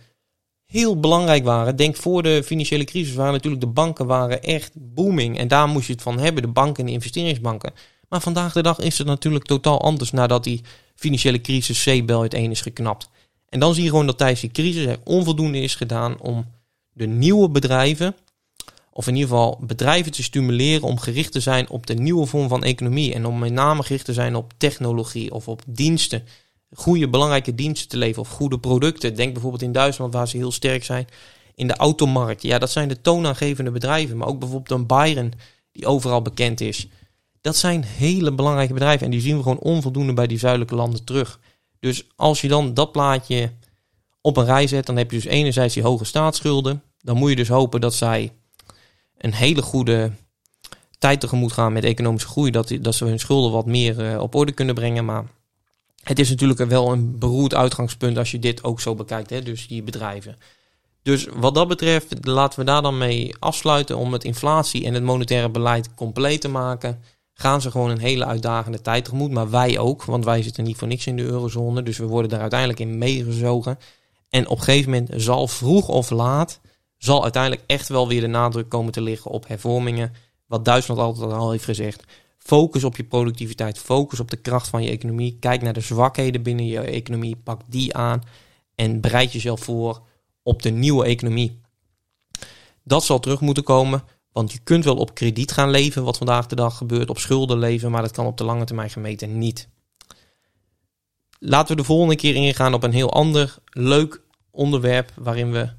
heel 0.65 0.99
belangrijk 0.99 1.43
waren. 1.43 1.75
Denk 1.75 1.95
voor 1.95 2.23
de 2.23 2.43
financiële 2.43 2.83
crisis 2.83 3.13
waren 3.13 3.33
natuurlijk 3.33 3.61
de 3.61 3.67
banken 3.67 4.05
waren 4.05 4.43
echt 4.43 4.71
booming. 4.73 5.37
En 5.37 5.47
daar 5.47 5.67
moest 5.67 5.87
je 5.87 5.93
het 5.93 6.01
van 6.01 6.19
hebben, 6.19 6.43
de 6.43 6.49
banken 6.49 6.79
en 6.79 6.85
de 6.85 6.91
investeringsbanken. 6.91 7.73
Maar 8.09 8.21
vandaag 8.21 8.53
de 8.53 8.61
dag 8.61 8.79
is 8.79 8.97
het 8.97 9.07
natuurlijk 9.07 9.45
totaal 9.45 9.81
anders 9.81 10.11
nadat 10.11 10.43
die 10.43 10.61
financiële 10.95 11.41
crisis 11.41 11.83
C-bel 11.83 12.21
uiteen 12.21 12.51
is 12.51 12.61
geknapt. 12.61 13.09
En 13.51 13.59
dan 13.59 13.73
zie 13.73 13.83
je 13.83 13.89
gewoon 13.89 14.05
dat 14.05 14.17
tijdens 14.17 14.41
die 14.41 14.51
crisis 14.51 14.85
er 14.85 14.99
onvoldoende 15.03 15.59
is 15.59 15.75
gedaan 15.75 16.19
om 16.19 16.45
de 16.93 17.07
nieuwe 17.07 17.49
bedrijven, 17.49 18.15
of 18.91 19.07
in 19.07 19.15
ieder 19.15 19.29
geval 19.29 19.59
bedrijven 19.61 20.11
te 20.11 20.23
stimuleren 20.23 20.87
om 20.87 20.99
gericht 20.99 21.31
te 21.31 21.39
zijn 21.39 21.69
op 21.69 21.87
de 21.87 21.93
nieuwe 21.93 22.25
vorm 22.25 22.47
van 22.47 22.63
economie. 22.63 23.13
En 23.13 23.25
om 23.25 23.39
met 23.39 23.51
name 23.51 23.83
gericht 23.83 24.05
te 24.05 24.13
zijn 24.13 24.35
op 24.35 24.53
technologie 24.57 25.33
of 25.33 25.47
op 25.47 25.61
diensten 25.65 26.23
goede, 26.73 27.09
belangrijke 27.09 27.55
diensten 27.55 27.89
te 27.89 27.97
leveren 27.97 28.23
of 28.23 28.29
goede 28.29 28.59
producten. 28.59 29.15
Denk 29.15 29.33
bijvoorbeeld 29.33 29.61
in 29.61 29.71
Duitsland, 29.71 30.13
waar 30.13 30.27
ze 30.27 30.37
heel 30.37 30.51
sterk 30.51 30.83
zijn 30.83 31.07
in 31.55 31.67
de 31.67 31.75
automarkt. 31.75 32.41
Ja, 32.41 32.59
dat 32.59 32.71
zijn 32.71 32.87
de 32.87 33.01
toonaangevende 33.01 33.71
bedrijven, 33.71 34.17
maar 34.17 34.27
ook 34.27 34.39
bijvoorbeeld 34.39 34.79
een 34.79 34.87
Bayern, 34.87 35.33
die 35.71 35.85
overal 35.85 36.21
bekend 36.21 36.61
is. 36.61 36.87
Dat 37.41 37.57
zijn 37.57 37.83
hele 37.83 38.31
belangrijke 38.31 38.73
bedrijven 38.73 39.05
en 39.05 39.11
die 39.11 39.21
zien 39.21 39.37
we 39.37 39.43
gewoon 39.43 39.59
onvoldoende 39.59 40.13
bij 40.13 40.27
die 40.27 40.39
zuidelijke 40.39 40.75
landen 40.75 41.03
terug. 41.03 41.39
Dus 41.81 42.07
als 42.15 42.41
je 42.41 42.47
dan 42.47 42.73
dat 42.73 42.91
plaatje 42.91 43.51
op 44.21 44.37
een 44.37 44.45
rij 44.45 44.67
zet, 44.67 44.85
dan 44.85 44.97
heb 44.97 45.11
je 45.11 45.17
dus 45.17 45.25
enerzijds 45.25 45.73
die 45.73 45.83
hoge 45.83 46.05
staatsschulden. 46.05 46.83
Dan 46.99 47.17
moet 47.17 47.29
je 47.29 47.35
dus 47.35 47.47
hopen 47.47 47.81
dat 47.81 47.93
zij 47.93 48.33
een 49.17 49.33
hele 49.33 49.61
goede 49.61 50.11
tijd 50.97 51.19
tegemoet 51.19 51.51
gaan 51.51 51.73
met 51.73 51.83
economische 51.83 52.27
groei. 52.27 52.51
Dat, 52.51 52.77
dat 52.81 52.95
ze 52.95 53.05
hun 53.05 53.19
schulden 53.19 53.51
wat 53.51 53.65
meer 53.65 54.13
uh, 54.13 54.21
op 54.21 54.35
orde 54.35 54.51
kunnen 54.51 54.75
brengen. 54.75 55.05
Maar 55.05 55.25
het 56.03 56.19
is 56.19 56.29
natuurlijk 56.29 56.69
wel 56.69 56.91
een 56.91 57.19
beroerd 57.19 57.53
uitgangspunt 57.53 58.17
als 58.17 58.31
je 58.31 58.39
dit 58.39 58.63
ook 58.63 58.79
zo 58.79 58.95
bekijkt, 58.95 59.29
hè, 59.29 59.41
dus 59.41 59.67
die 59.67 59.83
bedrijven. 59.83 60.37
Dus 61.01 61.27
wat 61.33 61.55
dat 61.55 61.67
betreft, 61.67 62.25
laten 62.25 62.59
we 62.59 62.65
daar 62.65 62.81
dan 62.81 62.97
mee 62.97 63.35
afsluiten 63.39 63.97
om 63.97 64.13
het 64.13 64.23
inflatie 64.23 64.85
en 64.85 64.93
het 64.93 65.03
monetaire 65.03 65.49
beleid 65.49 65.93
compleet 65.93 66.41
te 66.41 66.47
maken. 66.47 67.03
Gaan 67.33 67.61
ze 67.61 67.71
gewoon 67.71 67.89
een 67.89 67.99
hele 67.99 68.25
uitdagende 68.25 68.81
tijd 68.81 69.03
tegemoet, 69.03 69.31
maar 69.31 69.49
wij 69.49 69.79
ook, 69.79 70.03
want 70.03 70.25
wij 70.25 70.41
zitten 70.41 70.63
niet 70.63 70.77
voor 70.77 70.87
niks 70.87 71.07
in 71.07 71.15
de 71.15 71.23
eurozone, 71.23 71.83
dus 71.83 71.97
we 71.97 72.05
worden 72.05 72.29
daar 72.29 72.41
uiteindelijk 72.41 72.79
in 72.79 72.97
meegezogen. 72.97 73.79
En 74.29 74.47
op 74.47 74.57
een 74.57 74.63
gegeven 74.63 74.91
moment 74.91 75.09
zal 75.15 75.47
vroeg 75.47 75.87
of 75.87 76.09
laat, 76.09 76.59
zal 76.97 77.23
uiteindelijk 77.23 77.63
echt 77.67 77.87
wel 77.87 78.07
weer 78.07 78.21
de 78.21 78.27
nadruk 78.27 78.69
komen 78.69 78.91
te 78.91 79.01
liggen 79.01 79.31
op 79.31 79.47
hervormingen. 79.47 80.13
Wat 80.45 80.65
Duitsland 80.65 80.99
altijd 80.99 81.31
al 81.31 81.51
heeft 81.51 81.63
gezegd. 81.63 82.03
Focus 82.37 82.83
op 82.83 82.97
je 82.97 83.03
productiviteit, 83.03 83.77
focus 83.77 84.19
op 84.19 84.29
de 84.29 84.37
kracht 84.37 84.67
van 84.67 84.83
je 84.83 84.89
economie. 84.89 85.37
Kijk 85.39 85.61
naar 85.61 85.73
de 85.73 85.81
zwakheden 85.81 86.41
binnen 86.41 86.65
je 86.65 86.79
economie, 86.79 87.35
pak 87.35 87.61
die 87.67 87.95
aan 87.95 88.23
en 88.75 89.01
bereid 89.01 89.31
jezelf 89.31 89.59
voor 89.59 90.01
op 90.43 90.61
de 90.61 90.69
nieuwe 90.69 91.05
economie. 91.05 91.59
Dat 92.83 93.03
zal 93.03 93.19
terug 93.19 93.41
moeten 93.41 93.63
komen, 93.63 94.03
want 94.31 94.51
je 94.51 94.59
kunt 94.63 94.85
wel 94.85 94.97
op 94.97 95.13
krediet 95.13 95.51
gaan 95.51 95.69
leven, 95.69 96.03
wat 96.03 96.17
vandaag 96.17 96.47
de 96.47 96.55
dag 96.55 96.77
gebeurt, 96.77 97.09
op 97.09 97.19
schulden 97.19 97.57
leven, 97.57 97.91
maar 97.91 98.01
dat 98.01 98.11
kan 98.11 98.25
op 98.25 98.37
de 98.37 98.43
lange 98.43 98.65
termijn 98.65 98.89
gemeten 98.89 99.37
niet. 99.37 99.69
Laten 101.39 101.75
we 101.75 101.81
de 101.81 101.87
volgende 101.87 102.15
keer 102.15 102.35
ingaan 102.35 102.73
op 102.73 102.83
een 102.83 102.93
heel 102.93 103.13
ander 103.13 103.55
leuk 103.65 104.21
onderwerp 104.51 105.11
waarin 105.15 105.51
we 105.51 105.69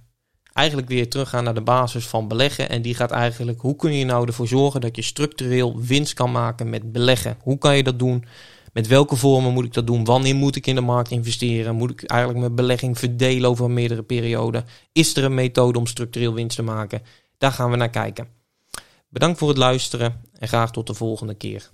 eigenlijk 0.53 0.89
weer 0.89 1.09
teruggaan 1.11 1.45
naar 1.45 1.55
de 1.55 1.61
basis 1.61 2.07
van 2.07 2.29
beleggen. 2.29 2.69
En 2.69 2.83
die 2.83 2.95
gaat 2.95 3.11
eigenlijk, 3.11 3.61
hoe 3.61 3.77
kun 3.77 3.93
je 3.93 4.05
nou 4.05 4.27
ervoor 4.27 4.49
zorgen 4.49 4.81
dat 4.81 4.97
je 4.97 5.03
structureel 5.03 5.81
winst 5.81 6.15
kan 6.15 6.33
maken 6.33 6.71
met 6.71 6.93
beleggen? 6.93 7.37
Hoe 7.43 7.59
kan 7.59 7.77
je 7.77 7.83
dat 7.83 7.99
doen? 7.99 8.25
Met 8.73 8.87
welke 8.87 9.17
vormen 9.17 9.53
moet 9.53 9.65
ik 9.65 9.73
dat 9.73 9.87
doen? 9.87 10.05
Wanneer 10.05 10.35
moet 10.35 10.57
ik 10.57 10.67
in 10.67 10.75
de 10.75 10.81
markt 10.81 11.11
investeren? 11.11 11.75
Moet 11.75 11.91
ik 11.91 12.03
eigenlijk 12.03 12.41
mijn 12.41 12.55
belegging 12.55 12.99
verdelen 12.99 13.51
over 13.51 13.71
meerdere 13.71 14.03
perioden? 14.03 14.65
Is 14.93 15.17
er 15.17 15.25
een 15.25 15.35
methode 15.35 15.79
om 15.79 15.87
structureel 15.87 16.35
winst 16.35 16.57
te 16.57 16.63
maken? 16.63 17.03
Daar 17.39 17.53
gaan 17.53 17.71
we 17.71 17.77
naar 17.77 17.91
kijken. 17.91 18.42
Bedankt 19.13 19.39
voor 19.39 19.49
het 19.49 19.57
luisteren 19.57 20.21
en 20.33 20.49
graag 20.49 20.71
tot 20.71 20.87
de 20.87 20.95
volgende 20.95 21.35
keer. 21.35 21.71